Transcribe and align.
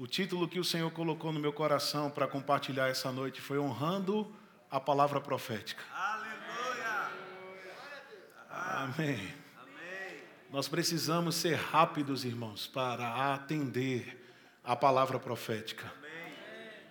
O 0.00 0.06
título 0.06 0.48
que 0.48 0.58
o 0.58 0.64
Senhor 0.64 0.90
colocou 0.92 1.30
no 1.30 1.38
meu 1.38 1.52
coração 1.52 2.10
para 2.10 2.26
compartilhar 2.26 2.88
essa 2.88 3.12
noite 3.12 3.38
foi 3.38 3.58
Honrando 3.58 4.34
a 4.70 4.80
Palavra 4.80 5.20
Profética. 5.20 5.82
Aleluia! 5.94 7.10
Amém. 8.48 9.34
Amém. 9.58 10.22
Nós 10.50 10.68
precisamos 10.68 11.34
ser 11.34 11.56
rápidos, 11.56 12.24
irmãos, 12.24 12.66
para 12.66 13.34
atender 13.34 14.26
a 14.64 14.74
palavra 14.74 15.18
profética. 15.18 15.92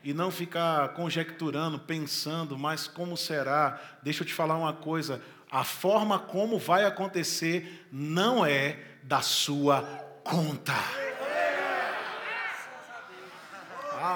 E 0.04 0.14
não 0.14 0.30
ficar 0.30 0.90
conjecturando, 0.90 1.80
pensando, 1.80 2.60
mas 2.60 2.88
como 2.88 3.18
será? 3.18 3.82
Deixa 4.04 4.22
eu 4.22 4.28
te 4.28 4.36
falar 4.36 4.56
uma 4.56 4.74
coisa: 4.74 5.20
a 5.50 5.64
forma 5.64 6.20
como 6.20 6.60
vai 6.60 6.86
acontecer 6.86 7.88
não 7.92 8.46
é 8.46 8.78
da 9.02 9.24
sua 9.24 9.82
conta. 10.24 11.09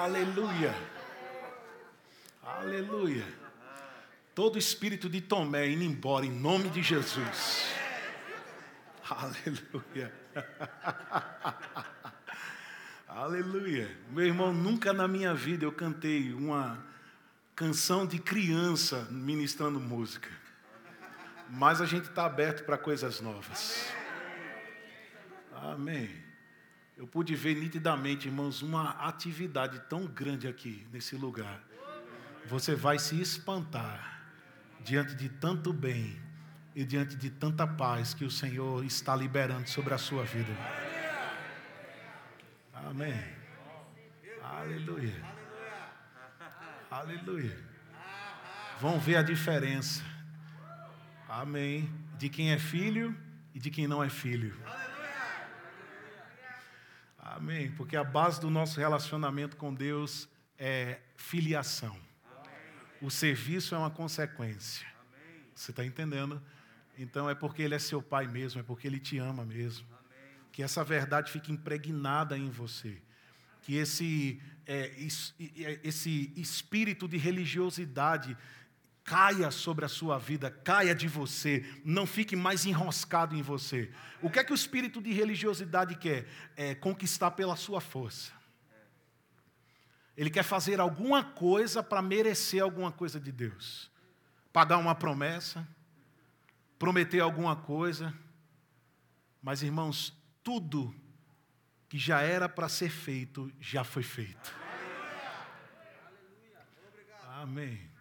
Aleluia. 0.04 0.74
Aleluia. 2.42 3.26
Todo 4.34 4.58
espírito 4.58 5.08
de 5.08 5.22
Tomé 5.22 5.70
indo 5.70 5.82
embora 5.82 6.26
em 6.26 6.30
nome 6.30 6.68
de 6.68 6.82
Jesus. 6.82 7.64
Aleluia. 9.08 10.12
Aleluia. 13.08 13.96
Meu 14.10 14.26
irmão, 14.26 14.52
nunca 14.52 14.92
na 14.92 15.08
minha 15.08 15.32
vida 15.32 15.64
eu 15.64 15.72
cantei 15.72 16.34
uma 16.34 16.84
canção 17.56 18.06
de 18.06 18.18
criança 18.18 19.08
ministrando 19.10 19.80
música. 19.80 20.28
Mas 21.48 21.80
a 21.80 21.86
gente 21.86 22.10
está 22.10 22.26
aberto 22.26 22.66
para 22.66 22.76
coisas 22.76 23.22
novas. 23.22 23.88
Amém. 25.50 26.23
Eu 26.96 27.06
pude 27.06 27.34
ver 27.34 27.56
nitidamente, 27.56 28.28
irmãos, 28.28 28.62
uma 28.62 28.90
atividade 28.90 29.80
tão 29.88 30.06
grande 30.06 30.46
aqui 30.46 30.86
nesse 30.92 31.16
lugar. 31.16 31.60
Você 32.46 32.74
vai 32.74 32.98
se 32.98 33.20
espantar 33.20 34.22
diante 34.80 35.14
de 35.14 35.28
tanto 35.28 35.72
bem 35.72 36.20
e 36.74 36.84
diante 36.84 37.16
de 37.16 37.30
tanta 37.30 37.66
paz 37.66 38.14
que 38.14 38.24
o 38.24 38.30
Senhor 38.30 38.84
está 38.84 39.16
liberando 39.16 39.68
sobre 39.68 39.92
a 39.92 39.98
sua 39.98 40.24
vida. 40.24 40.52
Amém. 42.72 43.24
Aleluia. 44.42 45.24
Aleluia. 46.90 47.58
Vão 48.80 49.00
ver 49.00 49.16
a 49.16 49.22
diferença. 49.22 50.02
Amém. 51.28 51.90
De 52.16 52.28
quem 52.28 52.52
é 52.52 52.58
filho 52.58 53.16
e 53.52 53.58
de 53.58 53.70
quem 53.70 53.88
não 53.88 54.02
é 54.02 54.08
filho. 54.08 54.54
Amém. 57.36 57.72
Porque 57.72 57.96
a 57.96 58.04
base 58.04 58.40
do 58.40 58.48
nosso 58.48 58.78
relacionamento 58.78 59.56
com 59.56 59.74
Deus 59.74 60.28
é 60.56 61.00
filiação. 61.16 61.98
O 63.02 63.10
serviço 63.10 63.74
é 63.74 63.78
uma 63.78 63.90
consequência. 63.90 64.86
Você 65.52 65.72
está 65.72 65.84
entendendo? 65.84 66.40
Então 66.96 67.28
é 67.28 67.34
porque 67.34 67.60
Ele 67.62 67.74
é 67.74 67.78
seu 67.80 68.00
pai 68.00 68.28
mesmo, 68.28 68.60
é 68.60 68.62
porque 68.62 68.86
Ele 68.86 69.00
te 69.00 69.18
ama 69.18 69.44
mesmo. 69.44 69.84
Que 70.52 70.62
essa 70.62 70.84
verdade 70.84 71.32
fique 71.32 71.50
impregnada 71.50 72.38
em 72.38 72.50
você. 72.50 73.02
Que 73.62 73.74
esse, 73.78 74.40
é, 74.64 74.92
esse 75.82 76.32
espírito 76.36 77.08
de 77.08 77.16
religiosidade 77.16 78.36
caia 79.04 79.50
sobre 79.50 79.84
a 79.84 79.88
sua 79.88 80.18
vida, 80.18 80.50
caia 80.50 80.94
de 80.94 81.06
você, 81.06 81.64
não 81.84 82.06
fique 82.06 82.34
mais 82.34 82.64
enroscado 82.64 83.36
em 83.36 83.42
você. 83.42 83.92
O 84.22 84.30
que 84.30 84.38
é 84.38 84.44
que 84.44 84.52
o 84.52 84.54
espírito 84.54 85.00
de 85.00 85.12
religiosidade 85.12 85.94
quer? 85.96 86.26
É 86.56 86.74
conquistar 86.74 87.32
pela 87.32 87.54
sua 87.54 87.80
força. 87.80 88.32
Ele 90.16 90.30
quer 90.30 90.42
fazer 90.42 90.80
alguma 90.80 91.22
coisa 91.22 91.82
para 91.82 92.00
merecer 92.00 92.62
alguma 92.62 92.90
coisa 92.90 93.20
de 93.20 93.30
Deus. 93.30 93.90
Pagar 94.52 94.78
uma 94.78 94.94
promessa, 94.94 95.68
prometer 96.78 97.20
alguma 97.20 97.56
coisa. 97.56 98.14
Mas, 99.42 99.62
irmãos, 99.62 100.16
tudo 100.42 100.94
que 101.88 101.98
já 101.98 102.22
era 102.22 102.48
para 102.48 102.68
ser 102.68 102.88
feito, 102.88 103.52
já 103.60 103.84
foi 103.84 104.02
feito. 104.02 104.54
Amém. 107.42 107.93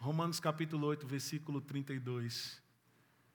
Romanos 0.00 0.40
capítulo 0.40 0.86
8, 0.86 1.06
versículo 1.06 1.60
32. 1.60 2.62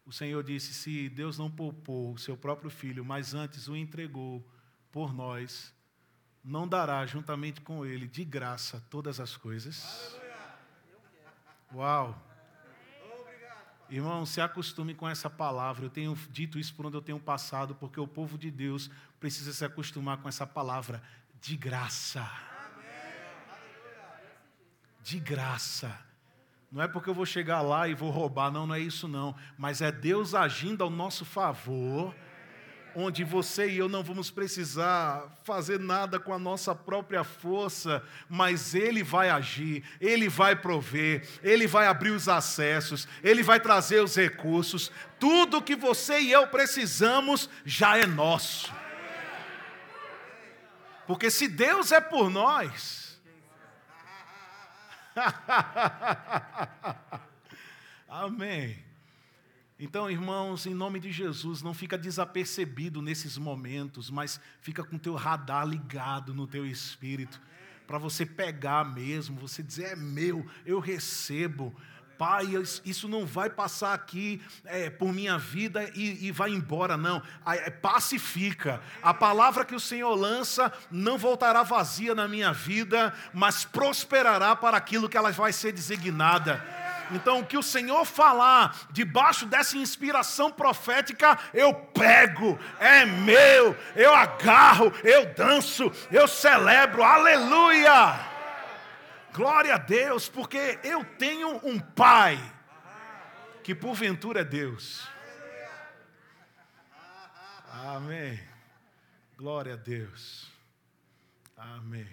O 0.03 0.11
Senhor 0.11 0.43
disse: 0.43 0.73
Se 0.73 1.07
Deus 1.09 1.37
não 1.37 1.49
poupou 1.49 2.13
o 2.13 2.17
seu 2.17 2.35
próprio 2.35 2.71
filho, 2.71 3.05
mas 3.05 3.35
antes 3.35 3.67
o 3.67 3.75
entregou 3.75 4.43
por 4.91 5.13
nós, 5.13 5.71
não 6.43 6.67
dará 6.67 7.05
juntamente 7.05 7.61
com 7.61 7.85
ele 7.85 8.07
de 8.07 8.25
graça 8.25 8.83
todas 8.89 9.19
as 9.19 9.37
coisas? 9.37 10.19
Uau! 11.71 12.19
Irmão, 13.87 14.25
se 14.25 14.41
acostume 14.41 14.95
com 14.95 15.07
essa 15.07 15.29
palavra. 15.29 15.85
Eu 15.85 15.91
tenho 15.91 16.15
dito 16.31 16.57
isso 16.57 16.73
por 16.73 16.87
onde 16.87 16.97
eu 16.97 17.01
tenho 17.01 17.19
passado, 17.19 17.75
porque 17.75 17.99
o 17.99 18.07
povo 18.07 18.39
de 18.39 18.49
Deus 18.49 18.89
precisa 19.19 19.53
se 19.53 19.63
acostumar 19.63 20.17
com 20.17 20.27
essa 20.27 20.47
palavra 20.47 21.03
de 21.39 21.55
graça. 21.55 22.27
De 25.03 25.19
graça. 25.19 26.14
Não 26.71 26.81
é 26.81 26.87
porque 26.87 27.09
eu 27.09 27.13
vou 27.13 27.25
chegar 27.25 27.61
lá 27.61 27.87
e 27.87 27.93
vou 27.93 28.09
roubar, 28.09 28.51
não, 28.51 28.67
não 28.67 28.75
é 28.75 28.79
isso 28.79 29.07
não. 29.07 29.35
Mas 29.57 29.81
é 29.81 29.91
Deus 29.91 30.33
agindo 30.33 30.83
ao 30.83 30.89
nosso 30.89 31.23
favor, 31.23 32.13
onde 32.95 33.23
você 33.23 33.69
e 33.69 33.77
eu 33.77 33.89
não 33.89 34.01
vamos 34.01 34.31
precisar 34.31 35.25
fazer 35.43 35.79
nada 35.79 36.19
com 36.19 36.33
a 36.33 36.39
nossa 36.39 36.73
própria 36.73 37.23
força, 37.23 38.01
mas 38.29 38.73
Ele 38.73 39.03
vai 39.03 39.29
agir, 39.29 39.83
Ele 39.99 40.29
vai 40.29 40.55
prover, 40.55 41.27
Ele 41.43 41.67
vai 41.67 41.87
abrir 41.87 42.11
os 42.11 42.29
acessos, 42.29 43.07
Ele 43.21 43.43
vai 43.43 43.59
trazer 43.59 44.01
os 44.01 44.15
recursos. 44.15 44.91
Tudo 45.19 45.61
que 45.61 45.75
você 45.75 46.19
e 46.19 46.31
eu 46.31 46.47
precisamos 46.47 47.49
já 47.65 47.97
é 47.97 48.05
nosso. 48.05 48.73
Porque 51.05 51.29
se 51.29 51.47
Deus 51.47 51.91
é 51.91 52.01
por 52.01 52.29
nós, 52.29 53.04
Amém. 58.07 58.77
Então, 59.77 60.09
irmãos, 60.09 60.65
em 60.65 60.73
nome 60.73 60.99
de 60.99 61.11
Jesus, 61.11 61.61
não 61.61 61.73
fica 61.73 61.97
desapercebido 61.97 63.01
nesses 63.01 63.37
momentos, 63.37 64.09
mas 64.09 64.39
fica 64.61 64.83
com 64.83 64.97
teu 64.97 65.15
radar 65.15 65.67
ligado 65.67 66.33
no 66.33 66.47
teu 66.47 66.65
espírito, 66.65 67.41
para 67.85 67.97
você 67.97 68.25
pegar 68.25 68.85
mesmo, 68.85 69.39
você 69.39 69.61
dizer, 69.61 69.91
é 69.91 69.95
meu, 69.95 70.45
eu 70.65 70.79
recebo. 70.79 71.75
Pai, 72.17 72.45
isso 72.85 73.07
não 73.07 73.25
vai 73.25 73.49
passar 73.49 73.93
aqui 73.93 74.41
é, 74.63 74.89
por 74.89 75.11
minha 75.11 75.37
vida 75.37 75.89
e, 75.93 76.27
e, 76.27 76.31
vai 76.31 76.51
embora, 76.51 76.95
não. 76.95 77.21
É, 77.45 77.69
pacifica. 77.69 78.81
A 79.03 79.13
palavra 79.13 79.65
que 79.65 79.75
o 79.75 79.79
Senhor 79.79 80.13
lança 80.15 80.71
não 80.89 81.17
voltará 81.17 81.63
vazia 81.63 82.15
na 82.15 82.27
minha 82.27 82.53
vida, 82.53 83.13
mas 83.33 83.65
prosperará 83.65 84.55
para 84.55 84.77
aquilo 84.77 85.09
que 85.09 85.17
ela 85.17 85.31
vai 85.31 85.51
ser 85.51 85.71
designada. 85.71 86.63
Então, 87.11 87.39
o 87.39 87.45
que 87.45 87.57
o 87.57 87.63
Senhor 87.63 88.05
falar 88.05 88.75
debaixo 88.91 89.45
dessa 89.45 89.77
inspiração 89.77 90.51
profética, 90.51 91.37
eu 91.53 91.73
pego, 91.73 92.57
é 92.79 93.05
meu, 93.05 93.75
eu 93.95 94.13
agarro, 94.13 94.91
eu 95.03 95.33
danço, 95.33 95.91
eu 96.11 96.27
celebro, 96.27 97.03
aleluia! 97.03 98.34
Glória 99.35 99.75
a 99.75 99.77
Deus, 99.77 100.29
porque 100.29 100.79
eu 100.81 101.03
tenho 101.17 101.57
um 101.67 101.77
Pai 101.77 102.37
que 103.61 103.75
porventura 103.75 104.39
é 104.39 104.45
Deus. 104.45 105.05
Amém. 107.69 108.41
Glória 109.35 109.73
a 109.73 109.75
Deus. 109.75 110.49
Amém. 111.57 112.07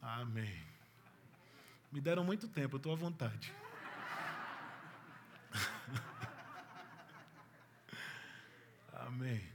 Amém. 0.00 0.64
Me 1.92 2.00
deram 2.00 2.24
muito 2.24 2.48
tempo, 2.48 2.76
eu 2.76 2.78
estou 2.78 2.94
à 2.94 2.96
vontade. 2.96 3.52
Amém. 8.94 9.51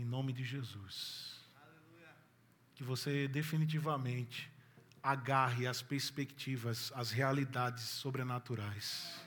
Em 0.00 0.04
nome 0.04 0.32
de 0.32 0.42
Jesus. 0.42 1.38
Que 2.74 2.82
você 2.82 3.28
definitivamente 3.28 4.50
agarre 5.02 5.66
as 5.66 5.82
perspectivas, 5.82 6.90
as 6.94 7.10
realidades 7.10 7.84
sobrenaturais. 7.84 9.20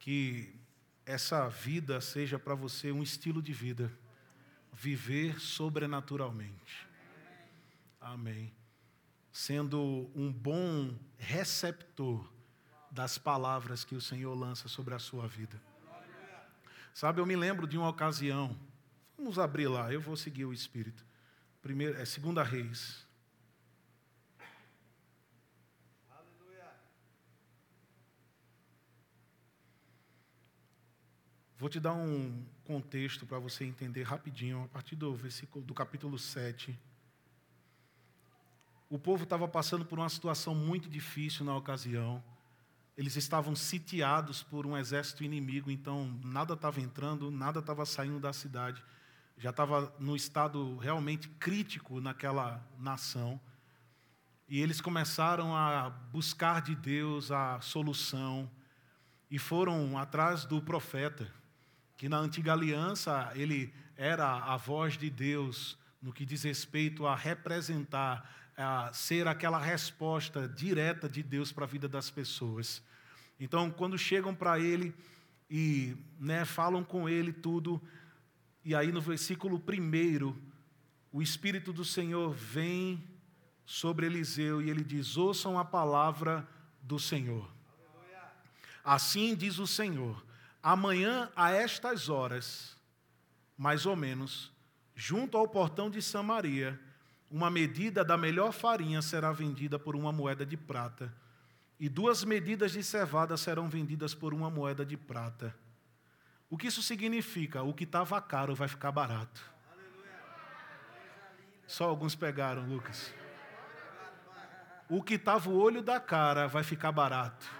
Que 0.00 0.52
essa 1.04 1.48
vida 1.48 2.00
seja 2.00 2.36
para 2.36 2.56
você 2.56 2.90
um 2.90 3.00
estilo 3.00 3.40
de 3.40 3.52
vida. 3.52 3.92
Viver 4.72 5.38
sobrenaturalmente. 5.38 6.88
Amém. 8.00 8.52
Sendo 9.30 10.10
um 10.16 10.32
bom 10.32 10.98
receptor 11.16 12.28
das 12.90 13.18
palavras 13.18 13.84
que 13.84 13.94
o 13.94 14.00
Senhor 14.00 14.34
lança 14.34 14.66
sobre 14.66 14.94
a 14.94 14.98
sua 14.98 15.28
vida 15.28 15.62
Sabe, 16.96 17.20
eu 17.20 17.26
me 17.26 17.36
lembro 17.36 17.66
de 17.66 17.76
uma 17.76 17.90
ocasião. 17.90 18.56
Vamos 19.16 19.38
abrir 19.38 19.68
lá, 19.68 19.92
eu 19.92 20.00
vou 20.00 20.16
seguir 20.16 20.44
o 20.44 20.52
Espírito. 20.52 21.04
Primeiro, 21.62 21.98
é 21.98 22.04
Segunda 22.04 22.42
Reis. 22.42 23.06
Vou 31.58 31.70
te 31.70 31.80
dar 31.80 31.94
um 31.94 32.44
contexto 32.64 33.24
para 33.24 33.38
você 33.38 33.64
entender 33.64 34.02
rapidinho, 34.02 34.64
a 34.64 34.68
partir 34.68 34.94
do 34.94 35.14
versículo 35.14 35.64
do 35.64 35.72
capítulo 35.72 36.18
7. 36.18 36.78
O 38.90 38.98
povo 38.98 39.24
estava 39.24 39.48
passando 39.48 39.84
por 39.84 39.98
uma 39.98 40.08
situação 40.10 40.54
muito 40.54 40.88
difícil 40.88 41.46
na 41.46 41.56
ocasião. 41.56 42.22
Eles 42.94 43.16
estavam 43.16 43.56
sitiados 43.56 44.42
por 44.42 44.66
um 44.66 44.76
exército 44.76 45.24
inimigo, 45.24 45.70
então 45.70 46.20
nada 46.22 46.52
estava 46.52 46.80
entrando, 46.80 47.30
nada 47.30 47.60
estava 47.60 47.86
saindo 47.86 48.20
da 48.20 48.34
cidade. 48.34 48.84
Já 49.36 49.50
estava 49.50 49.94
no 49.98 50.16
estado 50.16 50.76
realmente 50.78 51.28
crítico 51.28 52.00
naquela 52.00 52.66
nação. 52.78 53.40
E 54.48 54.60
eles 54.60 54.80
começaram 54.80 55.54
a 55.54 55.90
buscar 55.90 56.62
de 56.62 56.74
Deus 56.74 57.30
a 57.30 57.60
solução 57.60 58.50
e 59.30 59.38
foram 59.38 59.98
atrás 59.98 60.44
do 60.44 60.62
profeta 60.62 61.30
que 61.96 62.08
na 62.08 62.18
antiga 62.18 62.52
aliança 62.52 63.32
ele 63.34 63.72
era 63.96 64.26
a 64.26 64.56
voz 64.56 64.98
de 64.98 65.08
Deus 65.08 65.78
no 66.00 66.12
que 66.12 66.24
diz 66.24 66.42
respeito 66.42 67.06
a 67.06 67.16
representar, 67.16 68.52
a 68.56 68.92
ser 68.92 69.26
aquela 69.26 69.58
resposta 69.58 70.46
direta 70.46 71.08
de 71.08 71.22
Deus 71.22 71.50
para 71.50 71.64
a 71.64 71.68
vida 71.68 71.88
das 71.88 72.10
pessoas. 72.10 72.82
Então, 73.40 73.70
quando 73.70 73.98
chegam 73.98 74.34
para 74.34 74.60
ele 74.60 74.94
e 75.50 75.96
né, 76.18 76.44
falam 76.44 76.84
com 76.84 77.08
ele 77.08 77.32
tudo, 77.32 77.82
e 78.66 78.74
aí 78.74 78.90
no 78.90 79.00
versículo 79.00 79.62
1, 79.62 80.34
o 81.12 81.22
Espírito 81.22 81.72
do 81.72 81.84
Senhor 81.84 82.34
vem 82.34 83.00
sobre 83.64 84.06
Eliseu 84.06 84.60
e 84.60 84.68
ele 84.68 84.82
diz: 84.82 85.16
Ouçam 85.16 85.56
a 85.56 85.64
palavra 85.64 86.44
do 86.82 86.98
Senhor. 86.98 87.48
Assim 88.82 89.36
diz 89.36 89.60
o 89.60 89.68
Senhor: 89.68 90.20
Amanhã, 90.60 91.30
a 91.36 91.52
estas 91.52 92.08
horas, 92.08 92.76
mais 93.56 93.86
ou 93.86 93.94
menos, 93.94 94.50
junto 94.96 95.38
ao 95.38 95.46
portão 95.46 95.88
de 95.88 96.02
Samaria, 96.02 96.76
uma 97.30 97.48
medida 97.48 98.04
da 98.04 98.16
melhor 98.16 98.50
farinha 98.52 99.00
será 99.00 99.30
vendida 99.30 99.78
por 99.78 99.94
uma 99.94 100.10
moeda 100.10 100.44
de 100.44 100.56
prata, 100.56 101.14
e 101.78 101.88
duas 101.88 102.24
medidas 102.24 102.72
de 102.72 102.82
cevada 102.82 103.36
serão 103.36 103.68
vendidas 103.68 104.12
por 104.12 104.34
uma 104.34 104.50
moeda 104.50 104.84
de 104.84 104.96
prata. 104.96 105.54
O 106.48 106.56
que 106.56 106.68
isso 106.68 106.82
significa? 106.82 107.62
O 107.62 107.74
que 107.74 107.84
estava 107.84 108.20
caro 108.20 108.54
vai 108.54 108.68
ficar 108.68 108.92
barato. 108.92 109.42
Só 111.66 111.88
alguns 111.88 112.14
pegaram, 112.14 112.64
Lucas. 112.66 113.12
O 114.88 115.02
que 115.02 115.14
estava 115.14 115.50
o 115.50 115.58
olho 115.58 115.82
da 115.82 115.98
cara 115.98 116.46
vai 116.46 116.62
ficar 116.62 116.92
barato. 116.92 117.50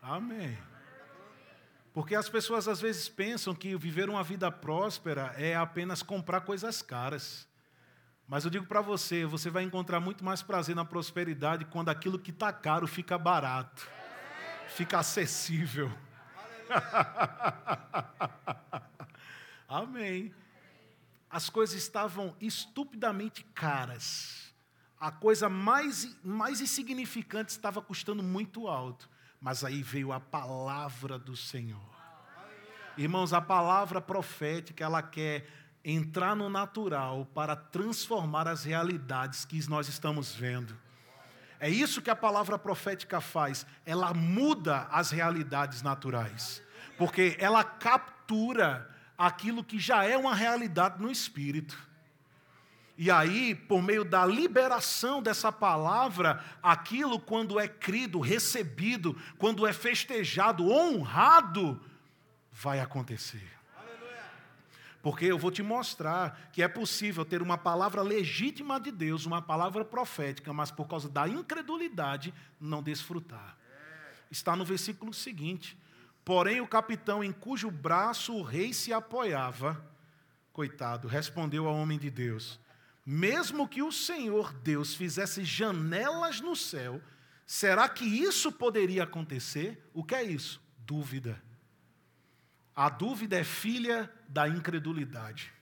Amém. 0.00 0.56
Porque 1.92 2.14
as 2.14 2.28
pessoas 2.28 2.68
às 2.68 2.80
vezes 2.80 3.08
pensam 3.08 3.54
que 3.54 3.76
viver 3.76 4.08
uma 4.08 4.22
vida 4.22 4.50
próspera 4.50 5.34
é 5.36 5.56
apenas 5.56 6.02
comprar 6.02 6.42
coisas 6.42 6.82
caras. 6.82 7.48
Mas 8.26 8.44
eu 8.44 8.50
digo 8.50 8.66
para 8.66 8.80
você, 8.80 9.24
você 9.24 9.50
vai 9.50 9.64
encontrar 9.64 10.00
muito 10.00 10.24
mais 10.24 10.42
prazer 10.42 10.74
na 10.74 10.84
prosperidade 10.84 11.64
quando 11.64 11.88
aquilo 11.88 12.18
que 12.18 12.30
está 12.30 12.52
caro 12.52 12.86
fica 12.86 13.18
barato, 13.18 13.86
fica 14.68 14.98
acessível. 14.98 15.92
Amém. 19.68 20.32
As 21.28 21.50
coisas 21.50 21.76
estavam 21.76 22.36
estupidamente 22.40 23.44
caras. 23.54 24.54
A 25.00 25.10
coisa 25.10 25.48
mais, 25.48 26.16
mais 26.24 26.60
insignificante 26.60 27.50
estava 27.50 27.82
custando 27.82 28.22
muito 28.22 28.68
alto. 28.68 29.10
Mas 29.40 29.64
aí 29.64 29.82
veio 29.82 30.12
a 30.12 30.20
palavra 30.20 31.18
do 31.18 31.36
Senhor. 31.36 31.92
Irmãos, 32.96 33.32
a 33.32 33.40
palavra 33.40 34.00
profética, 34.00 34.84
ela 34.84 35.02
quer 35.02 35.48
entrar 35.84 36.34
no 36.34 36.48
natural 36.48 37.26
para 37.34 37.54
transformar 37.54 38.48
as 38.48 38.64
realidades 38.64 39.44
que 39.44 39.68
nós 39.68 39.88
estamos 39.88 40.34
vendo. 40.34 40.74
É 41.64 41.70
isso 41.70 42.02
que 42.02 42.10
a 42.10 42.14
palavra 42.14 42.58
profética 42.58 43.22
faz. 43.22 43.64
Ela 43.86 44.12
muda 44.12 44.86
as 44.90 45.10
realidades 45.10 45.80
naturais. 45.80 46.62
Porque 46.98 47.38
ela 47.40 47.64
captura 47.64 48.86
aquilo 49.16 49.64
que 49.64 49.78
já 49.78 50.04
é 50.04 50.14
uma 50.14 50.34
realidade 50.34 51.00
no 51.00 51.10
espírito. 51.10 51.78
E 52.98 53.10
aí, 53.10 53.54
por 53.54 53.82
meio 53.82 54.04
da 54.04 54.26
liberação 54.26 55.22
dessa 55.22 55.50
palavra, 55.50 56.44
aquilo, 56.62 57.18
quando 57.18 57.58
é 57.58 57.66
crido, 57.66 58.20
recebido, 58.20 59.18
quando 59.38 59.66
é 59.66 59.72
festejado, 59.72 60.70
honrado, 60.70 61.80
vai 62.52 62.78
acontecer. 62.78 63.50
Porque 65.04 65.26
eu 65.26 65.38
vou 65.38 65.52
te 65.52 65.62
mostrar 65.62 66.50
que 66.52 66.62
é 66.62 66.66
possível 66.66 67.24
ter 67.24 67.40
uma 67.40 67.56
palavra 67.56 68.02
legítima 68.02 68.80
de 68.80 68.90
Deus, 68.90 69.24
uma 69.24 69.40
palavra 69.40 69.84
profética, 69.84 70.52
mas 70.52 70.72
por 70.72 70.88
causa 70.88 71.08
da 71.08 71.28
incredulidade, 71.28 72.34
não 72.60 72.82
desfrutar. 72.82 73.56
Está 74.28 74.56
no 74.56 74.64
versículo 74.64 75.14
seguinte. 75.14 75.78
Porém, 76.24 76.60
o 76.60 76.66
capitão 76.66 77.22
em 77.22 77.30
cujo 77.30 77.70
braço 77.70 78.34
o 78.34 78.42
rei 78.42 78.72
se 78.72 78.92
apoiava, 78.92 79.80
coitado, 80.52 81.06
respondeu 81.06 81.68
ao 81.68 81.76
homem 81.76 81.98
de 81.98 82.10
Deus 82.10 82.58
mesmo 83.04 83.68
que 83.68 83.82
o 83.82 83.92
Senhor 83.92 84.52
Deus 84.54 84.94
fizesse 84.94 85.44
janelas 85.44 86.40
no 86.40 86.56
céu, 86.56 87.02
será 87.46 87.88
que 87.88 88.04
isso 88.04 88.50
poderia 88.50 89.04
acontecer? 89.04 89.90
O 89.92 90.02
que 90.02 90.14
é 90.14 90.22
isso? 90.22 90.62
Dúvida. 90.78 91.42
A 92.74 92.88
dúvida 92.88 93.36
é 93.36 93.44
filha 93.44 94.10
da 94.34 94.48
incredulidade. 94.48 95.52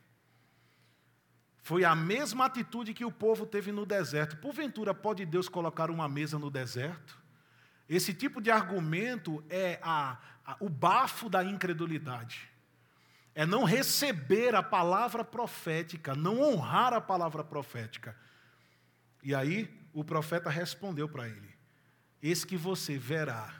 Foi 1.58 1.84
a 1.84 1.94
mesma 1.94 2.46
atitude 2.46 2.92
que 2.92 3.04
o 3.04 3.12
povo 3.12 3.46
teve 3.46 3.70
no 3.70 3.86
deserto. 3.86 4.38
Porventura, 4.38 4.92
pode 4.92 5.24
Deus 5.24 5.48
colocar 5.48 5.90
uma 5.90 6.08
mesa 6.08 6.38
no 6.38 6.50
deserto? 6.50 7.20
Esse 7.88 8.12
tipo 8.12 8.40
de 8.40 8.50
argumento 8.50 9.44
é 9.48 9.78
a, 9.82 10.18
a, 10.44 10.56
o 10.58 10.68
bafo 10.68 11.28
da 11.28 11.44
incredulidade 11.44 12.50
é 13.34 13.46
não 13.46 13.64
receber 13.64 14.54
a 14.54 14.62
palavra 14.62 15.24
profética, 15.24 16.14
não 16.14 16.40
honrar 16.40 16.92
a 16.92 17.00
palavra 17.00 17.42
profética. 17.42 18.16
E 19.22 19.34
aí 19.34 19.72
o 19.92 20.04
profeta 20.04 20.50
respondeu 20.50 21.08
para 21.08 21.28
ele: 21.28 21.54
Eis 22.22 22.44
que 22.44 22.56
você 22.56 22.98
verá 22.98 23.54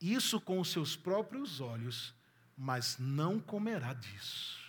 isso 0.00 0.40
com 0.40 0.60
os 0.60 0.70
seus 0.70 0.96
próprios 0.96 1.60
olhos, 1.60 2.14
mas 2.56 2.96
não 2.98 3.40
comerá 3.40 3.92
disso. 3.92 4.62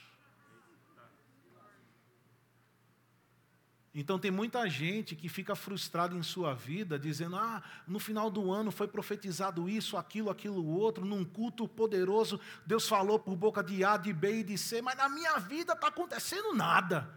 Então 3.95 4.17
tem 4.17 4.31
muita 4.31 4.67
gente 4.67 5.15
que 5.15 5.29
fica 5.29 5.55
frustrada 5.55 6.15
em 6.15 6.23
sua 6.23 6.55
vida, 6.55 6.97
dizendo: 6.97 7.35
ah, 7.35 7.61
no 7.87 7.99
final 7.99 8.31
do 8.31 8.51
ano 8.51 8.71
foi 8.71 8.87
profetizado 8.87 9.69
isso, 9.69 9.97
aquilo, 9.97 10.31
aquilo 10.31 10.65
outro, 10.65 11.05
num 11.05 11.23
culto 11.23 11.67
poderoso, 11.67 12.39
Deus 12.65 12.87
falou 12.87 13.19
por 13.19 13.35
boca 13.35 13.63
de 13.63 13.85
A, 13.85 13.95
de 13.95 14.11
B 14.11 14.39
e 14.39 14.43
de 14.43 14.57
C, 14.57 14.81
mas 14.81 14.97
na 14.97 15.07
minha 15.07 15.37
vida 15.37 15.73
está 15.73 15.89
acontecendo 15.89 16.55
nada. 16.55 17.07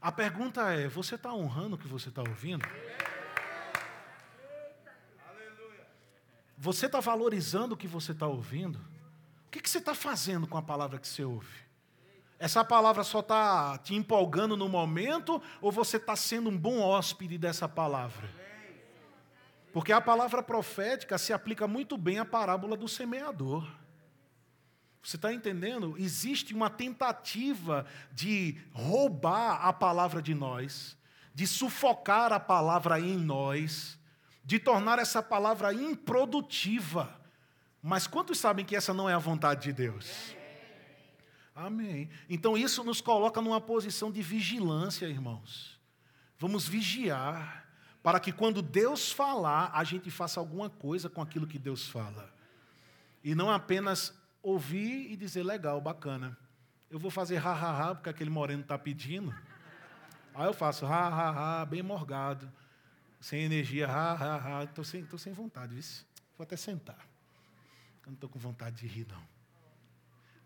A 0.00 0.12
pergunta 0.12 0.72
é: 0.72 0.86
você 0.86 1.16
está 1.16 1.32
honrando 1.32 1.74
o 1.74 1.78
que 1.78 1.88
você 1.88 2.10
está 2.10 2.22
ouvindo? 2.22 2.64
Você 6.56 6.86
está 6.86 7.00
valorizando 7.00 7.74
o 7.74 7.76
que 7.76 7.88
você 7.88 8.12
está 8.12 8.28
ouvindo? 8.28 8.78
Que, 9.54 9.60
que 9.60 9.70
você 9.70 9.78
está 9.78 9.94
fazendo 9.94 10.48
com 10.48 10.58
a 10.58 10.62
palavra 10.62 10.98
que 10.98 11.06
você 11.06 11.22
ouve? 11.22 11.46
Essa 12.40 12.64
palavra 12.64 13.04
só 13.04 13.20
está 13.20 13.78
te 13.78 13.94
empolgando 13.94 14.56
no 14.56 14.68
momento 14.68 15.40
ou 15.60 15.70
você 15.70 15.96
está 15.96 16.16
sendo 16.16 16.50
um 16.50 16.58
bom 16.58 16.80
hóspede 16.80 17.38
dessa 17.38 17.68
palavra? 17.68 18.28
Porque 19.72 19.92
a 19.92 20.00
palavra 20.00 20.42
profética 20.42 21.16
se 21.18 21.32
aplica 21.32 21.68
muito 21.68 21.96
bem 21.96 22.18
à 22.18 22.24
parábola 22.24 22.76
do 22.76 22.88
semeador. 22.88 23.64
Você 25.00 25.14
está 25.14 25.32
entendendo? 25.32 25.94
Existe 25.98 26.52
uma 26.52 26.68
tentativa 26.68 27.86
de 28.10 28.60
roubar 28.72 29.64
a 29.64 29.72
palavra 29.72 30.20
de 30.20 30.34
nós, 30.34 30.96
de 31.32 31.46
sufocar 31.46 32.32
a 32.32 32.40
palavra 32.40 32.98
em 32.98 33.16
nós, 33.16 33.96
de 34.44 34.58
tornar 34.58 34.98
essa 34.98 35.22
palavra 35.22 35.72
improdutiva. 35.72 37.22
Mas 37.86 38.06
quantos 38.06 38.38
sabem 38.38 38.64
que 38.64 38.74
essa 38.74 38.94
não 38.94 39.10
é 39.10 39.12
a 39.12 39.18
vontade 39.18 39.64
de 39.64 39.70
Deus? 39.74 40.34
Amém. 41.54 42.08
Então 42.30 42.56
isso 42.56 42.82
nos 42.82 43.02
coloca 43.02 43.42
numa 43.42 43.60
posição 43.60 44.10
de 44.10 44.22
vigilância, 44.22 45.04
irmãos. 45.04 45.78
Vamos 46.38 46.66
vigiar 46.66 47.68
para 48.02 48.18
que 48.18 48.32
quando 48.32 48.62
Deus 48.62 49.12
falar, 49.12 49.70
a 49.74 49.84
gente 49.84 50.10
faça 50.10 50.40
alguma 50.40 50.70
coisa 50.70 51.10
com 51.10 51.20
aquilo 51.20 51.46
que 51.46 51.58
Deus 51.58 51.86
fala. 51.86 52.32
E 53.22 53.34
não 53.34 53.50
apenas 53.50 54.18
ouvir 54.42 55.12
e 55.12 55.14
dizer: 55.14 55.42
legal, 55.42 55.78
bacana. 55.78 56.34
Eu 56.88 56.98
vou 56.98 57.10
fazer 57.10 57.36
ha, 57.36 57.52
ha, 57.52 57.90
ha, 57.90 57.94
porque 57.94 58.08
aquele 58.08 58.30
moreno 58.30 58.62
está 58.62 58.78
pedindo. 58.78 59.34
Aí 60.34 60.46
eu 60.46 60.54
faço 60.54 60.86
ha, 60.86 61.06
ha, 61.08 61.60
ha, 61.60 61.66
bem 61.66 61.82
morgado, 61.82 62.50
sem 63.20 63.42
energia, 63.42 63.86
ha, 63.88 64.12
ha, 64.12 64.60
ha. 64.60 64.64
Estou 64.64 64.84
sem, 64.84 65.04
tô 65.04 65.18
sem 65.18 65.34
vontade, 65.34 65.74
viu? 65.74 65.84
Vou 66.38 66.44
até 66.44 66.56
sentar. 66.56 67.13
Eu 68.04 68.10
não 68.10 68.14
estou 68.14 68.28
com 68.28 68.38
vontade 68.38 68.76
de 68.76 68.86
rir, 68.86 69.06
não. 69.06 69.22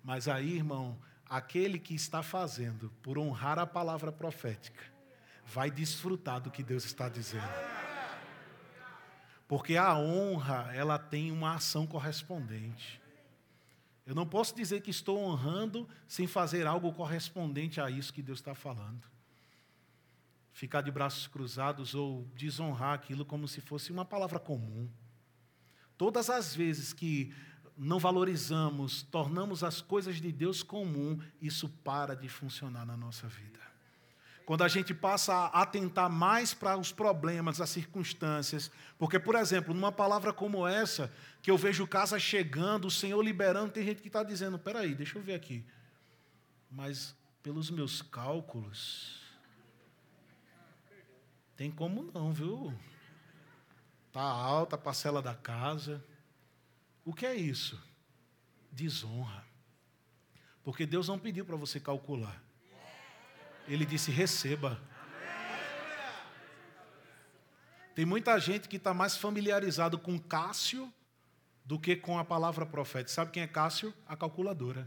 Mas 0.02 0.28
aí, 0.28 0.56
irmão, 0.56 0.98
aquele 1.28 1.78
que 1.78 1.94
está 1.94 2.22
fazendo 2.22 2.90
por 3.02 3.18
honrar 3.18 3.58
a 3.58 3.66
palavra 3.66 4.10
profética, 4.10 4.82
vai 5.44 5.70
desfrutar 5.70 6.40
do 6.40 6.50
que 6.50 6.62
Deus 6.62 6.84
está 6.84 7.08
dizendo. 7.08 7.48
Porque 9.48 9.76
a 9.76 9.96
honra, 9.96 10.70
ela 10.74 10.98
tem 10.98 11.32
uma 11.32 11.54
ação 11.54 11.86
correspondente. 11.86 13.00
Eu 14.06 14.14
não 14.14 14.26
posso 14.26 14.54
dizer 14.54 14.82
que 14.82 14.90
estou 14.90 15.18
honrando 15.18 15.88
sem 16.06 16.26
fazer 16.26 16.66
algo 16.66 16.92
correspondente 16.92 17.80
a 17.80 17.90
isso 17.90 18.12
que 18.12 18.22
Deus 18.22 18.38
está 18.38 18.54
falando. 18.54 19.06
Ficar 20.52 20.82
de 20.82 20.90
braços 20.90 21.26
cruzados 21.26 21.94
ou 21.94 22.26
desonrar 22.34 22.94
aquilo 22.94 23.24
como 23.24 23.48
se 23.48 23.60
fosse 23.60 23.90
uma 23.90 24.04
palavra 24.04 24.38
comum. 24.38 24.90
Todas 25.96 26.30
as 26.30 26.54
vezes 26.54 26.92
que 26.92 27.34
não 27.78 27.99
valorizamos, 28.00 29.02
tornamos 29.02 29.62
as 29.62 29.80
coisas 29.80 30.16
de 30.16 30.32
Deus 30.32 30.62
comum, 30.62 31.20
isso 31.40 31.68
para 31.85 32.16
de 32.16 32.28
funcionar 32.28 32.85
na 32.85 32.97
nossa 32.97 33.28
vida. 33.28 33.58
Quando 34.44 34.64
a 34.64 34.68
gente 34.68 34.94
passa 34.94 35.35
a 35.35 35.62
atentar 35.62 36.11
mais 36.11 36.54
para 36.54 36.76
os 36.76 36.90
problemas, 36.90 37.61
as 37.61 37.70
circunstâncias, 37.70 38.70
porque, 38.99 39.18
por 39.18 39.35
exemplo, 39.35 39.75
numa 39.75 39.92
palavra 39.92 40.32
como 40.32 40.66
essa, 40.66 41.12
que 41.42 41.50
eu 41.50 41.56
vejo 41.56 41.87
casa 41.87 42.18
chegando, 42.18 42.87
o 42.87 42.90
Senhor 42.90 43.23
liberando, 43.23 43.73
tem 43.73 43.85
gente 43.85 44.00
que 44.00 44.08
está 44.08 44.23
dizendo: 44.23 44.58
peraí, 44.58 44.94
deixa 44.94 45.18
eu 45.18 45.23
ver 45.23 45.35
aqui. 45.35 45.64
Mas, 46.70 47.14
pelos 47.42 47.70
meus 47.70 48.00
cálculos, 48.00 49.20
tem 51.54 51.70
como 51.70 52.11
não, 52.14 52.32
viu? 52.32 52.75
Está 54.06 54.23
alta 54.23 54.76
a 54.76 54.78
parcela 54.78 55.20
da 55.20 55.35
casa. 55.35 56.02
O 57.08 57.14
que 57.14 57.24
é 57.24 57.34
isso? 57.34 57.82
Desonra. 58.70 59.42
Porque 60.62 60.84
Deus 60.84 61.08
não 61.08 61.18
pediu 61.18 61.42
para 61.42 61.56
você 61.56 61.80
calcular. 61.80 62.38
Ele 63.66 63.86
disse: 63.86 64.10
receba. 64.10 64.78
Tem 67.94 68.04
muita 68.04 68.38
gente 68.38 68.68
que 68.68 68.76
está 68.76 68.92
mais 68.92 69.16
familiarizado 69.16 69.98
com 69.98 70.18
Cássio 70.18 70.92
do 71.64 71.80
que 71.80 71.96
com 71.96 72.18
a 72.18 72.24
palavra 72.26 72.66
profética. 72.66 73.10
Sabe 73.10 73.30
quem 73.30 73.42
é 73.42 73.46
Cássio? 73.46 73.94
A 74.06 74.14
calculadora. 74.14 74.86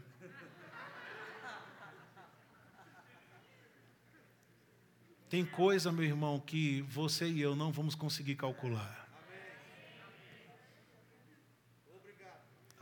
Tem 5.28 5.44
coisa, 5.44 5.92
meu 5.92 6.06
irmão, 6.06 6.40
que 6.40 6.84
você 6.84 7.28
e 7.28 7.42
eu 7.42 7.56
não 7.56 7.72
vamos 7.72 7.96
conseguir 7.96 8.36
calcular. 8.36 9.01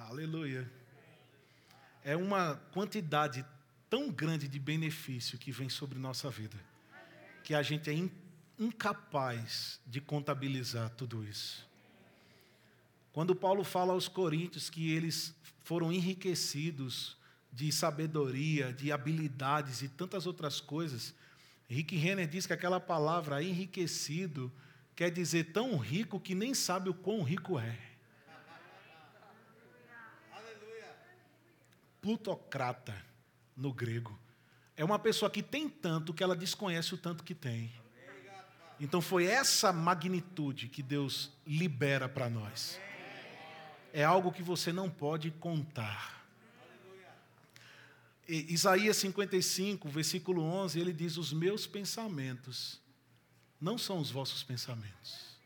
Aleluia. 0.09 0.67
É 2.03 2.15
uma 2.15 2.55
quantidade 2.73 3.45
tão 3.87 4.09
grande 4.09 4.47
de 4.47 4.57
benefício 4.57 5.37
que 5.37 5.51
vem 5.51 5.69
sobre 5.69 5.99
nossa 5.99 6.31
vida, 6.31 6.57
que 7.43 7.53
a 7.53 7.61
gente 7.61 7.91
é 7.91 8.09
incapaz 8.57 9.79
de 9.85 10.01
contabilizar 10.01 10.89
tudo 10.95 11.23
isso. 11.23 11.63
Quando 13.13 13.35
Paulo 13.35 13.63
fala 13.63 13.93
aos 13.93 14.07
coríntios 14.07 14.67
que 14.67 14.91
eles 14.91 15.35
foram 15.59 15.93
enriquecidos 15.93 17.15
de 17.53 17.71
sabedoria, 17.71 18.73
de 18.73 18.91
habilidades 18.91 19.83
e 19.83 19.87
tantas 19.87 20.25
outras 20.25 20.59
coisas, 20.59 21.13
Rick 21.67 21.95
Renner 21.95 22.27
diz 22.27 22.47
que 22.47 22.53
aquela 22.53 22.79
palavra 22.79 23.43
enriquecido 23.43 24.51
quer 24.95 25.11
dizer 25.11 25.51
tão 25.53 25.77
rico 25.77 26.19
que 26.19 26.33
nem 26.33 26.55
sabe 26.55 26.89
o 26.89 26.95
quão 26.95 27.21
rico 27.21 27.59
é. 27.59 27.88
Plutocrata 32.01 32.95
no 33.55 33.73
grego. 33.73 34.17
É 34.75 34.83
uma 34.83 34.97
pessoa 34.97 35.29
que 35.29 35.43
tem 35.43 35.67
tanto 35.67 36.13
que 36.13 36.23
ela 36.23 36.35
desconhece 36.35 36.93
o 36.93 36.97
tanto 36.97 37.23
que 37.23 37.35
tem. 37.35 37.71
Então 38.79 39.01
foi 39.01 39.25
essa 39.25 39.73
magnitude 39.73 40.69
que 40.69 40.81
Deus 40.81 41.31
libera 41.45 42.07
para 42.07 42.29
nós. 42.29 42.79
É 43.91 44.03
algo 44.03 44.31
que 44.31 44.41
você 44.41 44.71
não 44.71 44.89
pode 44.89 45.31
contar. 45.31 46.25
E 48.27 48.53
Isaías 48.53 48.95
55, 48.97 49.89
versículo 49.89 50.43
11, 50.43 50.79
ele 50.79 50.93
diz: 50.93 51.17
Os 51.17 51.33
meus 51.33 51.67
pensamentos 51.67 52.79
não 53.59 53.77
são 53.77 53.99
os 53.99 54.09
vossos 54.09 54.43
pensamentos. 54.43 55.37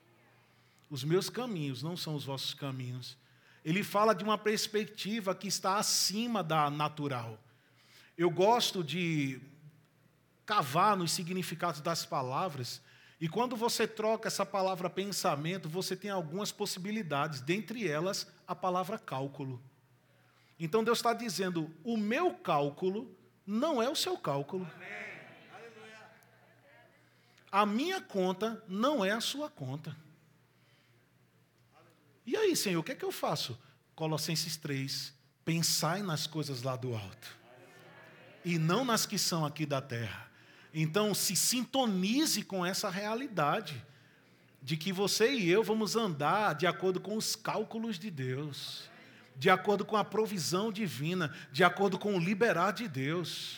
Os 0.89 1.03
meus 1.03 1.29
caminhos 1.29 1.81
não 1.81 1.97
são 1.97 2.13
os 2.13 2.25
vossos 2.25 2.53
caminhos. 2.53 3.17
Ele 3.63 3.83
fala 3.83 4.13
de 4.13 4.23
uma 4.23 4.37
perspectiva 4.37 5.33
que 5.33 5.47
está 5.47 5.77
acima 5.77 6.43
da 6.43 6.69
natural. 6.69 7.39
Eu 8.17 8.29
gosto 8.29 8.83
de 8.83 9.39
cavar 10.45 10.97
nos 10.97 11.11
significados 11.11 11.81
das 11.81 12.05
palavras, 12.05 12.81
e 13.19 13.29
quando 13.29 13.55
você 13.55 13.87
troca 13.87 14.27
essa 14.27 14.45
palavra 14.45 14.89
pensamento, 14.89 15.69
você 15.69 15.95
tem 15.95 16.11
algumas 16.11 16.51
possibilidades, 16.51 17.39
dentre 17.39 17.87
elas 17.87 18.27
a 18.45 18.53
palavra 18.53 18.99
cálculo. 18.99 19.61
Então 20.59 20.83
Deus 20.83 20.97
está 20.97 21.13
dizendo: 21.13 21.71
o 21.85 21.95
meu 21.95 22.33
cálculo 22.33 23.09
não 23.47 23.81
é 23.81 23.89
o 23.89 23.95
seu 23.95 24.17
cálculo. 24.17 24.69
A 27.51 27.65
minha 27.65 28.01
conta 28.01 28.61
não 28.67 29.05
é 29.05 29.11
a 29.11 29.21
sua 29.21 29.49
conta. 29.49 29.95
E 32.25 32.35
aí, 32.37 32.55
Senhor, 32.55 32.79
o 32.79 32.83
que 32.83 32.91
é 32.91 32.95
que 32.95 33.05
eu 33.05 33.11
faço? 33.11 33.59
Colossenses 33.95 34.57
3, 34.57 35.13
pensai 35.43 36.01
nas 36.01 36.25
coisas 36.25 36.63
lá 36.63 36.75
do 36.75 36.95
alto 36.95 37.43
e 38.45 38.57
não 38.57 38.83
nas 38.83 39.05
que 39.05 39.17
são 39.17 39.45
aqui 39.45 39.65
da 39.65 39.81
terra. 39.81 40.29
Então, 40.73 41.13
se 41.13 41.35
sintonize 41.35 42.43
com 42.43 42.65
essa 42.65 42.89
realidade 42.89 43.83
de 44.61 44.75
que 44.75 44.91
você 44.91 45.31
e 45.31 45.49
eu 45.49 45.63
vamos 45.63 45.95
andar 45.95 46.55
de 46.55 46.65
acordo 46.65 46.99
com 46.99 47.15
os 47.15 47.35
cálculos 47.35 47.99
de 47.99 48.09
Deus, 48.09 48.89
de 49.35 49.49
acordo 49.49 49.85
com 49.85 49.95
a 49.95 50.03
provisão 50.03 50.71
divina, 50.71 51.33
de 51.51 51.63
acordo 51.63 51.99
com 51.99 52.15
o 52.15 52.19
liberar 52.19 52.71
de 52.71 52.87
Deus, 52.87 53.57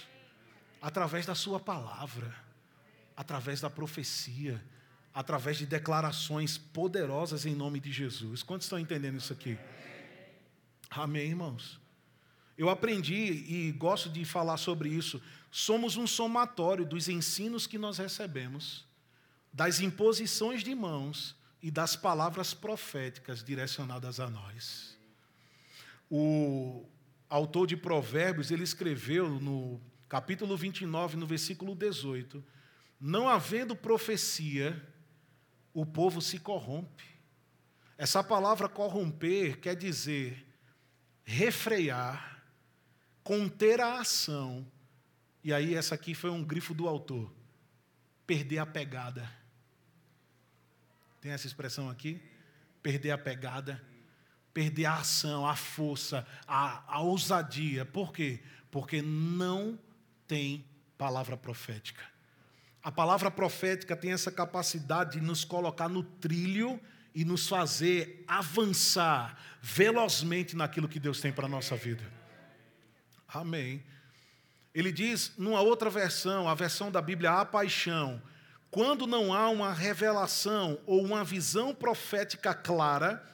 através 0.82 1.26
da 1.26 1.36
Sua 1.36 1.60
palavra, 1.60 2.34
através 3.16 3.62
da 3.62 3.70
profecia, 3.70 4.62
através 5.16 5.58
de 5.58 5.66
declarações 5.66 6.58
poderosas 6.58 7.46
em 7.46 7.56
nome 7.56 7.80
de 7.80 7.90
Jesus. 7.90 8.44
Quantos 8.44 8.66
estão 8.66 8.78
entendendo 8.78 9.18
isso 9.18 9.32
aqui? 9.32 9.58
Amém, 10.90 11.30
irmãos? 11.30 11.80
Eu 12.58 12.70
aprendi 12.70 13.16
e 13.16 13.72
gosto 13.72 14.10
de 14.10 14.26
falar 14.26 14.58
sobre 14.58 14.90
isso. 14.90 15.22
Somos 15.50 15.96
um 15.96 16.06
somatório 16.06 16.86
dos 16.86 17.08
ensinos 17.08 17.66
que 17.66 17.78
nós 17.78 17.98
recebemos, 17.98 18.86
das 19.54 19.80
imposições 19.80 20.62
de 20.62 20.76
mãos 20.76 21.34
e 21.62 21.72
das 21.72 21.96
palavras 21.96 22.54
proféticas 22.54 23.42
direcionadas 23.42 24.20
a 24.20 24.30
nós. 24.30 24.98
O 26.12 26.86
autor 27.30 27.68
de 27.68 27.78
Provérbios, 27.78 28.52
ele 28.52 28.64
escreveu 28.64 29.30
no 29.40 29.82
capítulo 30.10 30.58
29, 30.58 31.16
no 31.16 31.26
versículo 31.26 31.74
18: 31.74 32.44
Não 33.00 33.30
havendo 33.30 33.76
profecia, 33.78 34.94
o 35.76 35.86
povo 35.86 36.22
se 36.22 36.40
corrompe. 36.40 37.04
Essa 37.98 38.24
palavra 38.24 38.70
corromper 38.70 39.60
quer 39.60 39.76
dizer 39.76 40.48
refrear, 41.26 42.42
conter 43.22 43.82
a 43.82 44.00
ação. 44.00 44.66
E 45.44 45.54
aí, 45.54 45.76
essa 45.76 45.94
aqui 45.96 46.16
foi 46.16 46.30
um 46.30 46.44
grifo 46.44 46.74
do 46.74 46.88
autor: 46.88 47.32
perder 48.26 48.60
a 48.60 48.66
pegada. 48.66 49.30
Tem 51.20 51.34
essa 51.34 51.46
expressão 51.46 51.90
aqui? 51.90 52.22
Perder 52.82 53.12
a 53.12 53.18
pegada, 53.18 53.84
perder 54.54 54.86
a 54.86 54.96
ação, 54.96 55.46
a 55.46 55.58
força, 55.58 56.26
a, 56.48 56.84
a 56.88 57.02
ousadia. 57.02 57.86
Por 57.86 58.14
quê? 58.14 58.42
Porque 58.72 59.02
não 59.02 59.78
tem 60.26 60.64
palavra 60.98 61.36
profética. 61.36 62.15
A 62.86 62.92
palavra 62.92 63.32
profética 63.32 63.96
tem 63.96 64.12
essa 64.12 64.32
capacidade 64.32 65.20
de 65.20 65.26
nos 65.26 65.44
colocar 65.44 65.90
no 65.90 66.04
trilho 66.04 66.80
e 67.16 67.26
nos 67.26 67.48
fazer 67.48 68.24
avançar 68.28 69.42
velozmente 69.60 70.56
naquilo 70.56 70.88
que 70.88 71.00
Deus 71.00 71.20
tem 71.20 71.34
para 71.34 71.48
a 71.48 71.50
nossa 71.50 71.76
vida. 71.76 72.04
Amém. 73.28 73.84
Ele 74.72 74.92
diz, 74.92 75.32
numa 75.36 75.62
outra 75.62 75.90
versão, 75.90 76.48
a 76.48 76.54
versão 76.54 76.92
da 76.92 77.02
Bíblia 77.02 77.32
A 77.32 77.44
Paixão, 77.44 78.22
quando 78.70 79.08
não 79.08 79.34
há 79.34 79.50
uma 79.50 79.74
revelação 79.74 80.80
ou 80.86 81.04
uma 81.04 81.24
visão 81.24 81.74
profética 81.74 82.54
clara, 82.54 83.26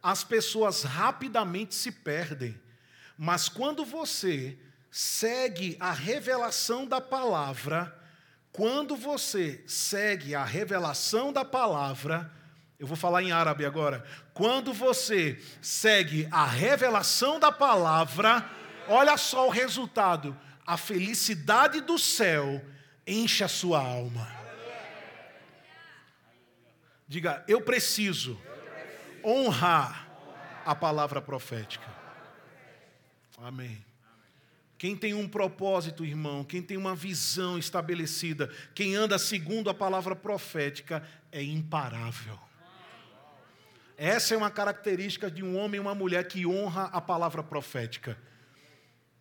as 0.00 0.22
pessoas 0.22 0.84
rapidamente 0.84 1.74
se 1.74 1.90
perdem. 1.90 2.56
Mas 3.18 3.48
quando 3.48 3.84
você 3.84 4.56
segue 4.92 5.76
a 5.80 5.90
revelação 5.90 6.86
da 6.86 7.00
palavra, 7.00 8.00
quando 8.52 8.94
você 8.94 9.64
segue 9.66 10.34
a 10.34 10.44
revelação 10.44 11.32
da 11.32 11.42
palavra, 11.42 12.30
eu 12.78 12.86
vou 12.86 12.96
falar 12.96 13.22
em 13.22 13.32
árabe 13.32 13.64
agora. 13.64 14.04
Quando 14.34 14.74
você 14.74 15.42
segue 15.62 16.28
a 16.30 16.44
revelação 16.44 17.40
da 17.40 17.50
palavra, 17.50 18.48
olha 18.88 19.16
só 19.16 19.46
o 19.46 19.50
resultado. 19.50 20.38
A 20.66 20.76
felicidade 20.76 21.80
do 21.80 21.98
céu 21.98 22.62
enche 23.06 23.42
a 23.42 23.48
sua 23.48 23.80
alma. 23.80 24.30
Diga, 27.08 27.42
eu 27.48 27.62
preciso 27.62 28.38
honrar 29.24 30.08
a 30.66 30.74
palavra 30.74 31.22
profética. 31.22 31.86
Amém. 33.38 33.82
Quem 34.82 34.96
tem 34.96 35.14
um 35.14 35.28
propósito, 35.28 36.04
irmão, 36.04 36.42
quem 36.42 36.60
tem 36.60 36.76
uma 36.76 36.92
visão 36.92 37.56
estabelecida, 37.56 38.50
quem 38.74 38.96
anda 38.96 39.16
segundo 39.16 39.70
a 39.70 39.74
palavra 39.74 40.16
profética, 40.16 41.08
é 41.30 41.40
imparável. 41.40 42.36
Essa 43.96 44.34
é 44.34 44.36
uma 44.36 44.50
característica 44.50 45.30
de 45.30 45.40
um 45.40 45.56
homem 45.56 45.78
e 45.78 45.80
uma 45.80 45.94
mulher 45.94 46.26
que 46.26 46.44
honra 46.44 46.86
a 46.86 47.00
palavra 47.00 47.44
profética. 47.44 48.18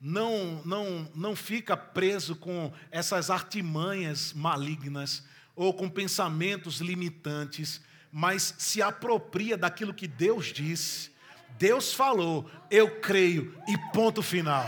Não, 0.02 0.64
não, 0.66 1.08
não 1.14 1.36
fica 1.36 1.78
preso 1.78 2.36
com 2.36 2.74
essas 2.90 3.30
artimanhas 3.30 4.34
malignas 4.34 5.24
ou 5.56 5.76
com 5.76 5.88
pensamentos 5.88 6.82
limitantes, 6.82 7.80
mas 8.12 8.56
se 8.58 8.82
apropria 8.82 9.56
daquilo 9.56 9.94
que 9.94 10.08
Deus 10.08 10.48
disse. 10.48 11.12
Deus 11.60 11.94
falou, 11.94 12.50
eu 12.72 13.00
creio, 13.00 13.56
e 13.68 13.78
ponto 13.94 14.24
final. 14.24 14.68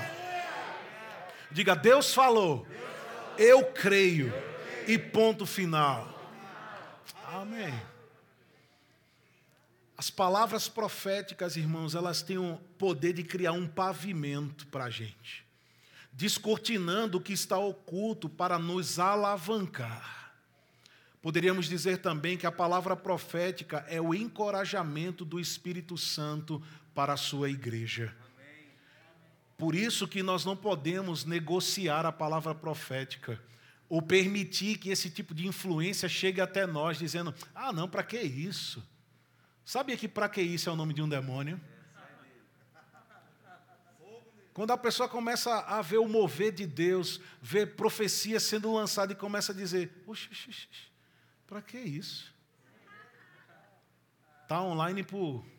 Diga, 1.54 1.76
Deus 1.76 2.14
falou, 2.14 2.68
eu 3.38 3.64
creio, 3.66 4.34
e 4.88 4.98
ponto 4.98 5.46
final. 5.46 6.10
Amém. 7.28 7.74
As 9.96 10.10
palavras 10.10 10.68
proféticas, 10.68 11.56
irmãos, 11.56 11.96
elas 11.96 12.22
têm 12.22 12.38
o 12.38 12.60
poder 12.78 13.14
de 13.14 13.24
criar 13.24 13.52
um 13.52 13.68
pavimento 13.68 14.68
para 14.68 14.86
a 14.86 14.90
gente, 14.90 15.46
descortinando 16.12 17.20
o 17.20 17.22
que 17.22 17.34
está 17.34 17.58
oculto 17.58 18.28
para 18.28 18.58
nos 18.58 18.98
alavancar. 18.98 20.34
Poderíamos 21.22 21.68
dizer 21.68 22.00
também 22.00 22.36
que 22.36 22.46
a 22.46 22.52
palavra 22.52 22.96
profética 22.96 23.86
é 23.88 24.02
o 24.02 24.14
encorajamento 24.14 25.24
do 25.24 25.40
Espírito 25.40 25.98
Santo 25.98 26.62
para 26.94 27.14
a 27.14 27.18
sua 27.18 27.50
igreja. 27.50 28.14
Por 29.64 29.76
isso 29.76 30.10
que 30.10 30.22
nós 30.22 30.44
não 30.44 30.58
podemos 30.58 31.24
negociar 31.24 32.06
a 32.06 32.12
palavra 32.12 32.54
profética 32.54 33.42
ou 33.88 34.02
permitir 34.02 34.78
que 34.78 34.90
esse 34.90 35.10
tipo 35.10 35.34
de 35.34 35.48
influência 35.48 36.10
chegue 36.10 36.42
até 36.42 36.68
nós 36.68 36.98
dizendo: 36.98 37.34
"Ah, 37.56 37.72
não, 37.72 37.88
para 37.88 38.04
que 38.04 38.20
isso?" 38.20 38.86
Sabia 39.64 39.96
que 39.96 40.06
para 40.06 40.28
que 40.28 40.42
isso 40.42 40.70
é 40.70 40.74
o 40.74 40.76
nome 40.76 40.94
de 40.94 41.02
um 41.02 41.08
demônio? 41.08 41.62
Quando 44.54 44.72
a 44.72 44.78
pessoa 44.78 45.08
começa 45.08 45.60
a 45.60 45.82
ver 45.82 46.00
o 46.00 46.10
mover 46.10 46.52
de 46.52 46.68
Deus, 46.68 47.22
ver 47.42 47.78
profecia 47.78 48.42
sendo 48.42 48.74
lançada 48.74 49.14
e 49.14 49.16
começa 49.16 49.54
a 49.54 49.56
dizer: 49.56 50.04
para 51.48 51.62
que 51.62 51.78
isso? 51.78 52.36
Está 54.42 54.62
online 54.62 55.04
por 55.04 55.53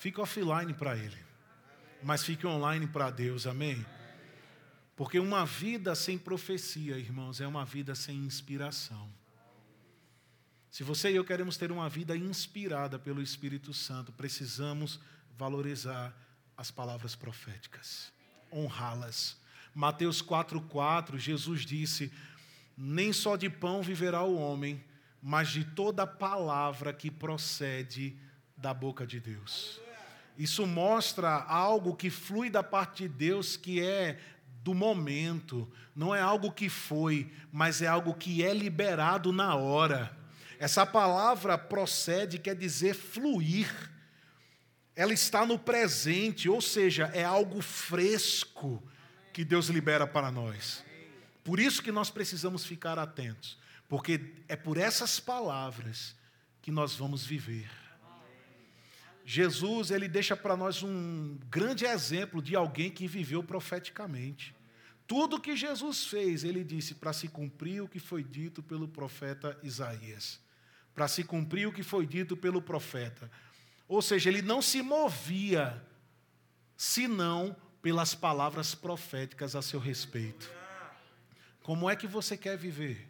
Fica 0.00 0.22
offline 0.22 0.72
para 0.72 0.96
ele, 0.96 1.18
mas 2.02 2.24
fique 2.24 2.46
online 2.46 2.86
para 2.86 3.10
Deus, 3.10 3.46
amém? 3.46 3.84
Porque 4.96 5.20
uma 5.20 5.44
vida 5.44 5.94
sem 5.94 6.16
profecia, 6.16 6.96
irmãos, 6.96 7.38
é 7.38 7.46
uma 7.46 7.66
vida 7.66 7.94
sem 7.94 8.16
inspiração. 8.16 9.12
Se 10.70 10.82
você 10.82 11.10
e 11.10 11.16
eu 11.16 11.22
queremos 11.22 11.58
ter 11.58 11.70
uma 11.70 11.86
vida 11.86 12.16
inspirada 12.16 12.98
pelo 12.98 13.20
Espírito 13.20 13.74
Santo, 13.74 14.10
precisamos 14.10 14.98
valorizar 15.36 16.16
as 16.56 16.70
palavras 16.70 17.14
proféticas, 17.14 18.10
honrá-las. 18.50 19.36
Mateus 19.74 20.22
4,4, 20.22 21.18
Jesus 21.18 21.60
disse: 21.60 22.10
Nem 22.74 23.12
só 23.12 23.36
de 23.36 23.50
pão 23.50 23.82
viverá 23.82 24.22
o 24.22 24.38
homem, 24.38 24.82
mas 25.20 25.50
de 25.50 25.62
toda 25.62 26.06
palavra 26.06 26.90
que 26.90 27.10
procede 27.10 28.16
da 28.56 28.72
boca 28.72 29.06
de 29.06 29.20
Deus. 29.20 29.78
Isso 30.40 30.66
mostra 30.66 31.28
algo 31.28 31.94
que 31.94 32.08
flui 32.08 32.48
da 32.48 32.62
parte 32.62 33.02
de 33.02 33.08
Deus, 33.10 33.58
que 33.58 33.78
é 33.78 34.18
do 34.64 34.72
momento, 34.72 35.70
não 35.94 36.14
é 36.14 36.20
algo 36.22 36.50
que 36.50 36.70
foi, 36.70 37.30
mas 37.52 37.82
é 37.82 37.86
algo 37.86 38.14
que 38.14 38.42
é 38.42 38.54
liberado 38.54 39.34
na 39.34 39.54
hora. 39.54 40.16
Essa 40.58 40.86
palavra 40.86 41.58
procede, 41.58 42.38
quer 42.38 42.56
dizer 42.56 42.94
fluir. 42.94 43.70
Ela 44.96 45.12
está 45.12 45.44
no 45.44 45.58
presente, 45.58 46.48
ou 46.48 46.62
seja, 46.62 47.10
é 47.12 47.22
algo 47.22 47.60
fresco 47.60 48.82
que 49.34 49.44
Deus 49.44 49.66
libera 49.66 50.06
para 50.06 50.30
nós. 50.30 50.82
Por 51.44 51.60
isso 51.60 51.82
que 51.82 51.92
nós 51.92 52.08
precisamos 52.08 52.64
ficar 52.64 52.98
atentos, 52.98 53.58
porque 53.86 54.32
é 54.48 54.56
por 54.56 54.78
essas 54.78 55.20
palavras 55.20 56.16
que 56.62 56.70
nós 56.70 56.94
vamos 56.94 57.26
viver. 57.26 57.79
Jesus, 59.24 59.90
ele 59.90 60.08
deixa 60.08 60.36
para 60.36 60.56
nós 60.56 60.82
um 60.82 61.38
grande 61.48 61.84
exemplo 61.84 62.42
de 62.42 62.56
alguém 62.56 62.90
que 62.90 63.06
viveu 63.06 63.42
profeticamente. 63.42 64.54
Tudo 65.06 65.40
que 65.40 65.56
Jesus 65.56 66.06
fez, 66.06 66.44
ele 66.44 66.62
disse 66.62 66.94
para 66.94 67.12
se 67.12 67.28
cumprir 67.28 67.82
o 67.82 67.88
que 67.88 67.98
foi 67.98 68.22
dito 68.22 68.62
pelo 68.62 68.86
profeta 68.86 69.58
Isaías. 69.62 70.40
Para 70.94 71.08
se 71.08 71.24
cumprir 71.24 71.66
o 71.66 71.72
que 71.72 71.82
foi 71.82 72.06
dito 72.06 72.36
pelo 72.36 72.62
profeta. 72.62 73.30
Ou 73.88 74.00
seja, 74.00 74.30
ele 74.30 74.42
não 74.42 74.62
se 74.62 74.82
movia 74.82 75.82
senão 76.76 77.56
pelas 77.82 78.14
palavras 78.14 78.74
proféticas 78.74 79.56
a 79.56 79.62
seu 79.62 79.80
respeito. 79.80 80.50
Como 81.62 81.90
é 81.90 81.96
que 81.96 82.06
você 82.06 82.36
quer 82.36 82.56
viver? 82.56 83.08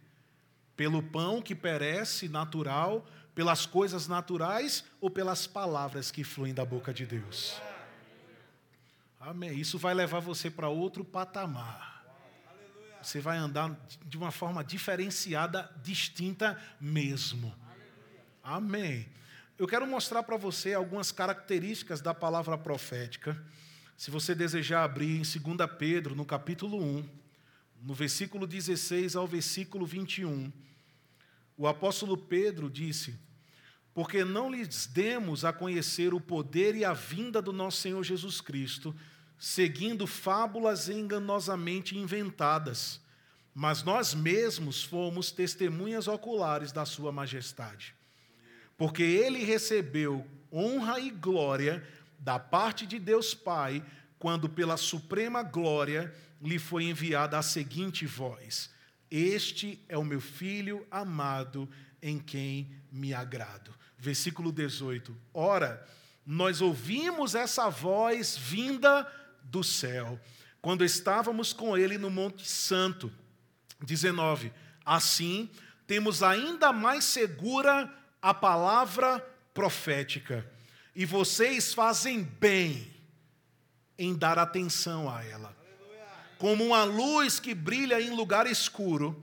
Pelo 0.77 1.03
pão 1.03 1.43
que 1.43 1.55
perece, 1.55 2.29
natural, 2.29 3.07
pelas 3.35 3.67
coisas 3.67 4.09
naturais 4.09 4.85
ou 5.01 5.11
pelas 5.11 5.47
palavras 5.47 6.11
que 6.11 6.25
fluem 6.25 6.55
da 6.55 6.65
boca 6.65 6.93
de 6.93 7.07
Deus? 7.07 7.61
Amém. 9.19 9.59
Isso 9.59 9.79
vai 9.79 9.95
levar 9.95 10.21
você 10.21 10.51
para 10.51 10.69
outro 10.69 11.05
patamar. 11.05 11.91
Você 13.03 13.21
vai 13.21 13.39
andar 13.39 13.79
de 14.05 14.17
uma 14.17 14.31
forma 14.31 14.63
diferenciada, 14.63 15.71
distinta 15.83 16.61
mesmo. 16.81 17.55
Amém. 18.43 19.09
Eu 19.59 19.67
quero 19.67 19.87
mostrar 19.87 20.23
para 20.23 20.37
você 20.37 20.73
algumas 20.73 21.13
características 21.13 22.01
da 22.01 22.15
palavra 22.15 22.57
profética. 22.57 23.39
Se 23.97 24.11
você 24.11 24.35
desejar 24.35 24.85
abrir 24.85 25.19
em 25.19 25.23
2 25.23 25.71
Pedro, 25.79 26.15
no 26.15 26.25
capítulo 26.25 26.83
1, 26.83 27.09
no 27.83 27.93
versículo 27.93 28.47
16 28.47 29.17
ao 29.17 29.27
versículo 29.27 29.85
21, 29.85 30.51
o 31.61 31.67
apóstolo 31.67 32.17
Pedro 32.17 32.71
disse: 32.71 33.19
porque 33.93 34.25
não 34.25 34.51
lhes 34.51 34.87
demos 34.87 35.45
a 35.45 35.53
conhecer 35.53 36.15
o 36.15 36.21
poder 36.21 36.75
e 36.75 36.87
a 36.87 36.95
vinda 36.95 37.43
do 37.43 37.53
nosso 37.53 37.83
Senhor 37.83 38.03
Jesus 38.03 38.41
Cristo, 38.41 38.97
seguindo 39.39 40.07
fábulas 40.07 40.89
enganosamente 40.89 41.99
inventadas, 41.99 42.99
mas 43.55 43.83
nós 43.83 44.15
mesmos 44.15 44.83
fomos 44.83 45.31
testemunhas 45.31 46.09
oculares 46.09 46.73
da 46.73 46.87
Sua 46.87 47.13
majestade. 47.13 47.95
Porque 48.79 49.03
ele 49.03 49.45
recebeu 49.45 50.27
honra 50.51 50.99
e 50.99 51.11
glória 51.11 51.87
da 52.19 52.39
parte 52.39 52.87
de 52.87 52.99
Deus 52.99 53.35
Pai, 53.35 53.85
quando 54.19 54.49
pela 54.49 54.79
suprema 54.79 55.43
glória 55.43 56.15
lhe 56.41 56.59
foi 56.59 56.85
enviada 56.85 57.37
a 57.37 57.43
seguinte 57.43 58.07
voz: 58.07 58.71
Este 59.11 59.83
é 59.89 59.99
o 59.99 60.05
meu 60.05 60.21
filho 60.21 60.87
amado, 60.91 61.69
em 62.01 62.19
quem 62.19 62.71
me 62.91 63.13
agrado 63.13 63.75
versículo 64.01 64.51
18. 64.51 65.15
Ora, 65.33 65.87
nós 66.27 66.61
ouvimos 66.61 67.35
essa 67.35 67.69
voz 67.69 68.37
vinda 68.37 69.07
do 69.45 69.63
céu, 69.63 70.19
quando 70.61 70.85
estávamos 70.85 71.53
com 71.53 71.77
ele 71.77 71.99
no 71.99 72.11
Monte 72.11 72.49
Santo. 72.49 73.13
19. 73.83 74.53
Assim, 74.85 75.49
temos 75.87 76.23
ainda 76.23 76.73
mais 76.73 77.05
segura 77.05 77.93
a 78.21 78.35
palavra 78.35 79.21
profética, 79.55 80.47
e 80.95 81.05
vocês 81.05 81.73
fazem 81.73 82.23
bem 82.23 82.91
em 83.99 84.15
dar 84.15 84.39
atenção 84.39 85.15
a 85.15 85.25
ela. 85.25 85.57
Como 86.41 86.65
uma 86.65 86.85
luz 86.85 87.39
que 87.39 87.55
brilha 87.55 88.01
em 88.01 88.09
lugar 88.17 88.47
escuro, 88.47 89.23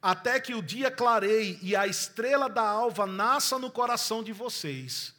até 0.00 0.40
que 0.40 0.54
o 0.54 0.62
dia 0.62 0.90
clareie 0.90 1.58
e 1.60 1.76
a 1.76 1.86
estrela 1.86 2.48
da 2.48 2.66
alva 2.66 3.04
nasça 3.04 3.58
no 3.58 3.70
coração 3.70 4.22
de 4.22 4.32
vocês. 4.32 5.14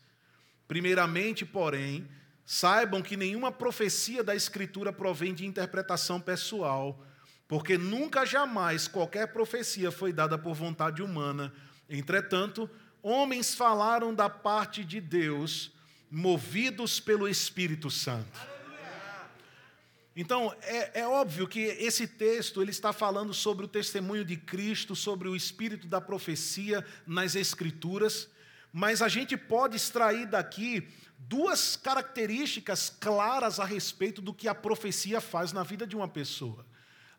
Primeiramente, 0.68 1.46
porém, 1.46 2.10
saibam 2.48 3.00
que 3.00 3.16
nenhuma 3.16 3.52
profecia 3.52 4.24
da 4.24 4.36
Escritura 4.36 4.92
provém 4.92 5.36
de 5.36 5.46
interpretação 5.46 6.20
pessoal, 6.20 7.00
porque 7.48 7.78
nunca 7.78 8.26
jamais 8.26 8.88
qualquer 8.88 9.28
profecia 9.28 9.92
foi 9.92 10.12
dada 10.12 10.40
por 10.40 10.56
vontade 10.56 11.04
humana. 11.04 11.54
Entretanto, 11.88 12.68
homens 13.04 13.54
falaram 13.54 14.16
da 14.16 14.28
parte 14.28 14.84
de 14.84 15.00
Deus, 15.00 15.72
movidos 16.10 17.00
pelo 17.00 17.28
Espírito 17.28 17.92
Santo. 17.92 18.55
Então, 20.16 20.56
é, 20.62 21.02
é, 21.02 21.08
óbvio 21.08 21.46
que 21.46 21.60
esse 21.60 22.08
texto 22.08 22.62
ele 22.62 22.72
está 22.72 22.94
falando 22.94 23.34
sobre 23.34 23.66
o 23.66 23.68
testemunho 23.68 24.24
de 24.24 24.38
Cristo, 24.38 24.96
sobre 24.96 25.28
o 25.28 25.36
espírito 25.36 25.88
da 25.88 26.00
profecia 26.00 26.86
nas 27.06 27.36
Escrituras, 27.36 28.30
mas 28.72 29.02
a 29.02 29.10
gente 29.10 29.36
pode 29.36 29.76
extrair 29.76 30.26
daqui 30.26 30.88
duas 31.18 31.76
características 31.76 32.90
claras 32.90 33.60
a 33.60 33.66
respeito 33.66 34.22
do 34.22 34.34
que 34.34 34.48
a 34.48 34.56
profecia 34.56 35.20
faz 35.20 35.52
na 35.52 35.64
vida 35.64 35.86
de 35.86 35.98
uma 35.98 36.08
pessoa. 36.08 36.66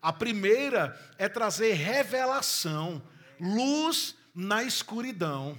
A 0.01 0.13
primeira 0.13 0.99
é 1.19 1.29
trazer 1.29 1.73
revelação, 1.73 3.03
luz 3.39 4.15
na 4.35 4.63
escuridão. 4.63 5.59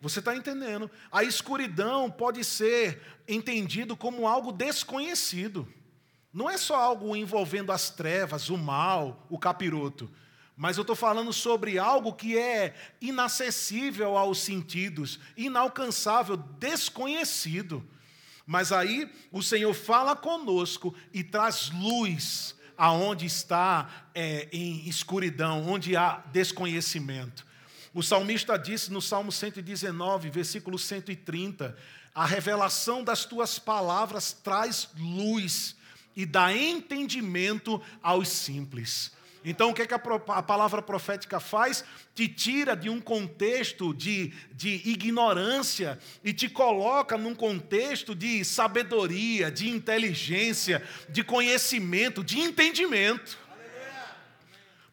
Você 0.00 0.18
está 0.18 0.36
entendendo? 0.36 0.90
A 1.10 1.24
escuridão 1.24 2.10
pode 2.10 2.44
ser 2.44 3.00
entendido 3.26 3.96
como 3.96 4.26
algo 4.26 4.52
desconhecido. 4.52 5.66
Não 6.38 6.48
é 6.48 6.56
só 6.56 6.76
algo 6.76 7.16
envolvendo 7.16 7.72
as 7.72 7.90
trevas, 7.90 8.48
o 8.48 8.56
mal, 8.56 9.26
o 9.28 9.36
capiroto. 9.36 10.08
Mas 10.56 10.76
eu 10.76 10.82
estou 10.82 10.94
falando 10.94 11.32
sobre 11.32 11.80
algo 11.80 12.12
que 12.12 12.38
é 12.38 12.76
inacessível 13.00 14.16
aos 14.16 14.38
sentidos, 14.38 15.18
inalcançável, 15.36 16.36
desconhecido. 16.36 17.84
Mas 18.46 18.70
aí 18.70 19.12
o 19.32 19.42
Senhor 19.42 19.74
fala 19.74 20.14
conosco 20.14 20.94
e 21.12 21.24
traz 21.24 21.72
luz 21.72 22.54
aonde 22.76 23.26
está 23.26 24.06
é, 24.14 24.46
em 24.52 24.88
escuridão, 24.88 25.68
onde 25.68 25.96
há 25.96 26.22
desconhecimento. 26.32 27.44
O 27.92 28.00
salmista 28.00 28.56
disse 28.56 28.92
no 28.92 29.02
Salmo 29.02 29.32
119, 29.32 30.30
versículo 30.30 30.78
130, 30.78 31.76
a 32.14 32.24
revelação 32.24 33.02
das 33.02 33.24
tuas 33.24 33.58
palavras 33.58 34.32
traz 34.32 34.88
luz 34.96 35.76
e 36.14 36.26
dá 36.26 36.54
entendimento 36.54 37.80
aos 38.02 38.28
simples. 38.28 39.12
Então, 39.44 39.70
o 39.70 39.74
que, 39.74 39.82
é 39.82 39.86
que 39.86 39.94
a, 39.94 40.00
a, 40.28 40.42
palavra 40.42 40.82
profética 40.82 41.38
faz? 41.38 41.84
Te 42.14 42.28
tira 42.28 42.76
de 42.76 42.90
um 42.90 43.00
contexto 43.00 43.94
de, 43.94 44.32
de 44.52 44.82
ignorância 44.84 45.98
e 46.24 46.32
te 46.32 46.48
coloca 46.48 47.16
num 47.16 47.34
contexto 47.34 48.14
de 48.14 48.44
sabedoria, 48.44 49.50
de 49.50 49.68
inteligência, 49.68 50.82
de 51.08 51.22
conhecimento, 51.22 52.24
de 52.24 52.40
entendimento. 52.40 53.38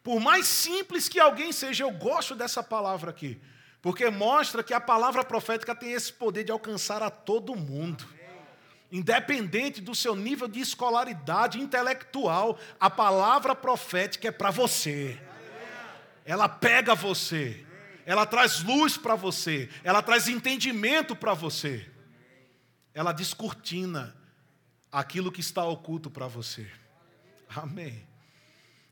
Por 0.02 0.20
mais 0.20 0.46
simples 0.46 1.08
que 1.08 1.18
alguém 1.18 1.50
seja, 1.50 1.82
eu 1.82 1.90
gosto 1.90 2.34
dessa 2.34 2.62
palavra 2.62 3.10
aqui, 3.10 3.40
porque 3.82 4.08
mostra 4.08 4.62
que 4.62 4.72
a 4.72 4.80
palavra 4.80 5.24
profética 5.24 5.74
tem 5.74 5.92
esse 5.92 6.12
poder 6.12 6.44
de 6.44 6.52
alcançar 6.52 7.02
a 7.02 7.10
todo 7.10 7.56
mundo 7.56 8.15
independente 8.90 9.80
do 9.80 9.94
seu 9.94 10.14
nível 10.14 10.48
de 10.48 10.60
escolaridade 10.60 11.60
intelectual, 11.60 12.58
a 12.78 12.88
palavra 12.88 13.54
profética 13.54 14.28
é 14.28 14.30
para 14.30 14.50
você. 14.50 15.20
Ela 16.24 16.48
pega 16.48 16.94
você, 16.94 17.64
ela 18.04 18.26
traz 18.26 18.62
luz 18.62 18.96
para 18.96 19.14
você, 19.14 19.68
ela 19.84 20.02
traz 20.02 20.28
entendimento 20.28 21.14
para 21.14 21.34
você, 21.34 21.88
ela 22.92 23.12
descortina 23.12 24.16
aquilo 24.90 25.30
que 25.30 25.40
está 25.40 25.64
oculto 25.64 26.10
para 26.10 26.26
você. 26.26 26.66
Amém. 27.54 28.06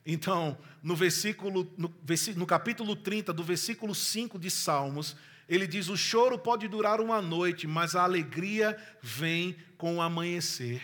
Então, 0.06 0.58
no 0.82 0.94
versículo, 0.94 1.72
no, 1.78 1.92
no 2.36 2.46
capítulo 2.46 2.94
30, 2.94 3.32
do 3.32 3.42
versículo 3.42 3.94
5 3.94 4.38
de 4.38 4.50
Salmos, 4.50 5.16
ele 5.48 5.66
diz: 5.66 5.88
O 5.88 5.96
choro 5.96 6.38
pode 6.38 6.68
durar 6.68 7.00
uma 7.00 7.20
noite, 7.20 7.66
mas 7.66 7.94
a 7.94 8.02
alegria 8.02 8.76
vem 9.00 9.56
com 9.76 9.96
o 9.96 10.02
amanhecer. 10.02 10.82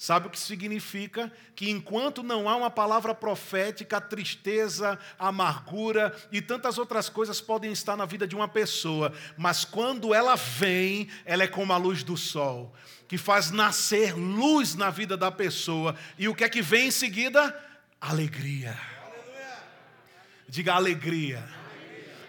Sabe 0.00 0.28
o 0.28 0.30
que 0.30 0.38
significa? 0.38 1.30
Que 1.54 1.68
enquanto 1.68 2.22
não 2.22 2.48
há 2.48 2.56
uma 2.56 2.70
palavra 2.70 3.14
profética, 3.14 3.98
a 3.98 4.00
tristeza, 4.00 4.98
a 5.18 5.28
amargura 5.28 6.16
e 6.32 6.40
tantas 6.40 6.78
outras 6.78 7.10
coisas 7.10 7.38
podem 7.38 7.70
estar 7.70 7.98
na 7.98 8.06
vida 8.06 8.26
de 8.26 8.34
uma 8.34 8.48
pessoa, 8.48 9.12
mas 9.36 9.62
quando 9.62 10.14
ela 10.14 10.36
vem, 10.36 11.06
ela 11.26 11.42
é 11.42 11.46
como 11.46 11.74
a 11.74 11.76
luz 11.76 12.02
do 12.02 12.16
sol, 12.16 12.74
que 13.06 13.18
faz 13.18 13.50
nascer 13.50 14.16
luz 14.16 14.74
na 14.74 14.88
vida 14.88 15.18
da 15.18 15.30
pessoa. 15.30 15.94
E 16.18 16.28
o 16.28 16.34
que 16.34 16.44
é 16.44 16.48
que 16.48 16.62
vem 16.62 16.88
em 16.88 16.90
seguida? 16.90 17.54
Alegria. 18.00 18.80
Diga 20.48 20.72
alegria. 20.72 21.59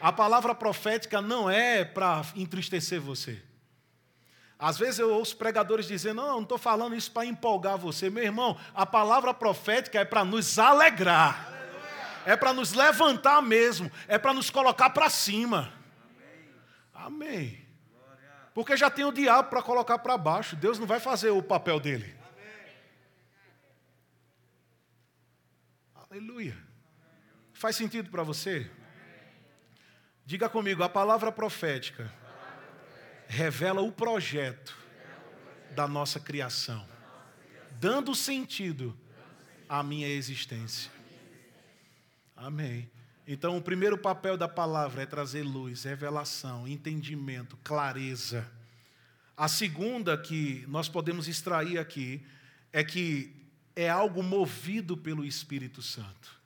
A 0.01 0.11
palavra 0.11 0.55
profética 0.55 1.21
não 1.21 1.49
é 1.49 1.85
para 1.85 2.25
entristecer 2.35 2.99
você. 2.99 3.39
Às 4.57 4.77
vezes 4.77 4.99
eu 4.99 5.11
ouço 5.11 5.37
pregadores 5.37 5.85
dizendo: 5.87 6.17
Não, 6.21 6.35
não 6.35 6.43
estou 6.43 6.57
falando 6.57 6.95
isso 6.95 7.11
para 7.11 7.25
empolgar 7.25 7.77
você. 7.77 8.09
Meu 8.09 8.23
irmão, 8.23 8.57
a 8.73 8.85
palavra 8.85 9.33
profética 9.33 9.99
é 9.99 10.05
para 10.05 10.25
nos 10.25 10.57
alegrar, 10.57 11.51
é 12.25 12.35
para 12.35 12.51
nos 12.51 12.73
levantar 12.73 13.41
mesmo, 13.41 13.91
é 14.07 14.17
para 14.17 14.33
nos 14.33 14.49
colocar 14.49 14.89
para 14.89 15.09
cima. 15.09 15.71
Amém. 16.93 17.25
Amém. 17.25 17.67
Porque 18.53 18.75
já 18.75 18.89
tem 18.89 19.05
o 19.05 19.11
diabo 19.11 19.49
para 19.49 19.61
colocar 19.61 19.99
para 19.99 20.17
baixo, 20.17 20.55
Deus 20.55 20.79
não 20.79 20.87
vai 20.87 20.99
fazer 20.99 21.29
o 21.29 21.43
papel 21.43 21.79
dele. 21.79 22.15
Aleluia. 26.09 26.57
Faz 27.53 27.75
sentido 27.75 28.09
para 28.09 28.23
você? 28.23 28.69
Diga 30.31 30.47
comigo, 30.47 30.81
a 30.81 30.87
palavra 30.87 31.29
profética 31.29 32.09
revela 33.27 33.81
o 33.81 33.91
projeto 33.91 34.73
da 35.75 35.89
nossa 35.89 36.21
criação, 36.21 36.87
dando 37.81 38.15
sentido 38.15 38.97
à 39.67 39.83
minha 39.83 40.07
existência. 40.07 40.89
Amém. 42.33 42.89
Então, 43.27 43.57
o 43.57 43.61
primeiro 43.61 43.97
papel 43.97 44.37
da 44.37 44.47
palavra 44.47 45.01
é 45.01 45.05
trazer 45.05 45.43
luz, 45.43 45.83
revelação, 45.83 46.65
entendimento, 46.65 47.57
clareza. 47.61 48.49
A 49.35 49.49
segunda 49.49 50.17
que 50.17 50.63
nós 50.69 50.87
podemos 50.87 51.27
extrair 51.27 51.77
aqui 51.77 52.25
é 52.71 52.85
que 52.85 53.35
é 53.75 53.89
algo 53.89 54.23
movido 54.23 54.95
pelo 54.95 55.25
Espírito 55.25 55.81
Santo 55.81 56.40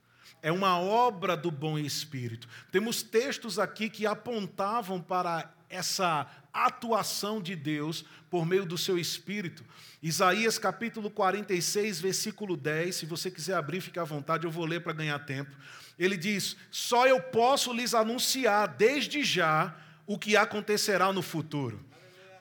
é 0.45 0.51
uma 0.51 0.77
obra 0.77 1.35
do 1.35 1.49
bom 1.49 1.75
espírito. 1.75 2.47
Temos 2.71 3.01
textos 3.01 3.57
aqui 3.57 3.89
que 3.89 4.05
apontavam 4.05 5.01
para 5.01 5.51
essa 5.67 6.29
atuação 6.53 7.41
de 7.41 7.55
Deus 7.55 8.05
por 8.29 8.45
meio 8.45 8.63
do 8.63 8.77
seu 8.77 8.99
espírito. 8.99 9.65
Isaías 10.03 10.59
capítulo 10.59 11.09
46, 11.09 11.99
versículo 11.99 12.55
10, 12.55 12.95
se 12.95 13.05
você 13.07 13.31
quiser 13.31 13.55
abrir, 13.55 13.81
fique 13.81 13.97
à 13.97 14.03
vontade, 14.03 14.45
eu 14.45 14.51
vou 14.51 14.65
ler 14.65 14.81
para 14.81 14.93
ganhar 14.93 15.17
tempo. 15.17 15.49
Ele 15.97 16.15
diz: 16.15 16.55
Só 16.69 17.07
eu 17.07 17.19
posso 17.19 17.73
lhes 17.73 17.95
anunciar 17.95 18.67
desde 18.67 19.23
já 19.23 19.75
o 20.05 20.15
que 20.15 20.37
acontecerá 20.37 21.11
no 21.11 21.23
futuro. 21.23 21.83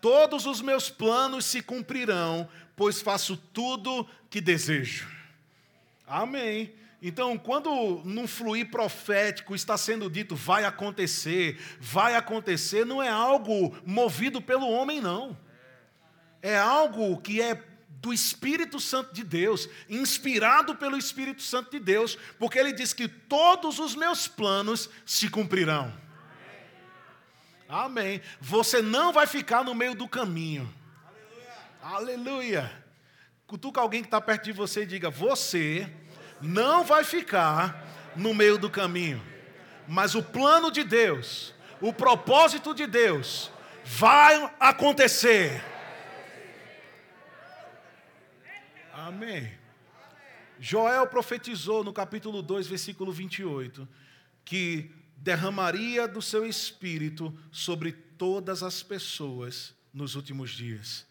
Todos 0.03 0.45
os 0.45 0.61
meus 0.61 0.90
planos 0.90 1.47
se 1.47 1.62
cumprirão, 1.62 2.47
pois 2.77 3.01
faço 3.01 3.35
tudo 3.35 4.07
que 4.29 4.43
desejo. 4.43 5.09
Amém. 6.07 6.84
Então, 7.07 7.37
quando 7.37 8.01
num 8.03 8.27
fluir 8.27 8.71
profético 8.71 9.55
está 9.55 9.77
sendo 9.77 10.09
dito 10.09 10.35
vai 10.35 10.64
acontecer, 10.64 11.61
vai 11.79 12.14
acontecer, 12.14 12.87
não 12.87 13.03
é 13.03 13.11
algo 13.11 13.77
movido 13.85 14.40
pelo 14.40 14.67
homem, 14.67 15.03
não. 15.03 15.37
É 16.40 16.57
algo 16.57 17.21
que 17.21 17.43
é 17.43 17.62
do 18.01 18.11
Espírito 18.11 18.81
Santo 18.81 19.12
de 19.12 19.23
Deus, 19.23 19.69
inspirado 19.87 20.77
pelo 20.77 20.97
Espírito 20.97 21.43
Santo 21.43 21.73
de 21.73 21.79
Deus, 21.79 22.17
porque 22.38 22.59
ele 22.59 22.73
diz 22.73 22.95
que 22.95 23.07
todos 23.07 23.79
os 23.79 23.95
meus 23.95 24.27
planos 24.27 24.88
se 25.05 25.29
cumprirão. 25.29 25.93
Amém. 27.69 28.23
Você 28.40 28.81
não 28.81 29.12
vai 29.12 29.27
ficar 29.27 29.62
no 29.62 29.75
meio 29.75 29.95
do 29.95 30.09
caminho. 30.09 30.73
Aleluia. 31.83 32.25
Aleluia. 32.47 32.85
Cutuca 33.47 33.83
alguém 33.83 34.01
que 34.01 34.07
está 34.07 34.23
perto 34.23 34.45
de 34.45 34.53
você 34.53 34.85
e 34.85 34.87
diga: 34.87 35.11
Você 35.11 35.87
não 36.45 36.85
vai 36.85 37.03
ficar 37.03 38.13
no 38.15 38.35
meio 38.35 38.59
do 38.59 38.71
caminho. 38.71 39.23
Mas 39.89 40.15
o 40.15 40.23
plano 40.23 40.71
de 40.71 40.85
Deus, 40.85 41.55
o 41.81 41.93
propósito 41.93 42.75
de 42.75 42.87
Deus, 42.87 43.51
vai 43.85 44.55
acontecer. 44.61 45.63
Amém. 48.93 49.53
Joel 50.59 51.07
profetizou 51.07 51.85
no 51.85 51.93
capítulo 51.93 52.41
2, 52.41 52.67
versículo 52.67 53.13
28, 53.13 53.87
que 54.45 54.91
derramaria 55.17 56.09
do 56.09 56.23
seu 56.23 56.47
espírito 56.47 57.37
sobre 57.51 57.93
todas 57.93 58.63
as 58.63 58.83
pessoas 58.83 59.75
nos 59.93 60.15
últimos 60.15 60.51
dias. 60.51 61.07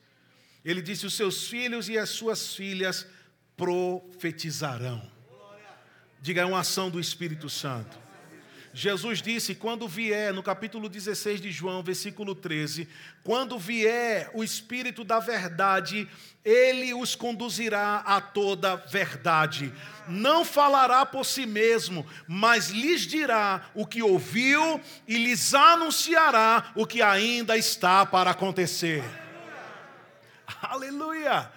Ele 0.63 0.82
disse: 0.82 1.06
Os 1.06 1.13
seus 1.13 1.48
filhos 1.48 1.89
e 1.89 1.98
as 1.98 2.10
suas 2.10 2.56
filhas 2.56 3.08
profetizarão. 3.56 5.12
Diga, 6.23 6.39
é 6.39 6.45
uma 6.45 6.62
ação 6.62 6.89
do 6.89 7.01
Espírito 7.01 7.49
Santo. 7.49 7.99
Jesus 8.73 9.21
disse: 9.21 9.53
quando 9.53 9.89
vier, 9.89 10.31
no 10.31 10.41
capítulo 10.41 10.88
16 10.88 11.41
de 11.41 11.51
João, 11.51 11.83
versículo 11.83 12.33
13: 12.33 12.88
quando 13.25 13.59
vier 13.59 14.31
o 14.33 14.41
Espírito 14.41 15.03
da 15.03 15.19
verdade, 15.19 16.07
ele 16.45 16.93
os 16.93 17.13
conduzirá 17.13 17.97
a 18.05 18.21
toda 18.21 18.77
verdade. 18.77 19.73
Não 20.07 20.45
falará 20.45 21.05
por 21.05 21.25
si 21.25 21.45
mesmo, 21.45 22.07
mas 22.25 22.69
lhes 22.69 23.01
dirá 23.01 23.69
o 23.75 23.86
que 23.86 24.01
ouviu 24.01 24.79
e 25.05 25.17
lhes 25.17 25.53
anunciará 25.53 26.71
o 26.73 26.88
que 26.88 27.01
ainda 27.01 27.57
está 27.57 28.05
para 28.05 28.31
acontecer. 28.31 29.03
Aleluia! 30.62 31.51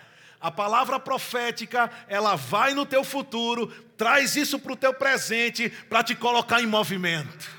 A 0.46 0.50
palavra 0.52 1.00
profética, 1.00 1.90
ela 2.06 2.36
vai 2.36 2.72
no 2.72 2.86
teu 2.86 3.02
futuro, 3.02 3.66
traz 3.96 4.36
isso 4.36 4.60
para 4.60 4.74
o 4.74 4.76
teu 4.76 4.94
presente, 4.94 5.68
para 5.68 6.04
te 6.04 6.14
colocar 6.14 6.62
em 6.62 6.66
movimento. 6.66 7.50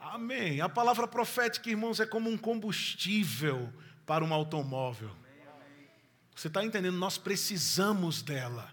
Amém. 0.00 0.60
A 0.60 0.68
palavra 0.68 1.08
profética, 1.08 1.68
irmãos, 1.68 1.98
é 1.98 2.06
como 2.06 2.30
um 2.30 2.38
combustível 2.38 3.72
para 4.06 4.24
um 4.24 4.32
automóvel. 4.32 5.10
Você 6.32 6.46
está 6.46 6.64
entendendo? 6.64 6.96
Nós 6.96 7.18
precisamos 7.18 8.22
dela, 8.22 8.72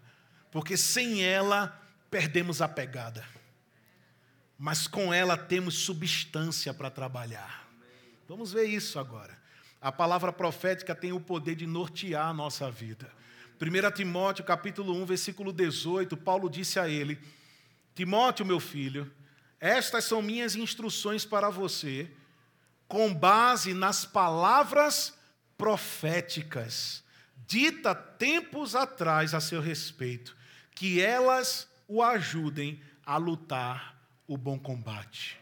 porque 0.52 0.78
sem 0.78 1.24
ela 1.24 1.76
perdemos 2.12 2.62
a 2.62 2.68
pegada, 2.68 3.26
mas 4.60 4.86
com 4.86 5.12
ela 5.12 5.36
temos 5.36 5.74
substância 5.74 6.72
para 6.72 6.92
trabalhar. 6.92 7.68
Vamos 8.30 8.54
ver 8.54 8.66
isso 8.66 9.00
agora. 9.00 9.44
A 9.86 9.92
palavra 9.92 10.34
profética 10.34 10.96
tem 10.96 11.14
o 11.14 11.20
poder 11.20 11.54
de 11.54 11.68
nortear 11.68 12.28
a 12.30 12.34
nossa 12.34 12.72
vida. 12.72 13.08
1 13.62 13.92
Timóteo 13.92 14.44
capítulo 14.44 14.96
1, 14.96 15.06
versículo 15.06 15.54
18, 15.54 16.18
Paulo 16.18 16.50
disse 16.50 16.80
a 16.80 16.90
ele: 16.90 17.20
Timóteo, 17.94 18.44
meu 18.44 18.60
filho, 18.60 19.14
estas 19.60 20.06
são 20.06 20.24
minhas 20.24 20.56
instruções 20.56 21.24
para 21.24 21.52
você, 21.52 22.10
com 22.88 23.14
base 23.14 23.76
nas 23.76 24.06
palavras 24.06 25.14
proféticas, 25.56 27.04
dita 27.46 27.94
tempos 27.94 28.76
atrás 28.76 29.36
a 29.36 29.40
seu 29.40 29.62
respeito, 29.62 30.36
que 30.74 31.00
elas 31.00 31.70
o 31.88 32.02
ajudem 32.02 32.82
a 33.06 33.18
lutar 33.18 33.96
o 34.26 34.36
bom 34.36 34.58
combate. 34.58 35.40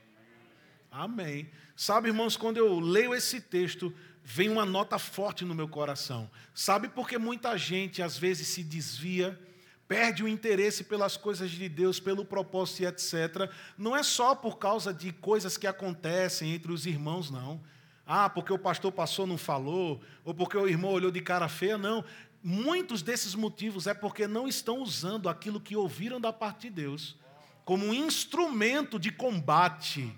Amém. 0.92 1.50
Sabe, 1.78 2.10
irmãos, 2.10 2.36
quando 2.36 2.58
eu 2.58 2.80
leio 2.80 3.16
esse 3.16 3.42
texto, 3.42 3.92
vem 4.24 4.50
uma 4.50 4.66
nota 4.66 4.98
forte 4.98 5.44
no 5.44 5.54
meu 5.54 5.68
coração. 5.68 6.30
Sabe 6.54 6.88
por 6.88 7.08
que 7.08 7.18
muita 7.18 7.58
gente 7.58 8.02
às 8.02 8.18
vezes 8.18 8.48
se 8.48 8.64
desvia, 8.64 9.40
perde 9.88 10.24
o 10.24 10.28
interesse 10.28 10.84
pelas 10.84 11.18
coisas 11.18 11.52
de 11.52 11.68
Deus, 11.68 12.00
pelo 12.00 12.26
propósito 12.26 12.84
e 12.84 12.86
etc. 12.86 13.52
Não 13.78 13.96
é 13.96 14.04
só 14.04 14.34
por 14.34 14.58
causa 14.58 14.94
de 14.94 15.12
coisas 15.12 15.58
que 15.58 15.68
acontecem 15.68 16.54
entre 16.54 16.72
os 16.72 16.86
irmãos, 16.86 17.30
não. 17.30 17.62
Ah, 18.06 18.30
porque 18.30 18.52
o 18.52 18.60
pastor 18.60 18.92
passou 18.92 19.26
não 19.26 19.38
falou, 19.38 20.02
ou 20.26 20.34
porque 20.34 20.58
o 20.58 20.68
irmão 20.68 20.92
olhou 20.92 21.12
de 21.12 21.22
cara 21.22 21.48
feia, 21.48 21.78
não. 21.78 22.04
Muitos 22.42 23.02
desses 23.02 23.36
motivos 23.36 23.88
é 23.88 23.94
porque 23.94 24.28
não 24.28 24.48
estão 24.48 24.80
usando 24.80 25.30
aquilo 25.30 25.62
que 25.62 25.76
ouviram 25.76 26.20
da 26.20 26.34
parte 26.34 26.70
de 26.70 26.82
Deus 26.82 27.18
como 27.66 27.86
um 27.86 27.94
instrumento 27.94 29.00
de 29.00 29.12
combate 29.12 30.14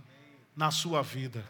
na 0.56 0.72
sua 0.72 1.02
vida. 1.02 1.46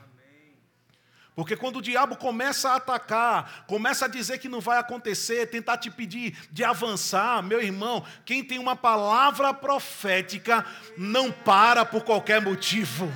Porque 1.36 1.58
quando 1.58 1.78
o 1.78 1.82
diabo 1.82 2.16
começa 2.16 2.70
a 2.70 2.76
atacar, 2.76 3.66
começa 3.68 4.06
a 4.06 4.08
dizer 4.08 4.38
que 4.38 4.48
não 4.48 4.62
vai 4.62 4.78
acontecer, 4.78 5.48
tentar 5.48 5.78
te 5.78 5.92
pedir 5.92 6.38
de 6.50 6.64
avançar, 6.64 7.44
meu 7.44 7.62
irmão, 7.62 8.06
quem 8.24 8.42
tem 8.42 8.58
uma 8.58 8.76
palavra 8.76 9.54
profética 9.54 10.66
não 10.98 11.30
para 11.34 11.84
por 11.84 12.06
qualquer 12.06 12.42
motivo. 12.42 13.12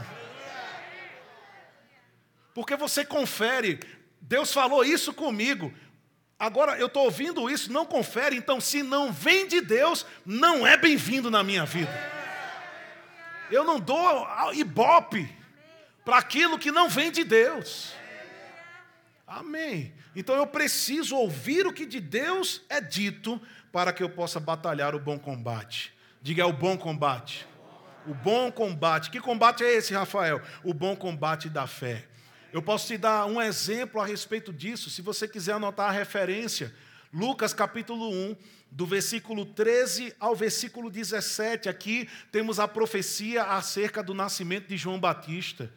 Porque 2.53 2.75
você 2.75 3.05
confere, 3.05 3.79
Deus 4.19 4.51
falou 4.51 4.83
isso 4.83 5.13
comigo, 5.13 5.73
agora 6.37 6.77
eu 6.77 6.87
estou 6.87 7.05
ouvindo 7.05 7.49
isso, 7.49 7.71
não 7.71 7.85
confere, 7.85 8.35
então 8.35 8.59
se 8.59 8.83
não 8.83 9.13
vem 9.13 9.47
de 9.47 9.61
Deus, 9.61 10.05
não 10.25 10.67
é 10.67 10.75
bem-vindo 10.75 11.31
na 11.31 11.41
minha 11.41 11.65
vida. 11.65 12.19
Eu 13.49 13.63
não 13.63 13.79
dou 13.79 14.27
ibope 14.53 15.33
para 16.03 16.17
aquilo 16.17 16.59
que 16.59 16.69
não 16.69 16.89
vem 16.89 17.11
de 17.11 17.23
Deus. 17.23 17.97
Amém. 19.29 19.93
Então 20.15 20.35
eu 20.35 20.47
preciso 20.47 21.15
ouvir 21.15 21.67
o 21.67 21.71
que 21.71 21.85
de 21.85 21.99
Deus 21.99 22.63
é 22.67 22.81
dito 22.81 23.39
para 23.71 23.93
que 23.93 24.01
eu 24.01 24.09
possa 24.09 24.39
batalhar 24.39 24.95
o 24.95 24.99
bom 24.99 25.19
combate. 25.19 25.93
Diga 26.19 26.41
é 26.41 26.45
o 26.45 26.51
bom 26.51 26.75
combate. 26.75 27.47
O 28.07 28.13
bom 28.15 28.51
combate. 28.51 29.11
Que 29.11 29.19
combate 29.19 29.63
é 29.63 29.71
esse, 29.71 29.93
Rafael? 29.93 30.41
O 30.63 30.73
bom 30.73 30.95
combate 30.95 31.47
da 31.47 31.67
fé. 31.67 32.07
Eu 32.51 32.63
posso 32.63 32.87
te 32.87 32.97
dar 32.97 33.27
um 33.27 33.39
exemplo 33.39 34.01
a 34.01 34.05
respeito 34.05 34.51
disso, 34.51 34.89
se 34.89 35.03
você 35.03 35.27
quiser 35.27 35.53
anotar 35.53 35.89
a 35.89 35.93
referência. 35.93 36.73
Lucas 37.13 37.53
capítulo 37.53 38.09
1, 38.09 38.35
do 38.71 38.87
versículo 38.87 39.45
13 39.45 40.15
ao 40.19 40.35
versículo 40.35 40.89
17. 40.89 41.69
Aqui 41.69 42.09
temos 42.31 42.59
a 42.59 42.67
profecia 42.67 43.43
acerca 43.43 44.01
do 44.01 44.15
nascimento 44.15 44.67
de 44.67 44.75
João 44.75 44.99
Batista. 44.99 45.71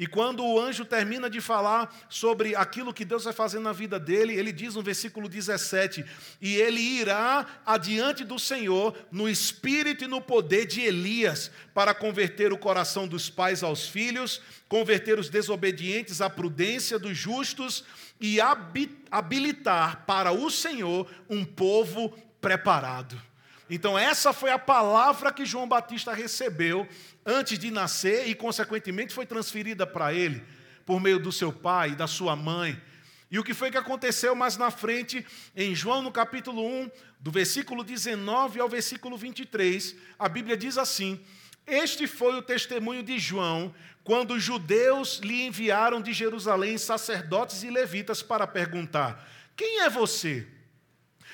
E 0.00 0.06
quando 0.06 0.42
o 0.42 0.58
anjo 0.58 0.82
termina 0.82 1.28
de 1.28 1.42
falar 1.42 1.94
sobre 2.08 2.56
aquilo 2.56 2.94
que 2.94 3.04
Deus 3.04 3.24
vai 3.24 3.34
fazer 3.34 3.60
na 3.60 3.70
vida 3.70 4.00
dele, 4.00 4.34
ele 4.34 4.50
diz 4.50 4.74
no 4.74 4.82
versículo 4.82 5.28
17: 5.28 6.02
E 6.40 6.56
ele 6.56 6.80
irá 6.80 7.60
adiante 7.66 8.24
do 8.24 8.38
Senhor 8.38 8.96
no 9.12 9.28
espírito 9.28 10.02
e 10.02 10.08
no 10.08 10.22
poder 10.22 10.64
de 10.64 10.80
Elias, 10.80 11.50
para 11.74 11.92
converter 11.92 12.50
o 12.50 12.56
coração 12.56 13.06
dos 13.06 13.28
pais 13.28 13.62
aos 13.62 13.86
filhos, 13.86 14.40
converter 14.70 15.18
os 15.18 15.28
desobedientes 15.28 16.22
à 16.22 16.30
prudência 16.30 16.98
dos 16.98 17.14
justos 17.14 17.84
e 18.18 18.40
habilitar 18.40 20.06
para 20.06 20.32
o 20.32 20.50
Senhor 20.50 21.10
um 21.28 21.44
povo 21.44 22.08
preparado. 22.40 23.29
Então, 23.70 23.96
essa 23.96 24.32
foi 24.32 24.50
a 24.50 24.58
palavra 24.58 25.32
que 25.32 25.46
João 25.46 25.68
Batista 25.68 26.12
recebeu 26.12 26.88
antes 27.24 27.56
de 27.56 27.70
nascer 27.70 28.26
e, 28.26 28.34
consequentemente, 28.34 29.14
foi 29.14 29.24
transferida 29.24 29.86
para 29.86 30.12
ele 30.12 30.42
por 30.84 31.00
meio 31.00 31.20
do 31.20 31.30
seu 31.30 31.52
pai, 31.52 31.94
da 31.94 32.08
sua 32.08 32.34
mãe. 32.34 32.82
E 33.30 33.38
o 33.38 33.44
que 33.44 33.54
foi 33.54 33.70
que 33.70 33.78
aconteceu 33.78 34.34
mais 34.34 34.56
na 34.56 34.72
frente, 34.72 35.24
em 35.54 35.72
João, 35.72 36.02
no 36.02 36.10
capítulo 36.10 36.66
1, 36.66 36.90
do 37.20 37.30
versículo 37.30 37.84
19 37.84 38.58
ao 38.58 38.68
versículo 38.68 39.16
23, 39.16 39.94
a 40.18 40.28
Bíblia 40.28 40.56
diz 40.56 40.76
assim: 40.76 41.20
Este 41.64 42.08
foi 42.08 42.34
o 42.34 42.42
testemunho 42.42 43.04
de 43.04 43.20
João, 43.20 43.72
quando 44.02 44.34
os 44.34 44.42
judeus 44.42 45.20
lhe 45.22 45.46
enviaram 45.46 46.02
de 46.02 46.12
Jerusalém 46.12 46.76
sacerdotes 46.76 47.62
e 47.62 47.70
levitas 47.70 48.20
para 48.20 48.48
perguntar: 48.48 49.24
Quem 49.56 49.82
é 49.82 49.88
você? 49.88 50.44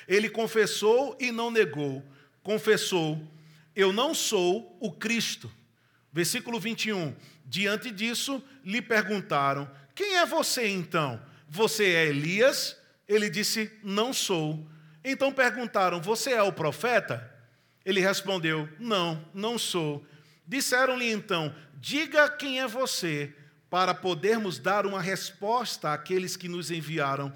Ele 0.06 0.28
confessou 0.28 1.16
e 1.18 1.32
não 1.32 1.50
negou 1.50 2.04
confessou: 2.46 3.20
Eu 3.74 3.92
não 3.92 4.14
sou 4.14 4.78
o 4.80 4.92
Cristo. 4.92 5.50
Versículo 6.12 6.60
21. 6.60 7.12
Diante 7.44 7.90
disso, 7.90 8.40
lhe 8.64 8.80
perguntaram: 8.80 9.68
Quem 9.96 10.16
é 10.18 10.24
você 10.24 10.68
então? 10.68 11.20
Você 11.48 11.86
é 11.86 12.06
Elias? 12.06 12.76
Ele 13.08 13.28
disse: 13.28 13.72
Não 13.82 14.12
sou. 14.12 14.64
Então 15.04 15.32
perguntaram: 15.32 16.00
Você 16.00 16.30
é 16.30 16.42
o 16.42 16.52
profeta? 16.52 17.28
Ele 17.84 18.00
respondeu: 18.00 18.68
Não, 18.78 19.28
não 19.34 19.58
sou. 19.58 20.06
Disseram-lhe 20.46 21.10
então: 21.10 21.52
Diga 21.74 22.28
quem 22.30 22.60
é 22.60 22.68
você, 22.68 23.34
para 23.68 23.92
podermos 23.92 24.60
dar 24.60 24.86
uma 24.86 25.02
resposta 25.02 25.92
àqueles 25.92 26.36
que 26.36 26.48
nos 26.48 26.70
enviaram. 26.70 27.32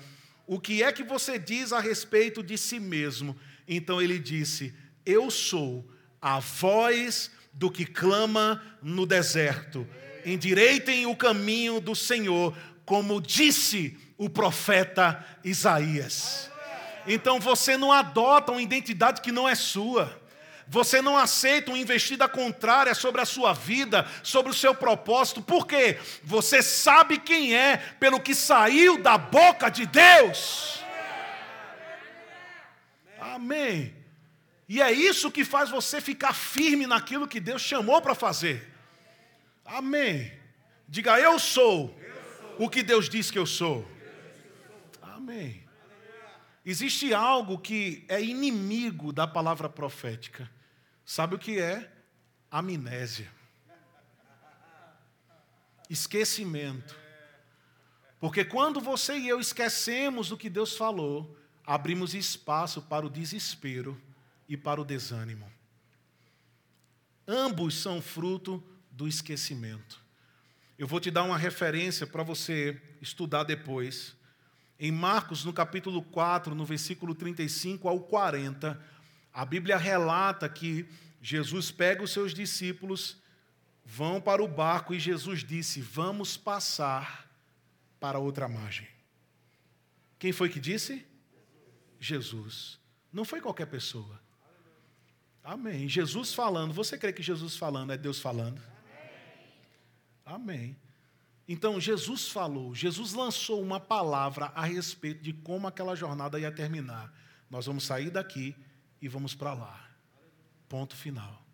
O 0.47 0.61
que 0.61 0.85
é 0.85 0.93
que 0.93 1.03
você 1.03 1.37
diz 1.37 1.73
a 1.73 1.81
respeito 1.81 2.45
de 2.45 2.57
si 2.57 2.79
mesmo? 2.79 3.37
Então 3.67 4.01
ele 4.01 4.19
disse: 4.19 4.73
eu 5.05 5.31
sou 5.31 5.89
a 6.21 6.39
voz 6.39 7.31
do 7.53 7.71
que 7.71 7.85
clama 7.85 8.63
no 8.83 9.07
deserto. 9.07 9.87
Endireitem 10.25 11.07
o 11.07 11.17
caminho 11.17 11.81
do 11.81 11.95
Senhor, 11.95 12.57
como 12.85 13.21
disse 13.21 13.97
o 14.19 14.29
profeta 14.29 15.25
Isaías. 15.43 16.51
Então 17.07 17.41
você 17.41 17.77
não 17.77 17.93
adota 17.93 18.53
uma 18.53 18.63
identidade 18.63 19.21
que 19.21 19.33
não 19.33 19.49
é 19.49 19.55
sua. 19.55 20.21
Você 20.69 21.03
não 21.03 21.17
aceita 21.17 21.73
uma 21.73 21.79
investida 21.79 22.29
contrária 22.29 22.95
sobre 22.95 23.21
a 23.21 23.25
sua 23.25 23.53
vida, 23.53 24.07
sobre 24.23 24.53
o 24.53 24.55
seu 24.55 24.73
propósito. 24.73 25.43
Por 25.43 25.67
quê? 25.67 25.99
Você 26.23 26.63
sabe 26.63 27.19
quem 27.19 27.57
é 27.57 27.77
pelo 27.99 28.21
que 28.21 28.35
saiu 28.35 29.03
da 29.03 29.19
boca 29.19 29.69
de 29.69 29.85
Deus. 29.85 30.79
Amém. 33.21 34.00
E 34.71 34.81
é 34.81 34.93
isso 34.93 35.33
que 35.33 35.45
faz 35.45 35.69
você 35.69 36.01
ficar 36.01 36.33
firme 36.33 36.87
naquilo 36.87 37.27
que 37.27 37.41
Deus 37.41 37.61
chamou 37.61 38.01
para 38.01 38.15
fazer. 38.15 38.73
Amém. 39.65 40.33
Diga, 40.87 41.19
eu 41.19 41.41
sou 41.41 41.99
o 42.57 42.71
que 42.71 42.81
Deus 42.81 43.09
diz 43.09 43.33
que 43.33 43.39
eu 43.39 43.47
sou. 43.47 43.85
Amém. 45.03 45.65
Existe 46.65 47.13
algo 47.13 47.59
que 47.59 48.05
é 48.07 48.23
inimigo 48.23 49.13
da 49.13 49.27
palavra 49.27 49.69
profética. 49.69 50.49
Sabe 51.05 51.35
o 51.35 51.39
que 51.39 51.59
é? 51.59 51.91
Amnésia. 52.49 53.29
Esquecimento. 55.89 56.97
Porque 58.21 58.45
quando 58.45 58.81
você 58.81 59.19
e 59.19 59.29
eu 59.29 59.41
esquecemos 59.41 60.29
do 60.29 60.37
que 60.37 60.49
Deus 60.49 60.77
falou, 60.77 61.37
abrimos 61.67 62.15
espaço 62.15 62.81
para 62.83 63.05
o 63.05 63.11
desespero 63.11 64.01
e 64.51 64.57
para 64.57 64.81
o 64.81 64.85
desânimo. 64.85 65.49
Ambos 67.27 67.77
são 67.77 68.03
fruto 68.03 68.61
do 68.91 69.07
esquecimento. 69.07 70.05
Eu 70.77 70.89
vou 70.89 70.99
te 70.99 71.09
dar 71.09 71.23
uma 71.23 71.39
referência 71.39 72.05
para 72.05 72.25
você 72.25 72.83
estudar 73.01 73.45
depois. 73.45 74.17
Em 74.77 74.91
Marcos, 74.91 75.45
no 75.45 75.53
capítulo 75.53 76.03
4, 76.03 76.53
no 76.53 76.65
versículo 76.65 77.15
35 77.15 77.89
ao 77.89 78.01
40, 78.01 78.85
a 79.33 79.45
Bíblia 79.45 79.77
relata 79.77 80.49
que 80.49 80.89
Jesus 81.23 81.71
pega 81.71 82.03
os 82.03 82.11
seus 82.11 82.35
discípulos, 82.35 83.19
vão 83.85 84.21
para 84.21 84.43
o 84.43 84.49
barco 84.49 84.93
e 84.93 84.99
Jesus 84.99 85.45
disse: 85.45 85.81
Vamos 85.81 86.37
passar 86.37 87.31
para 88.01 88.19
outra 88.19 88.49
margem. 88.49 88.89
Quem 90.19 90.33
foi 90.33 90.49
que 90.49 90.59
disse? 90.59 91.07
Jesus. 92.01 92.81
Não 93.13 93.25
foi 93.25 93.41
qualquer 93.41 93.67
pessoa. 93.67 94.21
Amém. 95.43 95.89
Jesus 95.89 96.35
falando. 96.35 96.73
Você 96.73 96.99
crê 96.99 97.13
que 97.13 97.23
Jesus 97.23 97.57
falando 97.57 97.93
é 97.93 97.97
Deus 97.97 98.21
falando? 98.21 98.61
Amém. 100.25 100.77
Então, 101.49 101.81
Jesus 101.81 102.29
falou, 102.29 102.75
Jesus 102.75 103.13
lançou 103.13 103.61
uma 103.61 103.81
palavra 103.81 104.53
a 104.55 104.65
respeito 104.65 105.21
de 105.21 105.33
como 105.33 105.67
aquela 105.67 105.97
jornada 105.97 106.39
ia 106.39 106.53
terminar. 106.53 107.13
Nós 107.51 107.67
vamos 107.67 107.83
sair 107.83 108.11
daqui 108.11 108.55
e 109.03 109.09
vamos 109.09 109.35
para 109.35 109.53
lá. 109.53 109.91
Ponto 110.69 110.95
final. 110.95 111.45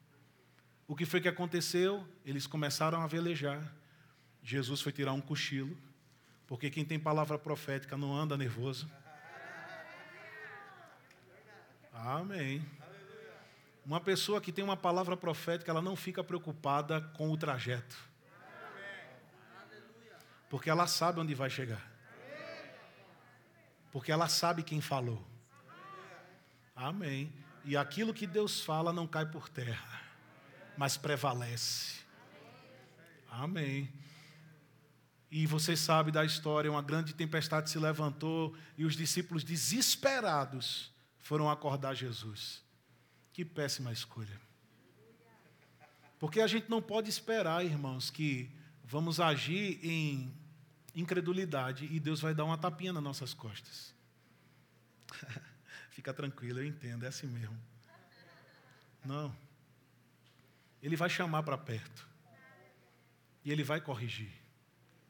O 0.87 0.94
que 0.94 1.07
foi 1.07 1.20
que 1.20 1.29
aconteceu? 1.29 2.07
Eles 2.25 2.46
começaram 2.46 3.01
a 3.01 3.07
velejar. 3.07 3.75
Jesus 4.42 4.83
foi 4.83 4.92
tirar 4.92 5.14
um 5.14 5.20
cochilo, 5.20 5.77
porque 6.46 6.68
quem 6.68 6.85
tem 6.85 7.01
palavra 7.01 7.38
profética 7.38 7.96
não 7.96 8.14
anda 8.14 8.37
nervoso. 8.37 8.88
Amém. 11.92 12.62
Uma 13.87 14.01
pessoa 14.01 14.40
que 14.40 14.51
tem 14.51 14.64
uma 14.64 14.77
palavra 14.77 15.16
profética, 15.16 15.70
ela 15.70 15.81
não 15.81 15.94
fica 15.94 16.25
preocupada 16.25 17.01
com 17.16 17.31
o 17.31 17.37
trajeto. 17.37 17.96
Porque 20.51 20.68
ela 20.68 20.88
sabe 20.88 21.20
onde 21.20 21.37
vai 21.37 21.49
chegar. 21.49 21.88
Porque 23.92 24.11
ela 24.11 24.29
sabe 24.29 24.64
quem 24.64 24.81
falou. 24.81 25.25
Amém. 26.75 27.33
E 27.64 27.77
aquilo 27.77 28.12
que 28.12 28.27
Deus 28.27 28.61
fala 28.61 28.92
não 28.92 29.07
cai 29.07 29.25
por 29.25 29.49
terra, 29.49 30.03
mas 30.77 30.96
prevalece. 30.96 32.01
Amém. 33.31 33.92
E 35.31 35.46
você 35.46 35.77
sabe 35.77 36.11
da 36.11 36.25
história: 36.25 36.70
uma 36.70 36.83
grande 36.83 37.14
tempestade 37.14 37.70
se 37.70 37.79
levantou 37.79 38.53
e 38.77 38.85
os 38.85 38.96
discípulos 38.96 39.44
desesperados 39.44 40.92
foram 41.18 41.49
acordar 41.49 41.94
Jesus. 41.94 42.65
Que 43.37 43.44
péssima 43.44 43.92
escolha. 43.92 44.40
Porque 46.18 46.40
a 46.40 46.46
gente 46.46 46.70
não 46.70 46.81
pode 46.81 47.11
esperar, 47.11 47.62
irmãos, 47.62 48.09
que 48.09 48.51
vamos 48.83 49.20
agir 49.20 49.79
em 49.85 50.35
incredulidade 50.94 51.85
e 51.85 52.01
Deus 52.01 52.18
vai 52.18 52.35
dar 52.35 52.46
uma 52.46 52.57
tapinha 52.57 52.94
nas 52.94 53.03
nossas 53.03 53.35
costas. 53.35 53.94
Fica 55.92 56.14
tranquilo, 56.14 56.61
eu 56.61 56.64
entendo, 56.66 57.05
é 57.05 57.09
assim 57.09 57.27
mesmo. 57.27 57.55
Não. 59.05 59.37
Ele 60.83 60.96
vai 60.96 61.11
chamar 61.11 61.42
para 61.42 61.59
perto. 61.59 62.09
E 63.44 63.53
ele 63.53 63.62
vai 63.62 63.83
corrigir. 63.83 64.33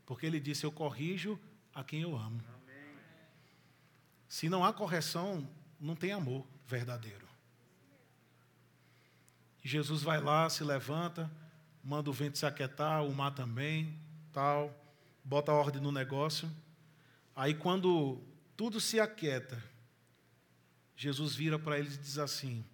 Porque 0.05 0.27
ele 0.27 0.41
disse: 0.41 0.67
Eu 0.67 0.73
corrijo 0.73 1.39
a 1.73 1.85
quem 1.85 2.03
eu 2.03 2.17
amo. 2.17 2.43
Se 4.29 4.49
não 4.49 4.65
há 4.65 4.73
correção, 4.73 5.49
não 5.79 5.95
tem 5.95 6.11
amor 6.11 6.45
verdadeiro. 6.67 7.26
Jesus 9.67 10.03
vai 10.03 10.21
lá, 10.21 10.49
se 10.49 10.63
levanta, 10.63 11.31
manda 11.83 12.09
o 12.09 12.13
vento 12.13 12.39
se 12.39 12.47
aquietar, 12.47 13.05
o 13.05 13.15
mar 13.15 13.33
também, 13.33 13.99
tal, 14.33 14.73
bota 15.25 15.53
ordem 15.53 15.83
no 15.83 15.91
negócio. 15.91 16.51
Aí 17.35 17.53
quando 17.53 18.23
tudo 18.57 18.81
se 18.81 19.01
aquieta, 19.01 19.63
Jesus 20.97 21.35
vira 21.35 21.59
para 21.59 21.79
eles 21.79 21.97
e 21.97 21.99
diz 21.99 22.19
assim: 22.19 22.65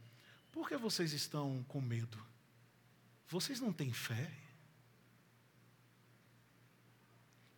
Por 0.52 0.68
que 0.68 0.76
vocês 0.76 1.12
estão 1.12 1.64
com 1.66 1.80
medo? 1.80 2.18
Vocês 3.28 3.58
não 3.58 3.72
têm 3.72 3.92
fé? 3.92 4.30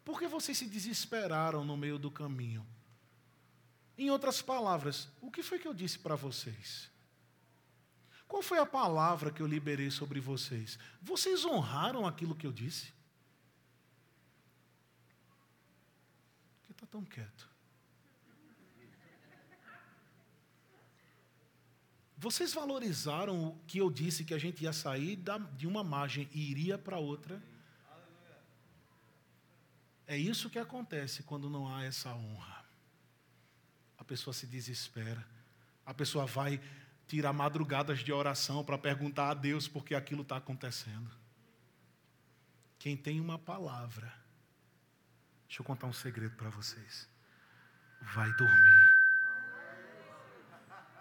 Por 0.04 0.18
que 0.18 0.28
vocês 0.28 0.56
se 0.56 0.66
desesperaram 0.66 1.64
no 1.64 1.76
meio 1.76 1.98
do 1.98 2.10
caminho? 2.10 2.64
Em 3.98 4.10
outras 4.10 4.40
palavras, 4.40 5.08
o 5.20 5.30
que 5.30 5.42
foi 5.42 5.58
que 5.58 5.66
eu 5.66 5.74
disse 5.74 5.98
para 5.98 6.14
vocês? 6.14 6.93
Qual 8.34 8.42
foi 8.42 8.58
a 8.58 8.66
palavra 8.66 9.30
que 9.30 9.40
eu 9.40 9.46
liberei 9.46 9.92
sobre 9.92 10.18
vocês? 10.18 10.76
Vocês 11.00 11.44
honraram 11.44 12.04
aquilo 12.04 12.34
que 12.34 12.44
eu 12.44 12.50
disse? 12.50 12.92
Por 16.56 16.66
que 16.66 16.72
está 16.72 16.84
tão 16.84 17.04
quieto? 17.04 17.48
Vocês 22.16 22.52
valorizaram 22.52 23.50
o 23.50 23.58
que 23.68 23.78
eu 23.78 23.88
disse 23.88 24.24
que 24.24 24.34
a 24.34 24.38
gente 24.38 24.64
ia 24.64 24.72
sair 24.72 25.16
de 25.56 25.68
uma 25.68 25.84
margem 25.84 26.28
e 26.32 26.50
iria 26.50 26.76
para 26.76 26.98
outra? 26.98 27.40
É 30.08 30.18
isso 30.18 30.50
que 30.50 30.58
acontece 30.58 31.22
quando 31.22 31.48
não 31.48 31.72
há 31.72 31.84
essa 31.84 32.12
honra. 32.12 32.64
A 33.96 34.02
pessoa 34.02 34.34
se 34.34 34.44
desespera, 34.44 35.24
a 35.86 35.94
pessoa 35.94 36.26
vai 36.26 36.60
tirar 37.14 37.32
madrugadas 37.32 38.00
de 38.00 38.12
oração 38.12 38.64
para 38.64 38.76
perguntar 38.76 39.30
a 39.30 39.34
Deus 39.34 39.68
por 39.68 39.84
que 39.84 39.94
aquilo 39.94 40.22
está 40.22 40.36
acontecendo. 40.36 41.08
Quem 42.76 42.96
tem 42.96 43.20
uma 43.20 43.38
palavra, 43.38 44.12
deixa 45.46 45.62
eu 45.62 45.64
contar 45.64 45.86
um 45.86 45.92
segredo 45.92 46.34
para 46.34 46.50
vocês, 46.50 47.08
vai 48.02 48.32
dormir. 48.32 48.94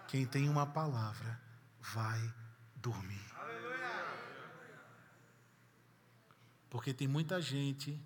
Quem 0.06 0.24
tem 0.24 0.48
uma 0.48 0.64
palavra, 0.64 1.40
vai 1.80 2.32
dormir. 2.76 3.34
Porque 6.70 6.94
tem 6.94 7.08
muita 7.08 7.42
gente 7.42 8.00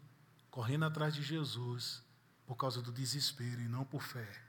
correndo 0.51 0.87
atrás 0.87 1.15
de 1.15 1.23
Jesus 1.23 2.03
por 2.47 2.57
causa 2.57 2.81
do 2.81 2.91
desespero 2.91 3.61
e 3.61 3.69
não 3.69 3.85
por 3.85 4.03
fé. 4.03 4.48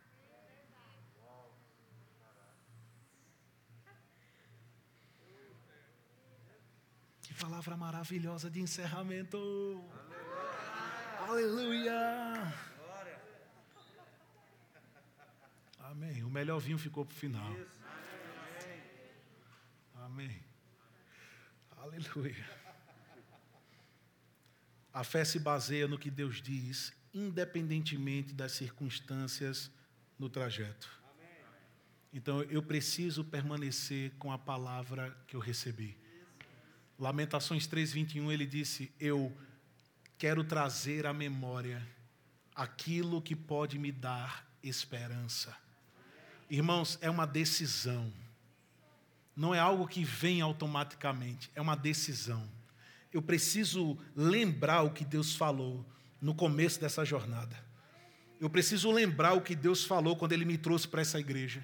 Palavra 7.33 7.75
maravilhosa 7.75 8.49
de 8.49 8.59
encerramento. 8.59 9.37
Aleluia. 11.27 11.93
Aleluia. 11.97 12.53
Amém. 15.79 16.23
O 16.23 16.29
melhor 16.29 16.59
vinho 16.59 16.77
ficou 16.77 17.05
para 17.05 17.13
o 17.13 17.17
final. 17.17 17.55
Amém. 19.95 20.41
Aleluia. 21.77 22.49
A 24.93 25.03
fé 25.03 25.23
se 25.23 25.39
baseia 25.39 25.87
no 25.87 25.97
que 25.97 26.11
Deus 26.11 26.41
diz, 26.41 26.93
independentemente 27.13 28.33
das 28.33 28.51
circunstâncias 28.51 29.71
no 30.17 30.29
trajeto. 30.29 30.89
Então 32.11 32.41
eu 32.43 32.61
preciso 32.61 33.23
permanecer 33.23 34.11
com 34.17 34.31
a 34.31 34.37
palavra 34.37 35.15
que 35.27 35.35
eu 35.35 35.39
recebi. 35.39 35.97
Lamentações 36.99 37.65
3:21 37.65 38.31
ele 38.31 38.45
disse: 38.45 38.91
"Eu 38.99 39.35
quero 40.17 40.43
trazer 40.43 41.05
à 41.05 41.13
memória 41.13 41.81
aquilo 42.53 43.21
que 43.21 43.35
pode 43.35 43.79
me 43.79 43.91
dar 43.91 44.45
esperança". 44.61 45.55
Irmãos, 46.49 46.97
é 47.01 47.09
uma 47.09 47.25
decisão. 47.25 48.11
Não 49.35 49.55
é 49.55 49.59
algo 49.59 49.87
que 49.87 50.03
vem 50.03 50.41
automaticamente, 50.41 51.49
é 51.55 51.61
uma 51.61 51.75
decisão. 51.75 52.45
Eu 53.13 53.21
preciso 53.21 53.97
lembrar 54.15 54.81
o 54.81 54.91
que 54.91 55.05
Deus 55.05 55.35
falou 55.35 55.85
no 56.21 56.35
começo 56.35 56.79
dessa 56.81 57.05
jornada. 57.05 57.57
Eu 58.39 58.49
preciso 58.49 58.91
lembrar 58.91 59.33
o 59.33 59.41
que 59.41 59.55
Deus 59.55 59.83
falou 59.83 60.15
quando 60.15 60.33
Ele 60.33 60.45
me 60.45 60.57
trouxe 60.57 60.87
para 60.87 61.01
essa 61.01 61.19
igreja. 61.19 61.63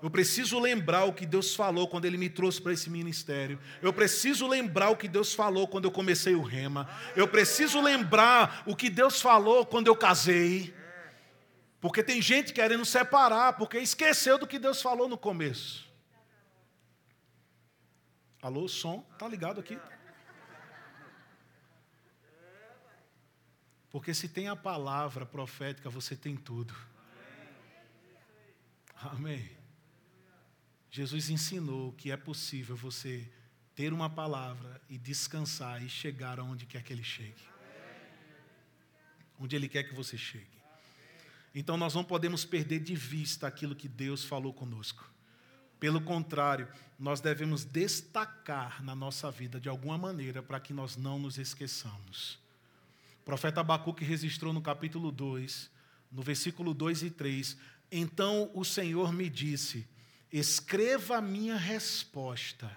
Eu 0.00 0.10
preciso 0.10 0.60
lembrar 0.60 1.04
o 1.04 1.12
que 1.12 1.26
Deus 1.26 1.56
falou 1.56 1.88
quando 1.88 2.04
Ele 2.04 2.16
me 2.16 2.30
trouxe 2.30 2.62
para 2.62 2.72
esse 2.72 2.88
ministério. 2.88 3.58
Eu 3.82 3.92
preciso 3.92 4.46
lembrar 4.46 4.90
o 4.90 4.96
que 4.96 5.08
Deus 5.08 5.34
falou 5.34 5.66
quando 5.66 5.86
eu 5.86 5.90
comecei 5.90 6.36
o 6.36 6.42
rema. 6.42 6.88
Eu 7.16 7.26
preciso 7.26 7.80
lembrar 7.80 8.62
o 8.64 8.76
que 8.76 8.88
Deus 8.88 9.20
falou 9.20 9.66
quando 9.66 9.88
eu 9.88 9.96
casei. 9.96 10.72
Porque 11.80 12.02
tem 12.02 12.22
gente 12.22 12.52
querendo 12.52 12.84
separar, 12.84 13.54
porque 13.54 13.78
esqueceu 13.78 14.38
do 14.38 14.46
que 14.46 14.58
Deus 14.58 14.80
falou 14.80 15.08
no 15.08 15.18
começo. 15.18 15.88
Alô, 18.40 18.68
som? 18.68 19.00
Tá 19.18 19.26
ligado 19.26 19.58
aqui? 19.58 19.76
Porque 23.90 24.14
se 24.14 24.28
tem 24.28 24.48
a 24.48 24.54
palavra 24.54 25.26
profética, 25.26 25.90
você 25.90 26.14
tem 26.14 26.36
tudo. 26.36 26.72
Amém. 28.94 29.57
Jesus 30.98 31.30
ensinou 31.30 31.92
que 31.92 32.10
é 32.10 32.16
possível 32.16 32.74
você 32.74 33.30
ter 33.72 33.92
uma 33.92 34.10
palavra 34.10 34.82
e 34.88 34.98
descansar 34.98 35.80
e 35.80 35.88
chegar 35.88 36.40
aonde 36.40 36.66
quer 36.66 36.82
que 36.82 36.92
ele 36.92 37.04
chegue. 37.04 37.40
Onde 39.38 39.54
ele 39.54 39.68
quer 39.68 39.84
que 39.84 39.94
você 39.94 40.18
chegue. 40.18 40.58
Então 41.54 41.76
nós 41.76 41.94
não 41.94 42.02
podemos 42.02 42.44
perder 42.44 42.80
de 42.80 42.96
vista 42.96 43.46
aquilo 43.46 43.76
que 43.76 43.86
Deus 43.86 44.24
falou 44.24 44.52
conosco. 44.52 45.08
Pelo 45.78 46.00
contrário, 46.00 46.66
nós 46.98 47.20
devemos 47.20 47.64
destacar 47.64 48.82
na 48.82 48.96
nossa 48.96 49.30
vida 49.30 49.60
de 49.60 49.68
alguma 49.68 49.96
maneira 49.96 50.42
para 50.42 50.58
que 50.58 50.72
nós 50.72 50.96
não 50.96 51.16
nos 51.16 51.38
esqueçamos. 51.38 52.40
O 53.20 53.24
profeta 53.24 53.60
Abacuque 53.60 54.04
registrou 54.04 54.52
no 54.52 54.60
capítulo 54.60 55.12
2, 55.12 55.70
no 56.10 56.22
versículo 56.22 56.74
2 56.74 57.04
e 57.04 57.10
3: 57.10 57.56
Então 57.88 58.50
o 58.52 58.64
Senhor 58.64 59.12
me 59.12 59.30
disse: 59.30 59.86
Escreva 60.32 61.16
a 61.16 61.20
minha 61.20 61.56
resposta. 61.56 62.70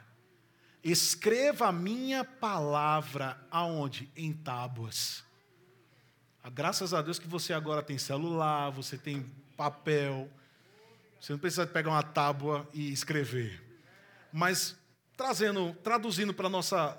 Escreva 0.84 1.68
a 1.68 1.72
minha 1.72 2.24
palavra 2.24 3.40
aonde? 3.52 4.10
Em 4.16 4.34
tábuas. 4.34 5.24
Ah, 6.44 6.50
graças 6.50 6.94
a 6.94 7.02
Deus 7.02 7.20
que 7.20 7.28
você 7.28 7.54
agora 7.54 7.84
tem 7.84 7.98
celular, 7.98 8.72
você 8.72 8.98
tem 8.98 9.30
papel. 9.56 10.30
Você 11.20 11.34
não 11.34 11.40
precisa 11.40 11.68
pegar 11.68 11.92
uma 11.92 12.02
tábua 12.02 12.68
e 12.74 12.92
escrever. 12.92 13.62
Mas 14.34 14.76
trazendo, 15.16 15.76
traduzindo 15.84 16.34
para 16.34 16.50
nossa 16.50 16.98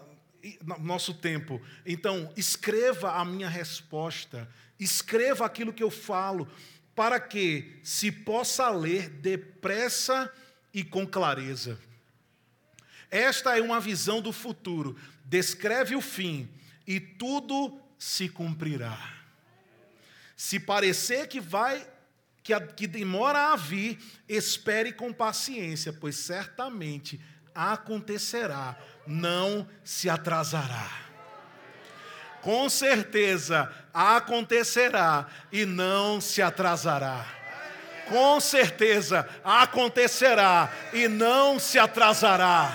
nosso 0.78 1.14
tempo. 1.14 1.60
Então, 1.86 2.32
escreva 2.36 3.12
a 3.12 3.24
minha 3.24 3.48
resposta, 3.48 4.48
escreva 4.78 5.46
aquilo 5.46 5.72
que 5.72 5.82
eu 5.82 5.90
falo, 5.90 6.48
para 6.94 7.20
que 7.20 7.78
se 7.82 8.10
possa 8.10 8.68
ler 8.70 9.08
depressa 9.08 10.32
e 10.72 10.82
com 10.82 11.06
clareza. 11.06 11.78
Esta 13.10 13.58
é 13.58 13.60
uma 13.60 13.78
visão 13.78 14.22
do 14.22 14.32
futuro, 14.32 14.96
descreve 15.24 15.94
o 15.94 16.00
fim 16.00 16.48
e 16.86 16.98
tudo 16.98 17.78
se 17.98 18.28
cumprirá. 18.28 18.98
Se 20.34 20.58
parecer 20.58 21.28
que 21.28 21.40
vai 21.40 21.86
que, 22.42 22.52
a, 22.52 22.60
que 22.60 22.86
demora 22.86 23.52
a 23.52 23.56
vir, 23.56 23.98
espere 24.28 24.92
com 24.92 25.12
paciência, 25.12 25.92
pois 25.92 26.16
certamente 26.16 27.20
acontecerá, 27.54 28.76
não 29.06 29.68
se 29.84 30.08
atrasará. 30.08 30.90
Com 32.40 32.68
certeza 32.68 33.72
acontecerá 33.94 35.28
e 35.52 35.64
não 35.64 36.20
se 36.20 36.42
atrasará 36.42 37.41
com 38.12 38.38
certeza 38.38 39.26
acontecerá 39.42 40.68
e 40.92 41.08
não 41.08 41.58
se 41.58 41.78
atrasará. 41.78 42.70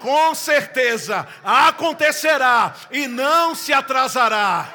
Com 0.00 0.34
certeza 0.34 1.24
acontecerá 1.44 2.74
e 2.90 3.06
não 3.06 3.54
se 3.54 3.72
atrasará. 3.72 4.66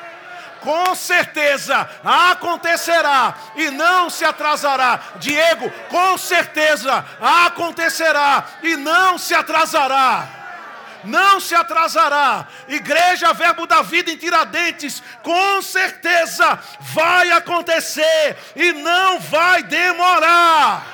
Com 0.61 0.95
certeza 0.95 1.89
acontecerá 2.05 3.35
e 3.57 3.69
não 3.69 4.09
se 4.09 4.23
atrasará. 4.23 4.97
Diego, 5.17 5.69
com 5.89 6.17
certeza 6.17 7.03
acontecerá 7.19 8.45
e 8.63 8.77
não 8.77 9.17
se 9.17 9.35
atrasará 9.35 10.36
não 11.07 11.39
se 11.39 11.55
atrasará. 11.55 12.47
Igreja 12.67 13.33
Verbo 13.33 13.65
da 13.65 13.81
Vida 13.81 14.11
em 14.11 14.17
Tiradentes, 14.17 15.01
com 15.23 15.61
certeza 15.61 16.59
vai 16.79 17.31
acontecer 17.31 18.37
e 18.55 18.73
não 18.73 19.19
vai 19.19 19.63
demorar. 19.63 20.85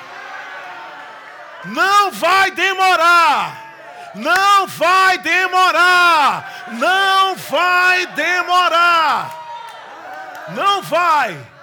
Não 1.66 2.12
vai 2.12 2.52
demorar. 2.52 3.62
Não 4.16 4.68
vai 4.68 5.18
demorar. 5.18 6.66
Não 6.74 7.36
vai 7.36 8.06
demorar. 8.08 9.44
Não 10.50 10.82
vai. 10.82 11.54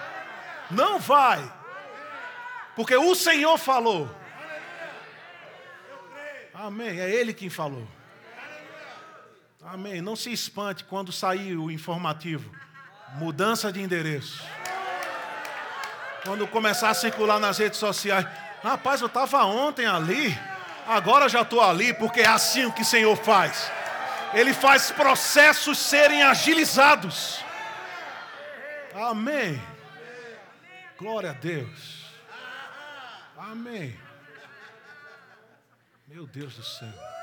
Não 0.71 0.99
vai. 0.99 1.53
Porque 2.75 2.97
o 2.97 3.15
Senhor 3.15 3.59
falou. 3.59 4.11
Amém. 6.55 6.99
É 6.99 7.09
Ele 7.09 7.33
quem 7.33 7.49
falou. 7.49 7.87
Amém. 9.73 10.03
Não 10.03 10.17
se 10.17 10.33
espante 10.33 10.83
quando 10.83 11.13
sair 11.13 11.57
o 11.57 11.71
informativo. 11.71 12.51
Mudança 13.15 13.73
de 13.73 13.81
endereço. 13.81 14.43
Quando 16.25 16.45
começar 16.49 16.91
a 16.91 16.95
circular 16.95 17.39
nas 17.39 17.59
redes 17.59 17.79
sociais. 17.79 18.27
Rapaz, 18.65 19.01
eu 19.01 19.07
estava 19.07 19.45
ontem 19.45 19.87
ali. 19.87 20.37
Agora 20.89 21.29
já 21.29 21.43
estou 21.43 21.63
ali, 21.63 21.95
porque 21.95 22.21
é 22.21 22.27
assim 22.27 22.69
que 22.73 22.83
o 22.83 22.85
Senhor 22.85 23.17
faz. 23.17 23.71
Ele 24.35 24.53
faz 24.53 24.91
processos 24.91 25.79
serem 25.79 26.21
agilizados. 26.25 27.45
Amém. 28.93 29.63
Glória 30.99 31.31
a 31.31 31.35
Deus. 31.35 32.07
Amém. 33.39 33.97
Meu 36.09 36.27
Deus 36.27 36.57
do 36.57 36.65
céu. 36.65 37.20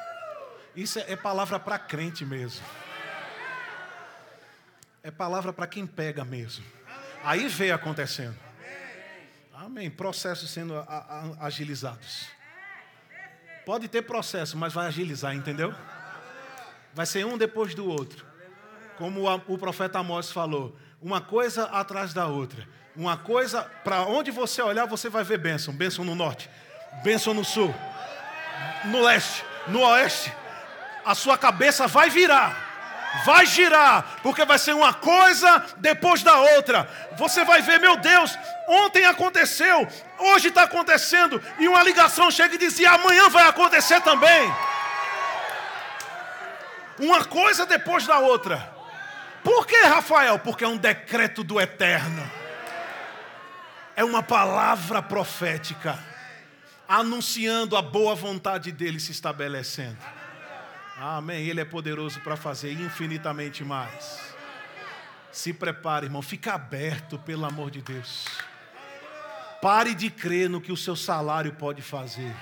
Isso 0.77 0.99
é 0.99 1.15
palavra 1.15 1.59
para 1.59 1.79
crente 1.79 2.23
mesmo. 2.23 2.63
É 5.01 5.09
palavra 5.09 5.51
para 5.51 5.65
quem 5.65 5.87
pega 5.87 6.23
mesmo. 6.23 6.63
Aí 7.23 7.47
vê 7.47 7.71
acontecendo. 7.71 8.37
Amém. 9.55 9.89
Processos 9.89 10.51
sendo 10.51 10.75
agilizados. 11.39 12.27
Pode 13.65 13.87
ter 13.87 14.03
processo, 14.03 14.55
mas 14.55 14.71
vai 14.71 14.85
agilizar, 14.85 15.33
entendeu? 15.33 15.73
Vai 16.93 17.07
ser 17.07 17.25
um 17.25 17.39
depois 17.39 17.73
do 17.73 17.89
outro. 17.89 18.23
Como 18.99 19.27
o 19.47 19.57
profeta 19.57 19.97
Amós 19.97 20.31
falou, 20.31 20.77
uma 21.01 21.19
coisa 21.19 21.63
atrás 21.65 22.13
da 22.13 22.27
outra. 22.27 22.67
Uma 22.95 23.17
coisa, 23.17 23.63
para 23.83 24.03
onde 24.03 24.29
você 24.29 24.61
olhar, 24.61 24.85
você 24.85 25.09
vai 25.09 25.23
ver 25.23 25.39
bênção. 25.39 25.73
Bênção 25.73 26.05
no 26.05 26.13
norte, 26.13 26.51
bênção 27.03 27.33
no 27.33 27.43
sul, 27.43 27.73
no 28.85 29.01
leste, 29.01 29.43
no 29.67 29.81
oeste, 29.81 30.31
a 31.07 31.15
sua 31.15 31.37
cabeça 31.37 31.87
vai 31.87 32.09
virar. 32.09 32.65
Vai 33.25 33.45
girar, 33.45 34.19
porque 34.21 34.43
vai 34.43 34.59
ser 34.59 34.73
uma 34.73 34.93
coisa 34.93 35.65
depois 35.77 36.21
da 36.21 36.37
outra. 36.37 36.87
Você 37.17 37.45
vai 37.45 37.61
ver, 37.61 37.79
meu 37.79 37.95
Deus, 37.95 38.37
ontem 38.67 39.05
aconteceu, 39.05 39.87
hoje 40.19 40.49
está 40.49 40.63
acontecendo, 40.63 41.41
e 41.57 41.67
uma 41.69 41.81
ligação 41.81 42.29
chega 42.29 42.55
e 42.55 42.57
diz: 42.57 42.79
amanhã 42.85 43.29
vai 43.29 43.47
acontecer 43.47 44.01
também. 44.01 44.53
Uma 46.99 47.23
coisa 47.23 47.65
depois 47.65 48.05
da 48.05 48.19
outra. 48.19 48.75
Por 49.41 49.65
que, 49.65 49.77
Rafael? 49.83 50.37
Porque 50.39 50.65
é 50.65 50.67
um 50.67 50.77
decreto 50.77 51.43
do 51.43 51.61
eterno. 51.61 52.29
É 53.95 54.03
uma 54.03 54.21
palavra 54.21 55.01
profética 55.01 55.97
anunciando 56.87 57.77
a 57.77 57.81
boa 57.81 58.13
vontade 58.13 58.71
dele 58.71 58.99
se 58.99 59.11
estabelecendo. 59.11 60.16
Amém. 60.99 61.47
Ele 61.47 61.61
é 61.61 61.65
poderoso 61.65 62.19
para 62.21 62.35
fazer 62.35 62.71
infinitamente 62.71 63.63
mais. 63.63 64.35
Se 65.31 65.53
prepare, 65.53 66.07
irmão. 66.07 66.23
Fica 66.23 66.53
aberto, 66.53 67.19
pelo 67.19 67.45
amor 67.45 67.69
de 67.69 67.83
Deus. 67.83 68.25
Pare 69.61 69.93
de 69.93 70.09
crer 70.09 70.49
no 70.49 70.59
que 70.59 70.71
o 70.71 70.77
seu 70.77 70.95
salário 70.95 71.53
pode 71.53 71.83
fazer. 71.83 72.35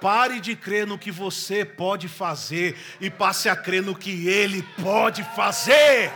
Pare 0.00 0.38
de 0.38 0.54
crer 0.54 0.86
no 0.86 0.96
que 0.96 1.10
você 1.10 1.64
pode 1.64 2.06
fazer 2.08 2.78
e 3.00 3.10
passe 3.10 3.48
a 3.48 3.56
crer 3.56 3.82
no 3.82 3.96
que 3.96 4.28
Ele 4.28 4.62
pode 4.80 5.24
fazer. 5.34 6.12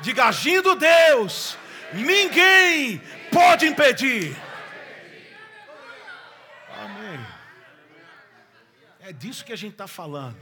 Diga, 0.00 0.24
agindo 0.24 0.74
Deus, 0.74 1.58
ninguém 1.92 3.02
pode 3.30 3.66
impedir. 3.66 4.34
É 9.06 9.12
disso 9.12 9.44
que 9.44 9.52
a 9.52 9.56
gente 9.56 9.72
está 9.72 9.86
falando. 9.86 10.34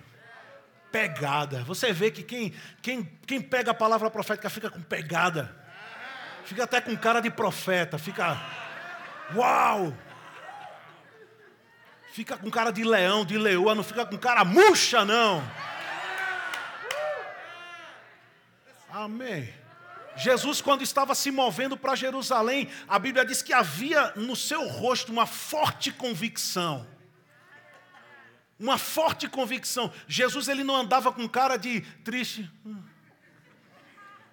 Pegada. 0.93 1.65
Você 1.65 1.93
vê 1.93 2.13
que 2.13 2.23
quem, 2.23 2.55
quem, 2.81 3.05
quem 3.27 3.41
pega 3.41 3.73
a 3.73 3.75
palavra 3.75 4.09
profética 4.09 4.49
fica 4.49 4.71
com 4.71 4.81
pegada. 4.81 5.53
Fica 6.45 6.63
até 6.63 6.81
com 6.81 6.97
cara 6.97 7.19
de 7.19 7.29
profeta. 7.29 7.99
Fica. 7.99 8.41
Uau! 9.35 9.93
Fica 12.13 12.37
com 12.37 12.49
cara 12.53 12.71
de 12.71 12.85
leão, 12.85 13.25
de 13.25 13.37
leoa, 13.37 13.75
não 13.75 13.83
fica 13.83 14.07
com 14.07 14.17
cara 14.17 14.45
murcha, 14.45 15.05
não. 15.05 15.43
Amém. 18.93 19.53
Jesus, 20.15 20.61
quando 20.61 20.83
estava 20.83 21.17
se 21.17 21.33
movendo 21.33 21.77
para 21.77 21.97
Jerusalém, 21.97 22.71
a 22.87 22.97
Bíblia 22.97 23.25
diz 23.25 23.43
que 23.43 23.53
havia 23.53 24.13
no 24.15 24.37
seu 24.37 24.69
rosto 24.69 25.11
uma 25.11 25.27
forte 25.27 25.91
convicção. 25.91 26.87
Uma 28.63 28.79
forte 28.79 29.29
convicção. 29.29 29.93
Jesus 30.07 30.47
ele 30.47 30.63
não 30.63 30.77
andava 30.77 31.13
com 31.13 31.29
cara 31.29 31.57
de 31.57 31.81
triste. 32.05 32.49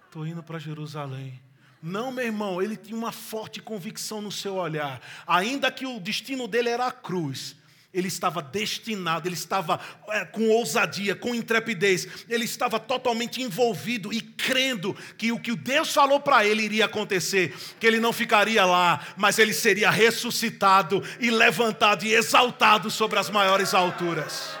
Estou 0.06 0.22
hum, 0.22 0.26
indo 0.26 0.40
para 0.40 0.56
Jerusalém. 0.56 1.42
Não, 1.82 2.12
meu 2.12 2.24
irmão, 2.24 2.62
ele 2.62 2.76
tinha 2.76 2.96
uma 2.96 3.10
forte 3.10 3.60
convicção 3.60 4.22
no 4.22 4.30
seu 4.30 4.54
olhar. 4.54 5.00
Ainda 5.26 5.72
que 5.72 5.84
o 5.84 5.98
destino 5.98 6.46
dele 6.46 6.68
era 6.68 6.86
a 6.86 6.92
cruz, 6.92 7.56
ele 7.92 8.06
estava 8.06 8.40
destinado, 8.40 9.26
ele 9.26 9.34
estava 9.34 9.80
é, 10.10 10.24
com 10.24 10.48
ousadia, 10.48 11.16
com 11.16 11.34
intrepidez, 11.34 12.06
ele 12.28 12.44
estava 12.44 12.78
totalmente 12.78 13.42
envolvido 13.42 14.12
e 14.12 14.20
crendo 14.20 14.94
que 15.18 15.32
o 15.32 15.40
que 15.40 15.56
Deus 15.56 15.92
falou 15.92 16.20
para 16.20 16.46
ele 16.46 16.62
iria 16.62 16.84
acontecer, 16.84 17.54
que 17.80 17.86
ele 17.86 17.98
não 17.98 18.12
ficaria 18.12 18.64
lá, 18.64 19.04
mas 19.16 19.38
ele 19.38 19.52
seria 19.52 19.90
ressuscitado 19.90 21.02
e 21.18 21.30
levantado 21.30 22.04
e 22.04 22.14
exaltado 22.14 22.90
sobre 22.90 23.18
as 23.18 23.28
maiores 23.28 23.74
alturas. 23.74 24.58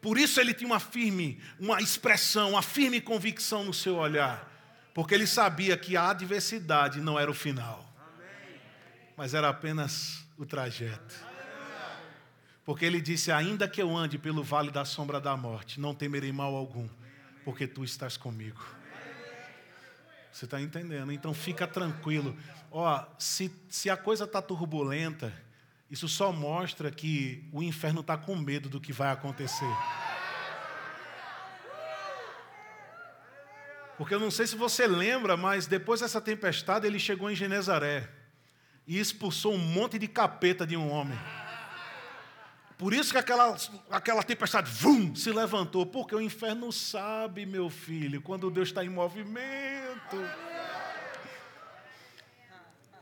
Por 0.00 0.16
isso 0.16 0.40
ele 0.40 0.54
tinha 0.54 0.68
uma 0.68 0.80
firme, 0.80 1.38
uma 1.58 1.82
expressão, 1.82 2.50
uma 2.50 2.62
firme 2.62 3.00
convicção 3.00 3.64
no 3.64 3.74
seu 3.74 3.96
olhar, 3.96 4.50
porque 4.94 5.14
ele 5.14 5.26
sabia 5.26 5.76
que 5.76 5.96
a 5.96 6.10
adversidade 6.10 7.00
não 7.00 7.18
era 7.18 7.30
o 7.30 7.34
final, 7.34 7.84
mas 9.16 9.34
era 9.34 9.48
apenas 9.48 10.25
o 10.38 10.44
trajeto. 10.44 11.14
Porque 12.64 12.84
ele 12.84 13.00
disse: 13.00 13.30
Ainda 13.30 13.68
que 13.68 13.80
eu 13.80 13.96
ande 13.96 14.18
pelo 14.18 14.42
vale 14.42 14.70
da 14.70 14.84
sombra 14.84 15.20
da 15.20 15.36
morte, 15.36 15.80
não 15.80 15.94
temerei 15.94 16.32
mal 16.32 16.54
algum, 16.54 16.88
porque 17.44 17.66
tu 17.66 17.84
estás 17.84 18.16
comigo. 18.16 18.60
Você 20.32 20.44
está 20.44 20.60
entendendo? 20.60 21.12
Então 21.12 21.32
fica 21.32 21.66
tranquilo. 21.66 22.36
Ó, 22.70 23.06
se, 23.18 23.50
se 23.70 23.88
a 23.88 23.96
coisa 23.96 24.24
está 24.24 24.42
turbulenta, 24.42 25.32
isso 25.90 26.08
só 26.08 26.30
mostra 26.32 26.90
que 26.90 27.48
o 27.52 27.62
inferno 27.62 28.00
está 28.00 28.18
com 28.18 28.36
medo 28.36 28.68
do 28.68 28.80
que 28.80 28.92
vai 28.92 29.10
acontecer. 29.10 29.64
Porque 33.96 34.14
eu 34.14 34.20
não 34.20 34.30
sei 34.30 34.46
se 34.46 34.56
você 34.56 34.86
lembra, 34.86 35.38
mas 35.38 35.66
depois 35.66 36.00
dessa 36.00 36.20
tempestade 36.20 36.86
ele 36.86 36.98
chegou 36.98 37.30
em 37.30 37.34
Genezaré 37.34 38.15
e 38.86 38.98
expulsou 38.98 39.54
um 39.54 39.58
monte 39.58 39.98
de 39.98 40.06
capeta 40.06 40.66
de 40.66 40.76
um 40.76 40.90
homem. 40.90 41.18
Por 42.78 42.92
isso 42.92 43.10
que 43.10 43.18
aquela, 43.18 43.56
aquela 43.90 44.22
tempestade 44.22 44.70
vum, 44.70 45.14
se 45.16 45.32
levantou, 45.32 45.86
porque 45.86 46.14
o 46.14 46.20
inferno 46.20 46.70
sabe, 46.70 47.46
meu 47.46 47.70
filho, 47.70 48.20
quando 48.20 48.50
Deus 48.50 48.68
está 48.68 48.84
em 48.84 48.90
movimento. 48.90 50.16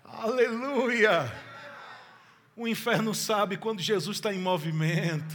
Aleluia! 0.05 1.30
O 2.57 2.68
inferno 2.68 3.12
sabe 3.12 3.57
quando 3.57 3.80
Jesus 3.80 4.16
está 4.16 4.32
em 4.32 4.39
movimento. 4.39 5.35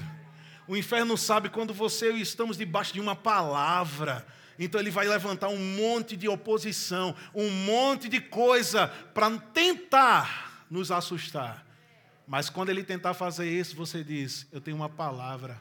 O 0.65 0.77
inferno 0.77 1.17
sabe 1.17 1.49
quando 1.49 1.73
você 1.73 2.05
e 2.05 2.09
eu 2.09 2.17
estamos 2.17 2.55
debaixo 2.55 2.93
de 2.93 3.01
uma 3.01 3.15
palavra. 3.15 4.25
Então 4.59 4.81
ele 4.81 4.91
vai 4.91 5.07
levantar 5.07 5.47
um 5.47 5.57
monte 5.57 6.17
de 6.17 6.27
oposição, 6.27 7.15
um 7.33 7.49
monte 7.49 8.09
de 8.09 8.19
coisa 8.19 8.89
para 9.13 9.31
tentar 9.39 10.65
nos 10.69 10.91
assustar. 10.91 11.65
Mas 12.27 12.49
quando 12.49 12.69
ele 12.69 12.83
tentar 12.83 13.13
fazer 13.13 13.49
isso, 13.49 13.73
você 13.75 14.03
diz: 14.03 14.45
Eu 14.51 14.59
tenho 14.59 14.75
uma 14.75 14.89
palavra. 14.89 15.57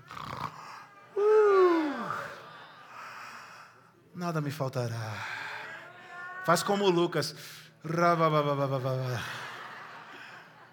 Uh, 1.16 2.10
nada 4.14 4.40
me 4.40 4.50
faltará. 4.50 5.24
Faz 6.44 6.64
como 6.64 6.90
Lucas. 6.90 7.36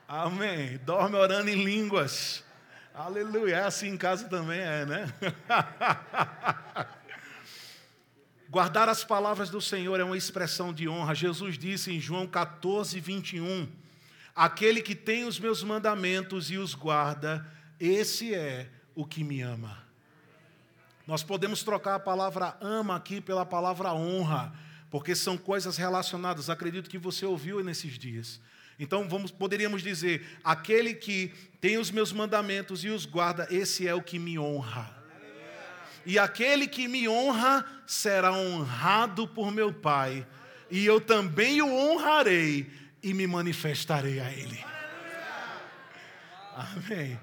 Amém. 0.07 0.79
Dorme 0.79 1.15
orando 1.15 1.49
em 1.49 1.63
línguas. 1.63 2.43
Aleluia. 2.93 3.57
É 3.57 3.63
assim 3.65 3.89
em 3.89 3.97
casa 3.97 4.27
também 4.27 4.59
é, 4.59 4.85
né? 4.85 5.13
Guardar 8.55 8.87
as 8.87 9.03
palavras 9.03 9.49
do 9.49 9.59
Senhor 9.59 9.99
é 9.99 10.03
uma 10.05 10.15
expressão 10.15 10.73
de 10.73 10.87
honra. 10.87 11.13
Jesus 11.13 11.57
disse 11.57 11.91
em 11.91 11.99
João 11.99 12.25
14, 12.25 12.97
21: 13.01 13.67
Aquele 14.33 14.81
que 14.81 14.95
tem 14.95 15.25
os 15.25 15.37
meus 15.37 15.61
mandamentos 15.61 16.49
e 16.49 16.55
os 16.55 16.73
guarda, 16.73 17.45
esse 17.77 18.33
é 18.33 18.69
o 18.95 19.05
que 19.05 19.25
me 19.25 19.41
ama. 19.41 19.77
Nós 21.05 21.21
podemos 21.21 21.63
trocar 21.63 21.95
a 21.95 21.99
palavra 21.99 22.55
ama 22.61 22.95
aqui 22.95 23.19
pela 23.19 23.45
palavra 23.45 23.93
honra, 23.93 24.53
porque 24.89 25.13
são 25.15 25.37
coisas 25.37 25.75
relacionadas. 25.75 26.49
Acredito 26.49 26.89
que 26.89 26.97
você 26.97 27.25
ouviu 27.25 27.61
nesses 27.61 27.99
dias. 27.99 28.39
Então 28.79 29.09
vamos, 29.09 29.31
poderíamos 29.31 29.83
dizer: 29.83 30.25
aquele 30.41 30.93
que 30.93 31.33
tem 31.59 31.77
os 31.77 31.91
meus 31.91 32.13
mandamentos 32.13 32.85
e 32.85 32.87
os 32.87 33.05
guarda, 33.05 33.49
esse 33.51 33.85
é 33.85 33.93
o 33.93 34.01
que 34.01 34.17
me 34.17 34.39
honra 34.39 34.94
e 36.05 36.19
aquele 36.19 36.67
que 36.67 36.87
me 36.87 37.07
honra 37.07 37.65
será 37.87 38.31
honrado 38.31 39.27
por 39.27 39.51
meu 39.51 39.73
Pai, 39.73 40.25
e 40.69 40.85
eu 40.85 41.01
também 41.01 41.61
o 41.61 41.73
honrarei 41.73 42.71
e 43.01 43.13
me 43.13 43.27
manifestarei 43.27 44.19
a 44.19 44.31
Ele. 44.31 44.63
Amém. 46.55 47.19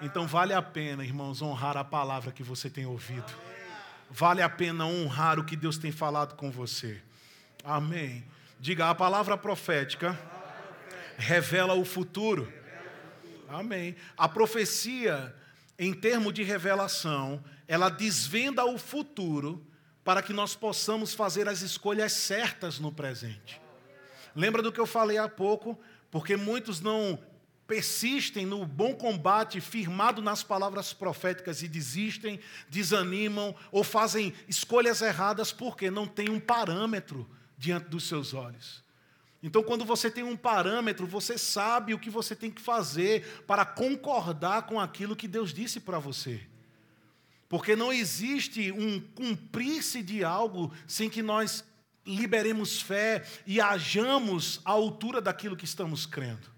Então 0.00 0.26
vale 0.26 0.52
a 0.52 0.62
pena, 0.62 1.04
irmãos, 1.04 1.42
honrar 1.42 1.76
a 1.76 1.84
palavra 1.84 2.30
que 2.30 2.42
você 2.42 2.70
tem 2.70 2.86
ouvido. 2.86 3.32
Vale 4.10 4.40
a 4.40 4.48
pena 4.48 4.86
honrar 4.86 5.38
o 5.38 5.44
que 5.44 5.56
Deus 5.56 5.76
tem 5.76 5.90
falado 5.90 6.34
com 6.34 6.50
você. 6.50 7.00
Amém. 7.64 8.24
Diga, 8.60 8.88
a 8.88 8.94
palavra 8.94 9.36
profética 9.36 10.18
revela 11.16 11.74
o 11.74 11.84
futuro. 11.84 12.50
Amém. 13.48 13.96
A 14.16 14.28
profecia, 14.28 15.34
em 15.78 15.92
termos 15.92 16.32
de 16.32 16.42
revelação, 16.42 17.42
ela 17.68 17.90
desvenda 17.90 18.64
o 18.64 18.78
futuro 18.78 19.64
para 20.02 20.22
que 20.22 20.32
nós 20.32 20.56
possamos 20.56 21.12
fazer 21.12 21.46
as 21.46 21.60
escolhas 21.60 22.12
certas 22.12 22.80
no 22.80 22.90
presente. 22.90 23.60
Lembra 24.34 24.62
do 24.62 24.72
que 24.72 24.80
eu 24.80 24.86
falei 24.86 25.18
há 25.18 25.28
pouco? 25.28 25.78
Porque 26.10 26.34
muitos 26.34 26.80
não 26.80 27.22
persistem 27.66 28.46
no 28.46 28.64
bom 28.64 28.94
combate 28.94 29.60
firmado 29.60 30.22
nas 30.22 30.42
palavras 30.42 30.94
proféticas 30.94 31.62
e 31.62 31.68
desistem, 31.68 32.40
desanimam 32.70 33.54
ou 33.70 33.84
fazem 33.84 34.32
escolhas 34.48 35.02
erradas 35.02 35.52
porque 35.52 35.90
não 35.90 36.06
tem 36.06 36.30
um 36.30 36.40
parâmetro 36.40 37.28
diante 37.58 37.90
dos 37.90 38.08
seus 38.08 38.32
olhos. 38.32 38.82
Então, 39.42 39.62
quando 39.62 39.84
você 39.84 40.10
tem 40.10 40.24
um 40.24 40.36
parâmetro, 40.36 41.06
você 41.06 41.36
sabe 41.36 41.92
o 41.92 41.98
que 41.98 42.08
você 42.08 42.34
tem 42.34 42.50
que 42.50 42.62
fazer 42.62 43.44
para 43.46 43.66
concordar 43.66 44.62
com 44.62 44.80
aquilo 44.80 45.14
que 45.14 45.28
Deus 45.28 45.52
disse 45.52 45.78
para 45.78 45.98
você. 45.98 46.47
Porque 47.48 47.74
não 47.74 47.92
existe 47.92 48.70
um 48.72 49.00
cumprir-se 49.00 50.02
de 50.02 50.22
algo 50.22 50.72
sem 50.86 51.08
que 51.08 51.22
nós 51.22 51.64
liberemos 52.04 52.80
fé 52.80 53.24
e 53.46 53.60
hajamos 53.60 54.60
à 54.64 54.70
altura 54.70 55.20
daquilo 55.20 55.56
que 55.56 55.64
estamos 55.64 56.04
crendo. 56.04 56.48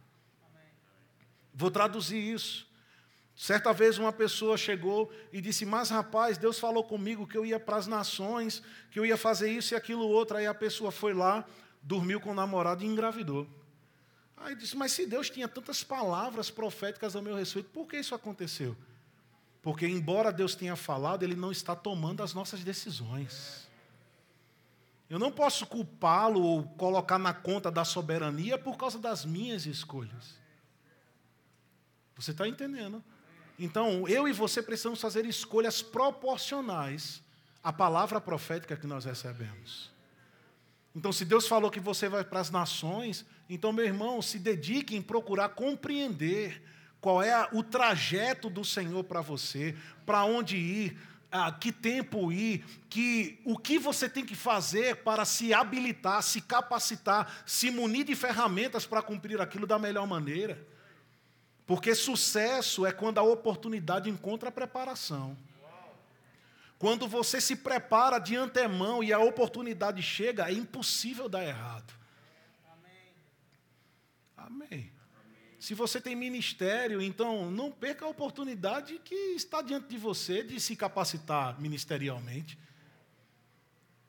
Vou 1.54 1.70
traduzir 1.70 2.18
isso. 2.18 2.68
Certa 3.36 3.72
vez 3.72 3.98
uma 3.98 4.12
pessoa 4.12 4.56
chegou 4.56 5.12
e 5.32 5.40
disse: 5.40 5.64
Mas 5.64 5.90
rapaz, 5.90 6.36
Deus 6.36 6.58
falou 6.58 6.84
comigo 6.84 7.26
que 7.26 7.38
eu 7.38 7.46
ia 7.46 7.58
para 7.58 7.76
as 7.76 7.86
nações, 7.86 8.62
que 8.90 8.98
eu 8.98 9.06
ia 9.06 9.16
fazer 9.16 9.50
isso 9.50 9.74
e 9.74 9.76
aquilo 9.76 10.06
outro. 10.06 10.36
Aí 10.36 10.46
a 10.46 10.54
pessoa 10.54 10.90
foi 10.90 11.14
lá, 11.14 11.44
dormiu 11.82 12.20
com 12.20 12.32
o 12.32 12.34
namorado 12.34 12.84
e 12.84 12.86
engravidou. 12.86 13.48
Aí 14.36 14.54
disse: 14.54 14.76
Mas 14.76 14.92
se 14.92 15.06
Deus 15.06 15.30
tinha 15.30 15.48
tantas 15.48 15.82
palavras 15.82 16.50
proféticas 16.50 17.16
a 17.16 17.22
meu 17.22 17.34
respeito, 17.34 17.70
por 17.70 17.86
que 17.86 17.96
isso 17.98 18.14
aconteceu? 18.14 18.76
Porque, 19.62 19.86
embora 19.86 20.32
Deus 20.32 20.54
tenha 20.54 20.76
falado, 20.76 21.22
Ele 21.22 21.36
não 21.36 21.52
está 21.52 21.76
tomando 21.76 22.22
as 22.22 22.32
nossas 22.32 22.64
decisões. 22.64 23.68
Eu 25.08 25.18
não 25.18 25.30
posso 25.30 25.66
culpá-lo 25.66 26.40
ou 26.40 26.62
colocar 26.62 27.18
na 27.18 27.34
conta 27.34 27.70
da 27.70 27.84
soberania 27.84 28.56
por 28.56 28.76
causa 28.76 28.98
das 28.98 29.24
minhas 29.24 29.66
escolhas. 29.66 30.38
Você 32.16 32.30
está 32.30 32.46
entendendo? 32.46 33.02
Então, 33.58 34.06
eu 34.08 34.26
e 34.28 34.32
você 34.32 34.62
precisamos 34.62 35.00
fazer 35.00 35.26
escolhas 35.26 35.82
proporcionais 35.82 37.22
à 37.62 37.72
palavra 37.72 38.20
profética 38.20 38.76
que 38.76 38.86
nós 38.86 39.04
recebemos. 39.04 39.90
Então, 40.94 41.12
se 41.12 41.24
Deus 41.24 41.46
falou 41.46 41.70
que 41.70 41.80
você 41.80 42.08
vai 42.08 42.24
para 42.24 42.40
as 42.40 42.50
nações, 42.50 43.24
então, 43.48 43.72
meu 43.72 43.84
irmão, 43.84 44.22
se 44.22 44.38
dedique 44.38 44.96
em 44.96 45.02
procurar 45.02 45.50
compreender 45.50 46.62
qual 47.00 47.22
é 47.22 47.48
o 47.52 47.62
trajeto 47.62 48.50
do 48.50 48.64
Senhor 48.64 49.04
para 49.04 49.20
você, 49.20 49.74
para 50.04 50.24
onde 50.24 50.56
ir, 50.56 50.98
a 51.32 51.52
que 51.52 51.70
tempo 51.70 52.32
ir, 52.32 52.64
que 52.88 53.40
o 53.44 53.56
que 53.56 53.78
você 53.78 54.08
tem 54.08 54.24
que 54.26 54.34
fazer 54.34 54.96
para 54.96 55.24
se 55.24 55.54
habilitar, 55.54 56.22
se 56.22 56.40
capacitar, 56.40 57.42
se 57.46 57.70
munir 57.70 58.04
de 58.04 58.14
ferramentas 58.16 58.84
para 58.84 59.00
cumprir 59.00 59.40
aquilo 59.40 59.66
da 59.66 59.78
melhor 59.78 60.06
maneira. 60.06 60.66
Porque 61.66 61.94
sucesso 61.94 62.84
é 62.84 62.90
quando 62.90 63.18
a 63.18 63.22
oportunidade 63.22 64.10
encontra 64.10 64.48
a 64.48 64.52
preparação. 64.52 65.38
Quando 66.80 67.06
você 67.06 67.40
se 67.40 67.54
prepara 67.54 68.18
de 68.18 68.34
antemão 68.34 69.04
e 69.04 69.12
a 69.12 69.18
oportunidade 69.20 70.02
chega, 70.02 70.48
é 70.48 70.52
impossível 70.52 71.28
dar 71.28 71.44
errado. 71.44 71.92
Amém. 74.36 74.90
Se 75.60 75.74
você 75.74 76.00
tem 76.00 76.16
ministério, 76.16 77.02
então 77.02 77.50
não 77.50 77.70
perca 77.70 78.06
a 78.06 78.08
oportunidade 78.08 78.98
que 79.04 79.14
está 79.14 79.60
diante 79.60 79.88
de 79.88 79.98
você 79.98 80.42
de 80.42 80.58
se 80.58 80.74
capacitar 80.74 81.60
ministerialmente. 81.60 82.58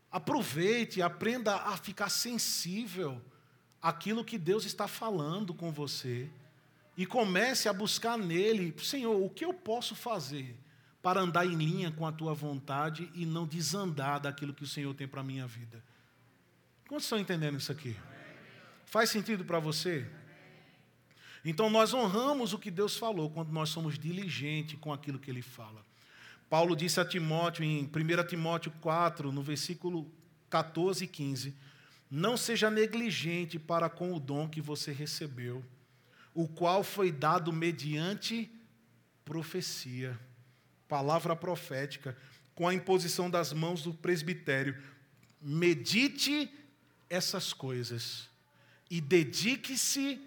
Aproveite, 0.10 1.02
aprenda 1.02 1.58
a 1.58 1.76
ficar 1.76 2.08
sensível 2.08 3.22
àquilo 3.82 4.24
que 4.24 4.38
Deus 4.38 4.64
está 4.64 4.88
falando 4.88 5.54
com 5.54 5.74
você. 5.74 6.30
E 6.96 7.06
comece 7.06 7.68
a 7.68 7.74
buscar 7.74 8.18
nele, 8.18 8.74
Senhor, 8.82 9.22
o 9.22 9.30
que 9.30 9.44
eu 9.44 9.54
posso 9.54 9.94
fazer 9.94 10.56
para 11.02 11.20
andar 11.20 11.46
em 11.46 11.56
linha 11.56 11.92
com 11.92 12.08
a 12.08 12.14
tua 12.14 12.34
vontade 12.34 13.12
e 13.14 13.26
não 13.26 13.46
desandar 13.46 14.22
daquilo 14.22 14.54
que 14.54 14.64
o 14.64 14.68
Senhor 14.68 14.94
tem 14.94 15.08
para 15.08 15.20
a 15.20 15.24
minha 15.24 15.48
vida. 15.48 15.84
Quantos 16.88 17.04
estão 17.06 17.20
entendendo 17.20 17.58
isso 17.58 17.74
aqui? 17.74 17.98
Faz 18.86 19.10
sentido 19.10 19.44
para 19.44 19.60
você? 19.60 20.10
Então 21.44 21.70
nós 21.70 21.94
honramos 21.94 22.54
o 22.54 22.60
que 22.60 22.70
Deus 22.70 22.96
falou 22.96 23.30
quando 23.30 23.52
nós 23.52 23.70
somos 23.70 23.98
diligentes 23.98 24.78
com 24.80 24.94
aquilo 24.94 25.20
que 25.20 25.32
ele 25.32 25.42
fala. 25.42 25.84
Paulo 26.50 26.76
disse 26.76 27.00
a 27.00 27.06
Timóteo 27.06 27.64
em 27.64 27.86
1 27.86 28.28
Timóteo 28.28 28.72
4, 28.82 29.32
no 29.32 29.42
versículo 29.42 30.12
14 30.50 31.06
e 31.06 31.08
15: 31.08 31.56
Não 32.10 32.38
seja 32.38 32.70
negligente 32.70 33.58
para 33.58 33.90
com 33.90 34.14
o 34.14 34.20
dom 34.20 34.48
que 34.48 34.62
você 34.62 34.92
recebeu, 34.92 35.64
o 36.34 36.48
qual 36.48 36.84
foi 36.84 37.12
dado 37.12 37.52
mediante 37.52 38.52
profecia, 39.24 40.20
palavra 40.88 41.36
profética, 41.36 42.18
com 42.54 42.68
a 42.68 42.74
imposição 42.74 43.30
das 43.30 43.54
mãos 43.54 43.82
do 43.82 43.94
presbitério. 43.94 44.78
Medite 45.42 46.54
essas 47.10 47.54
coisas 47.54 48.30
e 48.90 49.00
dedique-se 49.02 50.22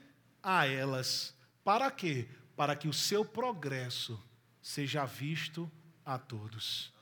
a 0.45 0.67
elas. 0.67 1.35
Para 1.65 1.91
quê? 1.91 2.29
Para 2.55 2.77
que 2.77 2.87
o 2.87 2.93
seu 2.93 3.25
progresso 3.25 4.23
seja 4.61 5.05
visto 5.05 5.71
a 6.05 6.19
todos. 6.19 6.93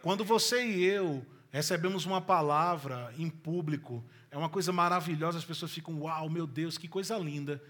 Quando 0.00 0.24
você 0.24 0.64
e 0.64 0.84
eu 0.84 1.26
recebemos 1.50 2.04
uma 2.06 2.20
palavra 2.20 3.12
em 3.18 3.28
público, 3.28 4.04
é 4.30 4.38
uma 4.38 4.48
coisa 4.48 4.72
maravilhosa, 4.72 5.38
as 5.38 5.44
pessoas 5.44 5.72
ficam, 5.72 6.00
uau, 6.00 6.28
meu 6.28 6.46
Deus, 6.46 6.76
que 6.78 6.88
coisa 6.88 7.16
linda. 7.18 7.62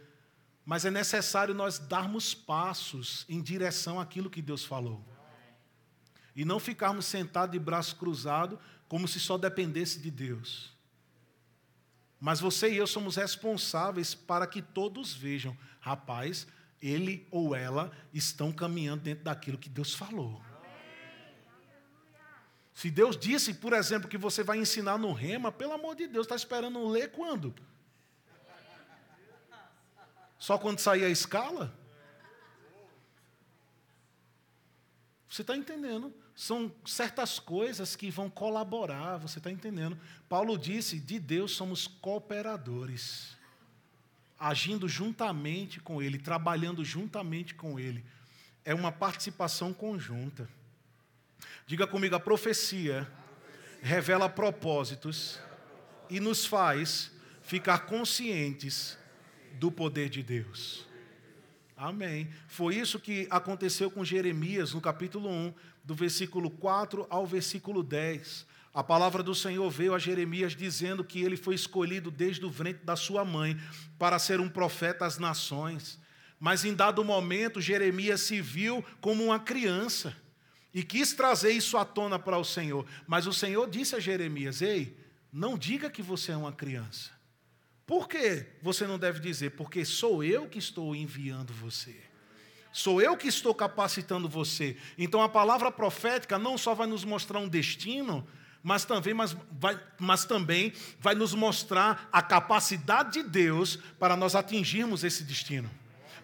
Mas 0.64 0.84
é 0.84 0.90
necessário 0.90 1.54
nós 1.54 1.78
darmos 1.78 2.34
passos 2.34 3.24
em 3.28 3.42
direção 3.42 4.00
àquilo 4.00 4.30
que 4.30 4.40
Deus 4.40 4.64
falou. 4.64 5.04
E 6.34 6.44
não 6.44 6.58
ficarmos 6.58 7.04
sentados 7.06 7.52
de 7.52 7.58
braço 7.58 7.96
cruzado, 7.96 8.58
como 8.88 9.06
se 9.06 9.20
só 9.20 9.38
dependesse 9.38 10.00
de 10.00 10.10
Deus. 10.10 10.73
Mas 12.24 12.40
você 12.40 12.72
e 12.72 12.78
eu 12.78 12.86
somos 12.86 13.16
responsáveis 13.16 14.14
para 14.14 14.46
que 14.46 14.62
todos 14.62 15.12
vejam, 15.12 15.54
rapaz, 15.78 16.46
ele 16.80 17.28
ou 17.30 17.54
ela 17.54 17.92
estão 18.14 18.50
caminhando 18.50 19.02
dentro 19.02 19.24
daquilo 19.24 19.58
que 19.58 19.68
Deus 19.68 19.92
falou. 19.92 20.42
Se 22.72 22.90
Deus 22.90 23.14
disse, 23.14 23.52
por 23.52 23.74
exemplo, 23.74 24.08
que 24.08 24.16
você 24.16 24.42
vai 24.42 24.56
ensinar 24.56 24.96
no 24.96 25.12
rema, 25.12 25.52
pelo 25.52 25.74
amor 25.74 25.94
de 25.96 26.06
Deus, 26.06 26.24
está 26.24 26.34
esperando 26.34 26.88
ler 26.88 27.12
quando? 27.12 27.54
Só 30.38 30.56
quando 30.56 30.78
sair 30.78 31.04
a 31.04 31.10
escala? 31.10 31.78
Você 35.28 35.42
está 35.42 35.54
entendendo? 35.54 36.10
São 36.34 36.72
certas 36.84 37.38
coisas 37.38 37.94
que 37.94 38.10
vão 38.10 38.28
colaborar, 38.28 39.18
você 39.18 39.38
está 39.38 39.50
entendendo? 39.50 39.96
Paulo 40.28 40.58
disse: 40.58 40.98
de 40.98 41.18
Deus 41.20 41.52
somos 41.52 41.86
cooperadores, 41.86 43.36
agindo 44.38 44.88
juntamente 44.88 45.78
com 45.78 46.02
Ele, 46.02 46.18
trabalhando 46.18 46.84
juntamente 46.84 47.54
com 47.54 47.78
Ele. 47.78 48.04
É 48.64 48.74
uma 48.74 48.90
participação 48.90 49.72
conjunta. 49.72 50.48
Diga 51.66 51.86
comigo: 51.86 52.16
a 52.16 52.20
profecia 52.20 53.08
revela 53.80 54.28
propósitos 54.28 55.38
e 56.10 56.18
nos 56.18 56.44
faz 56.44 57.12
ficar 57.42 57.86
conscientes 57.86 58.98
do 59.52 59.70
poder 59.70 60.08
de 60.08 60.22
Deus. 60.22 60.86
Amém. 61.76 62.28
Foi 62.46 62.76
isso 62.76 63.00
que 63.00 63.26
aconteceu 63.30 63.90
com 63.90 64.04
Jeremias 64.04 64.72
no 64.72 64.80
capítulo 64.80 65.28
1, 65.28 65.54
do 65.84 65.94
versículo 65.94 66.48
4 66.48 67.06
ao 67.10 67.26
versículo 67.26 67.82
10. 67.82 68.46
A 68.72 68.82
palavra 68.82 69.22
do 69.22 69.34
Senhor 69.34 69.68
veio 69.70 69.94
a 69.94 69.98
Jeremias 69.98 70.54
dizendo 70.54 71.04
que 71.04 71.22
ele 71.22 71.36
foi 71.36 71.54
escolhido 71.54 72.10
desde 72.10 72.44
o 72.44 72.50
ventre 72.50 72.84
da 72.84 72.96
sua 72.96 73.24
mãe 73.24 73.56
para 73.98 74.18
ser 74.18 74.40
um 74.40 74.48
profeta 74.48 75.04
às 75.04 75.18
nações. 75.18 75.98
Mas 76.40 76.64
em 76.64 76.74
dado 76.74 77.04
momento, 77.04 77.60
Jeremias 77.60 78.20
se 78.20 78.40
viu 78.40 78.84
como 79.00 79.24
uma 79.24 79.38
criança 79.38 80.16
e 80.72 80.82
quis 80.82 81.12
trazer 81.12 81.52
isso 81.52 81.76
à 81.76 81.84
tona 81.84 82.18
para 82.18 82.36
o 82.36 82.44
Senhor. 82.44 82.84
Mas 83.06 83.26
o 83.26 83.32
Senhor 83.32 83.70
disse 83.70 83.94
a 83.94 84.00
Jeremias: 84.00 84.60
Ei, 84.60 84.96
não 85.32 85.56
diga 85.56 85.88
que 85.88 86.02
você 86.02 86.32
é 86.32 86.36
uma 86.36 86.52
criança. 86.52 87.13
Por 87.86 88.08
que 88.08 88.46
você 88.62 88.86
não 88.86 88.98
deve 88.98 89.20
dizer? 89.20 89.50
Porque 89.50 89.84
sou 89.84 90.24
eu 90.24 90.48
que 90.48 90.58
estou 90.58 90.94
enviando 90.94 91.52
você. 91.52 91.94
Sou 92.72 93.00
eu 93.00 93.16
que 93.16 93.28
estou 93.28 93.54
capacitando 93.54 94.28
você. 94.28 94.76
Então 94.98 95.22
a 95.22 95.28
palavra 95.28 95.70
profética 95.70 96.38
não 96.38 96.58
só 96.58 96.74
vai 96.74 96.86
nos 96.86 97.04
mostrar 97.04 97.38
um 97.38 97.48
destino, 97.48 98.26
mas 98.62 98.84
também, 98.86 99.12
mas, 99.12 99.36
vai, 99.52 99.78
mas 99.98 100.24
também 100.24 100.72
vai 100.98 101.14
nos 101.14 101.34
mostrar 101.34 102.08
a 102.10 102.22
capacidade 102.22 103.12
de 103.12 103.28
Deus 103.28 103.76
para 103.98 104.16
nós 104.16 104.34
atingirmos 104.34 105.04
esse 105.04 105.22
destino, 105.22 105.70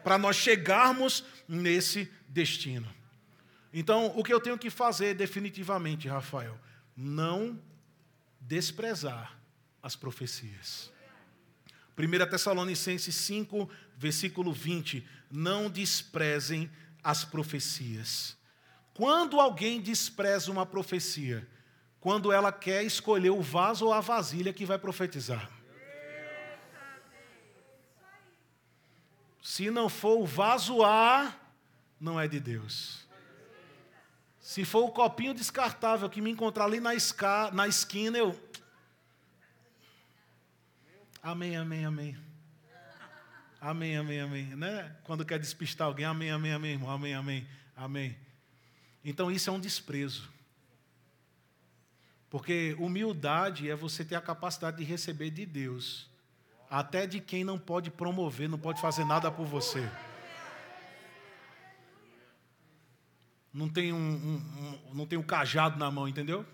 para 0.03 0.17
nós 0.17 0.37
chegarmos 0.37 1.23
nesse 1.47 2.11
destino. 2.27 2.89
Então, 3.73 4.13
o 4.17 4.25
que 4.25 4.33
eu 4.33 4.41
tenho 4.41 4.59
que 4.59 4.71
fazer 4.71 5.15
definitivamente, 5.15 6.09
Rafael, 6.09 6.59
não 6.97 7.61
desprezar 8.41 9.39
as 9.83 9.95
profecias. 9.95 10.91
1 11.97 12.31
Tessalonicenses 12.31 13.15
5, 13.15 13.69
versículo 13.97 14.53
20: 14.53 15.07
Não 15.31 15.71
desprezem 15.71 16.71
as 17.03 17.25
profecias. 17.25 18.37
Quando 18.95 19.41
alguém 19.41 19.81
despreza 19.81 20.51
uma 20.51 20.67
profecia, 20.67 21.47
quando 22.01 22.33
ela 22.33 22.51
quer 22.51 22.83
escolher 22.83 23.31
o 23.31 23.43
vaso 23.43 23.87
ou 23.87 23.93
a 23.93 24.01
vasilha 24.01 24.53
que 24.53 24.65
vai 24.65 24.79
profetizar. 24.79 25.51
Se 29.43 29.71
não 29.71 29.89
for 29.89 30.19
o 30.19 30.27
vaso 30.27 30.83
A, 30.83 31.35
não 32.01 32.19
é 32.19 32.29
de 32.29 32.41
Deus. 32.41 33.07
Se 34.41 34.65
for 34.65 34.85
o 34.85 34.91
copinho 34.91 35.35
descartável 35.35 36.09
que 36.09 36.21
me 36.21 36.31
encontrar 36.31 36.65
ali 36.65 36.81
na, 36.81 36.95
esquina, 36.95 38.19
eu 38.19 38.33
Amém, 41.23 41.55
amém, 41.55 41.85
amém. 41.85 42.17
Amém, 43.61 43.97
amém, 43.97 44.21
amém. 44.21 44.45
Né? 44.57 44.97
Quando 45.05 45.25
quer 45.25 45.39
despistar 45.39 45.87
alguém, 45.87 46.07
amém, 46.07 46.31
amém, 46.31 46.53
amém, 46.55 46.73
irmão. 46.73 46.91
Amém, 46.91 47.15
amém, 47.15 47.47
amém. 47.77 48.17
Então 49.05 49.31
isso 49.31 49.51
é 49.51 49.53
um 49.53 49.61
desprezo. 49.61 50.31
Porque 52.31 52.75
humildade 52.79 53.69
é 53.69 53.77
você 53.77 54.03
ter 54.03 54.15
a 54.15 54.21
capacidade 54.21 54.79
de 54.79 54.85
receber 54.85 55.31
de 55.31 55.45
Deus, 55.45 56.09
até 56.71 57.07
de 57.07 57.21
quem 57.21 57.45
não 57.45 57.59
pode 57.59 57.91
promover, 57.91 58.49
não 58.49 58.59
pode 58.59 58.81
fazer 58.81 59.05
nada 59.05 59.31
por 59.31 59.45
você. 59.45 59.87
Não 63.53 63.69
tem 63.69 63.93
um, 63.93 63.99
um, 63.99 64.89
um 64.91 64.95
não 64.95 65.07
tem 65.07 65.19
um 65.19 65.23
cajado 65.23 65.79
na 65.79 65.91
mão, 65.91 66.09
entendeu? 66.09 66.47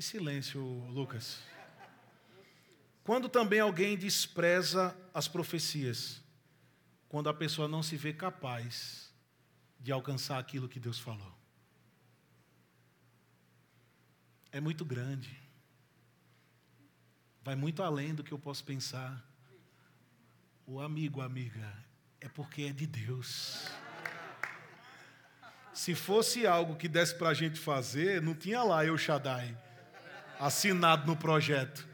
Que 0.00 0.06
silêncio, 0.06 0.62
Lucas. 0.88 1.42
Quando 3.04 3.28
também 3.28 3.60
alguém 3.60 3.98
despreza 3.98 4.96
as 5.12 5.28
profecias, 5.28 6.22
quando 7.06 7.28
a 7.28 7.34
pessoa 7.34 7.68
não 7.68 7.82
se 7.82 7.98
vê 7.98 8.10
capaz 8.10 9.12
de 9.78 9.92
alcançar 9.92 10.38
aquilo 10.38 10.70
que 10.70 10.80
Deus 10.80 10.98
falou. 10.98 11.30
É 14.50 14.58
muito 14.58 14.86
grande. 14.86 15.38
Vai 17.42 17.54
muito 17.54 17.82
além 17.82 18.14
do 18.14 18.24
que 18.24 18.32
eu 18.32 18.38
posso 18.38 18.64
pensar. 18.64 19.22
O 20.66 20.80
amigo, 20.80 21.20
amiga, 21.20 21.76
é 22.22 22.28
porque 22.30 22.62
é 22.62 22.72
de 22.72 22.86
Deus. 22.86 23.68
Se 25.74 25.94
fosse 25.94 26.46
algo 26.46 26.74
que 26.74 26.88
desse 26.88 27.14
para 27.14 27.28
a 27.28 27.34
gente 27.34 27.60
fazer, 27.60 28.22
não 28.22 28.34
tinha 28.34 28.62
lá 28.62 28.82
eu 28.82 28.96
Shaddai 28.96 29.68
assinado 30.40 31.06
no 31.06 31.14
projeto. 31.14 31.86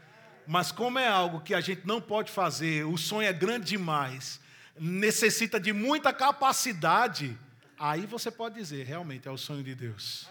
Mas 0.47 0.71
como 0.71 0.97
é 0.97 1.07
algo 1.07 1.41
que 1.41 1.53
a 1.53 1.59
gente 1.59 1.85
não 1.85 1.99
pode 1.99 2.31
fazer, 2.31 2.85
o 2.85 2.97
sonho 2.97 3.27
é 3.27 3.33
grande 3.33 3.67
demais, 3.67 4.39
necessita 4.79 5.59
de 5.59 5.73
muita 5.73 6.13
capacidade, 6.13 7.37
aí 7.77 8.05
você 8.05 8.31
pode 8.31 8.55
dizer, 8.55 8.85
realmente 8.85 9.27
é 9.27 9.31
o 9.31 9.37
sonho 9.37 9.61
de 9.61 9.75
Deus. 9.75 10.29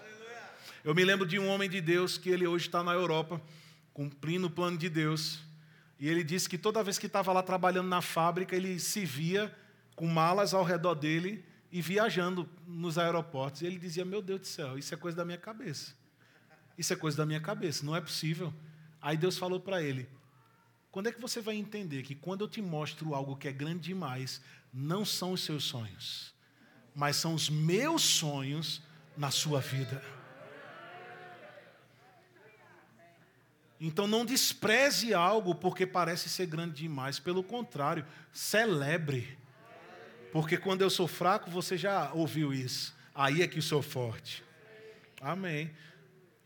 Eu 0.83 0.95
me 0.95 1.05
lembro 1.05 1.27
de 1.27 1.39
um 1.39 1.49
homem 1.49 1.69
de 1.69 1.81
Deus 1.81 2.17
que 2.17 2.31
ele 2.31 2.47
hoje 2.47 2.67
está 2.67 2.83
na 2.83 2.93
Europa, 2.93 3.43
cumprindo 3.93 4.47
o 4.47 4.51
plano 4.51 4.79
de 4.79 4.89
Deus. 4.89 5.41
E 5.99 6.09
ele 6.09 6.25
disse 6.25 6.49
que 6.49 6.57
toda 6.57 6.83
vez 6.83 6.99
que 6.99 7.07
estava 7.07 7.33
lá 7.33 7.43
trabalhando 7.43 7.89
na 7.89 8.01
fábrica, 8.01 8.57
ele 8.57 8.79
se 8.79 9.05
via 9.05 9.55
com 9.95 10.07
malas 10.07 10.55
ao 10.55 10.63
redor 10.63 10.95
dele 10.95 11.45
e 11.73 11.83
viajando 11.83 12.49
nos 12.67 12.99
aeroportos. 12.99 13.63
E 13.63 13.67
ele 13.67 13.79
dizia: 13.79 14.05
Meu 14.05 14.23
Deus 14.23 14.41
do 14.41 14.47
céu, 14.47 14.79
isso 14.79 14.95
é 14.95 14.97
coisa 14.97 15.17
da 15.17 15.25
minha 15.25 15.39
cabeça. 15.39 15.93
Isso 16.77 16.93
é 16.93 16.97
coisa 16.97 17.17
da 17.17 17.27
minha 17.27 17.41
cabeça, 17.41 17.85
não 17.85 17.97
é 17.97 18.01
possível. 18.01 18.53
Aí 19.01 19.17
Deus 19.17 19.39
falou 19.39 19.61
para 19.61 19.83
ele: 19.83 20.09
Quando 20.91 21.09
é 21.09 21.13
que 21.13 21.21
você 21.21 21.41
vai 21.41 21.57
entender 21.57 22.03
que 22.03 22.15
quando 22.15 22.43
eu 22.43 22.49
te 22.49 22.61
mostro 22.61 23.15
algo 23.15 23.37
que 23.37 23.49
é 23.49 23.53
grande 23.53 23.81
demais, 23.81 24.41
não 24.73 25.05
são 25.05 25.33
os 25.33 25.43
seus 25.43 25.65
sonhos, 25.65 26.35
mas 26.95 27.17
são 27.17 27.35
os 27.35 27.49
meus 27.49 28.03
sonhos 28.03 28.83
na 29.17 29.31
sua 29.31 29.61
vida? 29.61 30.03
Então 33.81 34.07
não 34.07 34.25
despreze 34.25 35.13
algo 35.13 35.55
porque 35.55 35.87
parece 35.87 36.29
ser 36.29 36.47
grande 36.47 36.75
demais, 36.75 37.19
pelo 37.19 37.43
contrário, 37.43 38.07
celebre. 38.33 39.39
Porque 40.33 40.57
quando 40.57 40.83
eu 40.83 40.91
sou 40.91 41.07
fraco, 41.07 41.51
você 41.51 41.77
já 41.77 42.13
ouviu 42.13 42.53
isso. 42.53 42.95
Aí 43.15 43.43
é 43.43 43.49
que 43.49 43.61
sou 43.61 43.83
forte. 43.83 44.43
Amém. 45.21 45.71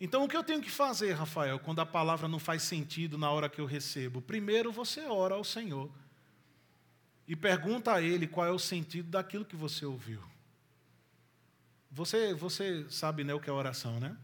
Então 0.01 0.25
o 0.25 0.29
que 0.29 0.37
eu 0.37 0.43
tenho 0.43 0.63
que 0.63 0.71
fazer, 0.71 1.13
Rafael, 1.13 1.59
quando 1.59 1.81
a 1.81 1.87
palavra 1.87 2.27
não 2.27 2.39
faz 2.39 2.63
sentido 2.63 3.19
na 3.19 3.31
hora 3.31 3.51
que 3.51 3.61
eu 3.61 3.67
recebo? 3.67 4.23
Primeiro 4.23 4.73
você 4.73 5.03
ora 5.03 5.35
ao 5.35 5.45
Senhor 5.45 5.91
e 7.29 7.37
pergunta 7.37 7.93
a 7.93 8.01
Ele 8.01 8.27
qual 8.27 8.47
é 8.47 8.51
o 8.51 8.59
sentido 8.59 9.11
daquilo 9.11 9.45
que 9.45 9.55
você 9.55 9.85
ouviu. 9.85 10.23
Você, 11.91 12.33
você 12.33 12.87
sabe 12.89 13.25
né, 13.25 13.35
o 13.35 13.41
que 13.41 13.51
é 13.51 13.53
oração, 13.53 14.01
né? 14.01 14.17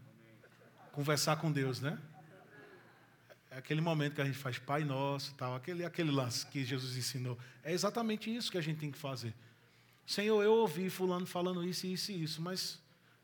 Conversar 0.91 1.35
com 1.35 1.51
Deus, 1.51 1.79
né? 1.79 1.99
É 3.51 3.57
aquele 3.57 3.81
momento 3.81 4.15
que 4.15 4.21
a 4.21 4.25
gente 4.25 4.37
faz 4.37 4.57
Pai 4.57 4.83
Nosso, 4.83 5.33
tal, 5.35 5.55
aquele, 5.55 5.85
aquele 5.85 6.11
lance 6.11 6.45
que 6.47 6.65
Jesus 6.65 6.97
ensinou. 6.97 7.37
É 7.63 7.71
exatamente 7.71 8.33
isso 8.35 8.51
que 8.51 8.57
a 8.57 8.61
gente 8.61 8.79
tem 8.79 8.91
que 8.91 8.97
fazer. 8.97 9.33
Senhor, 10.05 10.41
eu 10.41 10.53
ouvi 10.53 10.89
fulano 10.89 11.25
falando 11.25 11.63
isso, 11.63 11.85
isso 11.85 12.11
e 12.11 12.23
isso, 12.23 12.41
mas 12.41 12.79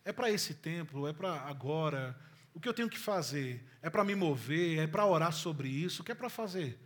é 0.05 0.11
para 0.11 0.29
esse 0.29 0.53
tempo, 0.53 1.07
é 1.07 1.13
para 1.13 1.33
agora. 1.41 2.15
O 2.53 2.59
que 2.59 2.67
eu 2.67 2.73
tenho 2.73 2.89
que 2.89 2.97
fazer? 2.97 3.63
É 3.81 3.89
para 3.89 4.03
me 4.03 4.15
mover? 4.15 4.79
É 4.79 4.87
para 4.87 5.05
orar 5.05 5.33
sobre 5.33 5.67
isso? 5.67 6.01
O 6.01 6.05
que 6.05 6.11
é 6.11 6.15
para 6.15 6.29
fazer? 6.29 6.79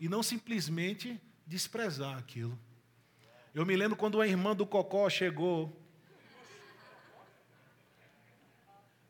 E 0.00 0.08
não 0.08 0.22
simplesmente 0.22 1.20
desprezar 1.46 2.16
aquilo. 2.18 2.58
Eu 3.54 3.64
me 3.64 3.76
lembro 3.76 3.96
quando 3.96 4.20
a 4.20 4.26
irmã 4.26 4.56
do 4.56 4.66
Cocó 4.66 5.08
chegou, 5.08 5.80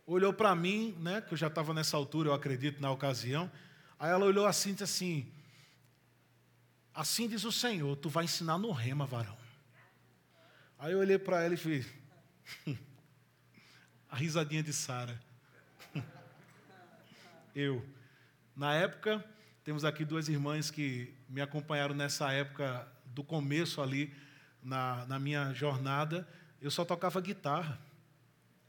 olhou 0.07 0.33
para 0.33 0.55
mim, 0.55 0.95
né, 1.01 1.21
que 1.21 1.33
eu 1.33 1.39
já 1.39 1.47
estava 1.47 1.73
nessa 1.73 1.97
altura, 1.97 2.29
eu 2.29 2.35
acredito, 2.35 2.81
na 2.81 2.91
ocasião, 2.91 3.51
Aí 3.99 4.11
ela 4.11 4.27
olhou 4.27 4.47
assim 4.47 4.71
e 4.71 4.73
disse 4.73 4.85
assim: 4.85 5.33
Assim 6.93 7.29
diz 7.29 7.45
o 7.45 7.51
Senhor, 7.51 7.97
tu 7.97 8.09
vai 8.11 8.25
ensinar 8.25 8.59
no 8.59 8.71
rema, 8.71 9.07
varão. 9.07 9.37
Aí 10.79 10.93
eu 10.93 10.99
olhei 10.99 11.19
para 11.19 11.43
ela 11.43 11.55
e 11.55 11.57
fiz. 11.57 11.87
a 14.11 14.17
risadinha 14.17 14.63
de 14.63 14.73
Sara. 14.73 15.19
Eu. 17.55 17.85
Na 18.57 18.75
época, 18.75 19.25
temos 19.63 19.85
aqui 19.85 20.05
duas 20.05 20.29
irmãs 20.29 20.71
que 20.71 21.15
me 21.29 21.41
acompanharam 21.41 21.95
nessa 21.95 22.31
época 22.33 22.87
do 23.07 23.23
começo 23.25 23.81
ali, 23.81 24.15
na, 24.63 25.07
na 25.07 25.19
minha 25.19 25.53
jornada. 25.53 26.29
Eu 26.61 26.71
só 26.71 26.85
tocava 26.85 27.21
guitarra. 27.21 27.81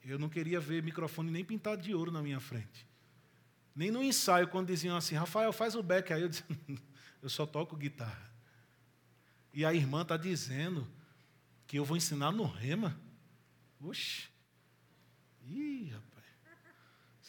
Eu 0.03 0.19
não 0.19 0.29
queria 0.29 0.59
ver 0.59 0.83
microfone 0.83 1.31
nem 1.31 1.43
pintado 1.43 1.81
de 1.81 1.93
ouro 1.93 2.11
na 2.11 2.21
minha 2.21 2.39
frente. 2.39 2.87
Nem 3.75 3.91
no 3.91 4.03
ensaio, 4.03 4.47
quando 4.47 4.67
diziam 4.67 4.95
assim, 4.95 5.15
Rafael, 5.15 5.51
faz 5.51 5.75
o 5.75 5.83
back. 5.83 6.13
Aí 6.13 6.21
eu 6.21 6.29
disse, 6.29 6.43
eu 7.21 7.29
só 7.29 7.45
toco 7.45 7.75
guitarra. 7.75 8.31
E 9.53 9.65
a 9.65 9.73
irmã 9.73 10.03
está 10.03 10.15
dizendo 10.15 10.87
que 11.65 11.77
eu 11.77 11.83
vou 11.85 11.97
ensinar 11.97 12.31
no 12.31 12.45
rema. 12.45 12.99
Oxe. 13.81 14.29
Ih, 15.47 15.89
rapaz. 15.91 16.14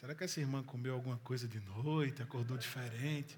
Será 0.06 0.14
que 0.14 0.22
essa 0.22 0.38
irmã 0.38 0.62
comeu 0.62 0.94
alguma 0.94 1.16
coisa 1.16 1.48
de 1.48 1.58
noite, 1.58 2.22
acordou 2.22 2.56
diferente? 2.56 3.36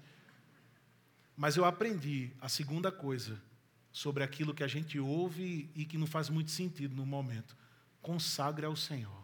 Mas 1.35 1.57
eu 1.57 1.65
aprendi 1.65 2.29
a 2.39 2.47
segunda 2.47 2.91
coisa 2.91 3.41
sobre 3.91 4.23
aquilo 4.23 4.53
que 4.53 4.63
a 4.63 4.67
gente 4.67 4.99
ouve 4.99 5.67
e 5.73 5.83
que 5.83 5.97
não 5.97 6.05
faz 6.05 6.29
muito 6.29 6.51
sentido 6.51 6.95
no 6.95 7.07
momento. 7.07 7.57
Consagre 8.03 8.67
ao 8.67 8.75
Senhor. 8.75 9.19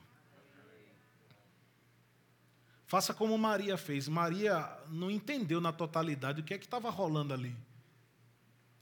Faça 2.87 3.13
como 3.13 3.37
Maria 3.37 3.77
fez. 3.77 4.07
Maria 4.07 4.67
não 4.89 5.11
entendeu 5.11 5.61
na 5.61 5.71
totalidade 5.71 6.41
o 6.41 6.43
que 6.43 6.55
é 6.55 6.57
que 6.57 6.65
estava 6.65 6.89
rolando 6.89 7.31
ali. 7.31 7.55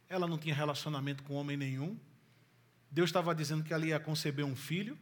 Ela 0.07 0.25
não 0.25 0.37
tinha 0.37 0.55
relacionamento 0.55 1.21
com 1.23 1.33
homem 1.33 1.57
nenhum. 1.57 1.99
Deus 2.89 3.09
estava 3.09 3.35
dizendo 3.35 3.61
que 3.61 3.73
ela 3.73 3.85
ia 3.85 3.99
conceber 3.99 4.45
um 4.45 4.55
filho, 4.55 4.97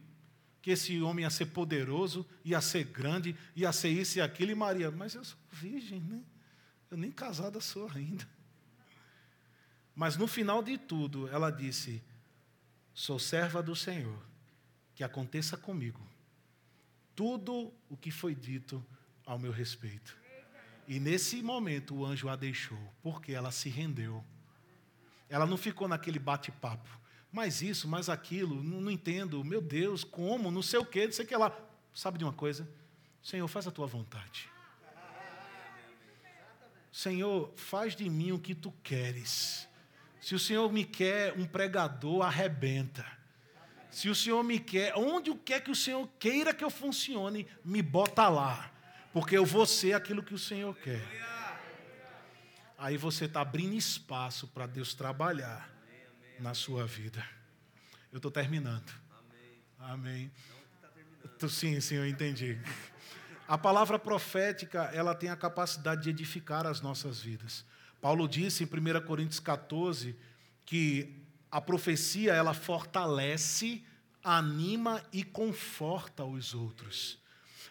que 0.62 0.70
esse 0.70 1.02
homem 1.02 1.24
ia 1.24 1.30
ser 1.30 1.46
poderoso, 1.46 2.24
ia 2.44 2.60
ser 2.60 2.84
grande, 2.84 3.36
ia 3.54 3.72
ser 3.72 3.90
isso 3.90 4.18
e 4.18 4.20
aquilo. 4.22 4.52
E 4.52 4.54
Maria, 4.54 4.90
mas 4.90 5.14
eu 5.14 5.24
sou 5.24 5.38
virgem, 5.50 6.00
né? 6.00 6.22
Eu 6.90 6.96
nem 6.96 7.10
casada 7.10 7.60
sou 7.60 7.90
ainda. 7.94 8.26
Mas 9.94 10.16
no 10.16 10.26
final 10.26 10.62
de 10.62 10.78
tudo, 10.78 11.28
ela 11.28 11.50
disse: 11.50 12.02
Sou 12.94 13.18
serva 13.18 13.62
do 13.62 13.74
Senhor, 13.74 14.22
que 14.94 15.02
aconteça 15.02 15.56
comigo 15.56 16.00
tudo 17.14 17.72
o 17.88 17.96
que 17.96 18.10
foi 18.10 18.34
dito 18.34 18.84
ao 19.24 19.38
meu 19.38 19.52
respeito. 19.52 20.16
E 20.88 20.98
nesse 20.98 21.42
momento 21.42 21.94
o 21.94 22.04
anjo 22.04 22.28
a 22.28 22.36
deixou, 22.36 22.78
porque 23.02 23.32
ela 23.32 23.50
se 23.50 23.68
rendeu. 23.68 24.24
Ela 25.28 25.46
não 25.46 25.56
ficou 25.56 25.88
naquele 25.88 26.18
bate-papo. 26.18 26.88
Mas 27.32 27.62
isso, 27.62 27.88
mas 27.88 28.10
aquilo, 28.10 28.62
não, 28.62 28.82
não, 28.82 28.90
entendo. 28.90 29.42
Meu 29.42 29.62
Deus, 29.62 30.04
como? 30.04 30.50
Não 30.50 30.60
sei 30.60 30.78
o 30.78 30.84
quê, 30.84 31.06
não 31.06 31.12
sei 31.12 31.24
o 31.24 31.28
que 31.28 31.34
lá. 31.34 31.50
Sabe 31.94 32.18
de 32.18 32.24
uma 32.24 32.32
coisa? 32.32 32.68
Senhor, 33.22 33.48
faz 33.48 33.66
a 33.66 33.70
tua 33.70 33.86
vontade. 33.86 34.50
Senhor, 36.92 37.50
faz 37.56 37.96
de 37.96 38.08
mim 38.10 38.32
o 38.32 38.38
que 38.38 38.54
tu 38.54 38.70
queres. 38.82 39.66
Se 40.20 40.34
o 40.34 40.38
Senhor 40.38 40.70
me 40.70 40.84
quer 40.84 41.32
um 41.32 41.46
pregador, 41.46 42.20
arrebenta. 42.20 43.06
Se 43.90 44.10
o 44.10 44.14
Senhor 44.14 44.42
me 44.44 44.58
quer, 44.58 44.94
onde 44.94 45.34
quer 45.36 45.60
que 45.62 45.70
o 45.70 45.74
Senhor 45.74 46.06
queira 46.18 46.52
que 46.52 46.62
eu 46.62 46.70
funcione, 46.70 47.46
me 47.64 47.80
bota 47.80 48.28
lá. 48.28 48.70
Porque 49.10 49.36
eu 49.36 49.46
vou 49.46 49.64
ser 49.64 49.94
aquilo 49.94 50.22
que 50.22 50.34
o 50.34 50.38
Senhor 50.38 50.74
quer. 50.76 51.02
Aí 52.76 52.98
você 52.98 53.24
está 53.24 53.40
abrindo 53.40 53.74
espaço 53.74 54.48
para 54.48 54.66
Deus 54.66 54.92
trabalhar 54.92 55.72
na 56.42 56.54
sua 56.54 56.84
vida. 56.84 57.24
Eu 58.10 58.16
estou 58.16 58.30
terminando. 58.30 58.92
Amém. 59.78 60.30
Sim, 61.48 61.80
sim, 61.80 61.94
eu 61.94 62.06
entendi. 62.06 62.60
A 63.46 63.56
palavra 63.56 63.98
profética, 63.98 64.90
ela 64.92 65.14
tem 65.14 65.30
a 65.30 65.36
capacidade 65.36 66.02
de 66.02 66.10
edificar 66.10 66.66
as 66.66 66.80
nossas 66.80 67.20
vidas. 67.20 67.64
Paulo 68.00 68.26
disse 68.26 68.64
em 68.64 68.66
1 68.66 69.06
Coríntios 69.06 69.38
14 69.40 70.16
que 70.66 71.16
a 71.50 71.60
profecia 71.60 72.32
ela 72.32 72.54
fortalece, 72.54 73.84
anima 74.22 75.02
e 75.12 75.22
conforta 75.22 76.24
os 76.24 76.54
outros. 76.54 77.18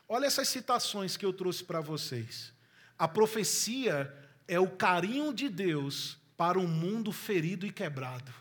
Olha 0.08 0.26
essas 0.26 0.48
citações 0.48 1.18
que 1.18 1.26
eu 1.26 1.34
trouxe 1.34 1.64
para 1.64 1.82
vocês. 1.82 2.54
A 2.98 3.08
profecia 3.08 4.14
é 4.48 4.60
o 4.60 4.70
carinho 4.70 5.34
de 5.34 5.50
Deus 5.50 6.18
para 6.38 6.60
um 6.60 6.68
mundo 6.68 7.12
ferido 7.12 7.66
e 7.66 7.72
quebrado. 7.72 8.32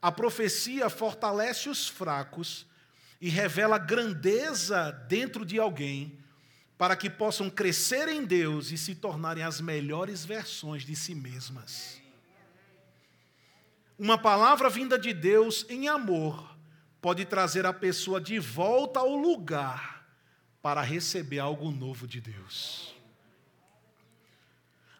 A 0.00 0.10
profecia 0.10 0.88
fortalece 0.88 1.68
os 1.68 1.88
fracos 1.88 2.66
e 3.20 3.28
revela 3.28 3.78
grandeza 3.78 4.90
dentro 5.08 5.44
de 5.44 5.58
alguém 5.58 6.18
para 6.78 6.96
que 6.96 7.10
possam 7.10 7.50
crescer 7.50 8.08
em 8.08 8.24
Deus 8.24 8.70
e 8.70 8.78
se 8.78 8.94
tornarem 8.94 9.44
as 9.44 9.60
melhores 9.60 10.24
versões 10.24 10.82
de 10.82 10.96
si 10.96 11.14
mesmas. 11.14 12.00
Uma 13.98 14.16
palavra 14.16 14.70
vinda 14.70 14.98
de 14.98 15.12
Deus 15.12 15.66
em 15.68 15.88
amor 15.88 16.56
pode 17.02 17.26
trazer 17.26 17.66
a 17.66 17.72
pessoa 17.72 18.18
de 18.18 18.38
volta 18.38 19.00
ao 19.00 19.14
lugar 19.14 20.06
para 20.62 20.80
receber 20.80 21.38
algo 21.38 21.70
novo 21.70 22.06
de 22.06 22.18
Deus. 22.18 22.94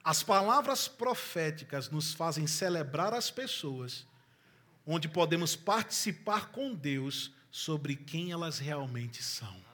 As 0.05 0.23
palavras 0.23 0.87
proféticas 0.87 1.89
nos 1.89 2.13
fazem 2.13 2.47
celebrar 2.47 3.15
as 3.15 3.31
pessoas, 3.31 4.07
onde 4.93 5.07
podemos 5.07 5.55
participar 5.55 6.51
com 6.51 6.75
Deus 6.75 7.33
sobre 7.49 7.95
quem 7.95 8.33
elas 8.33 8.59
realmente 8.59 9.23
são. 9.23 9.70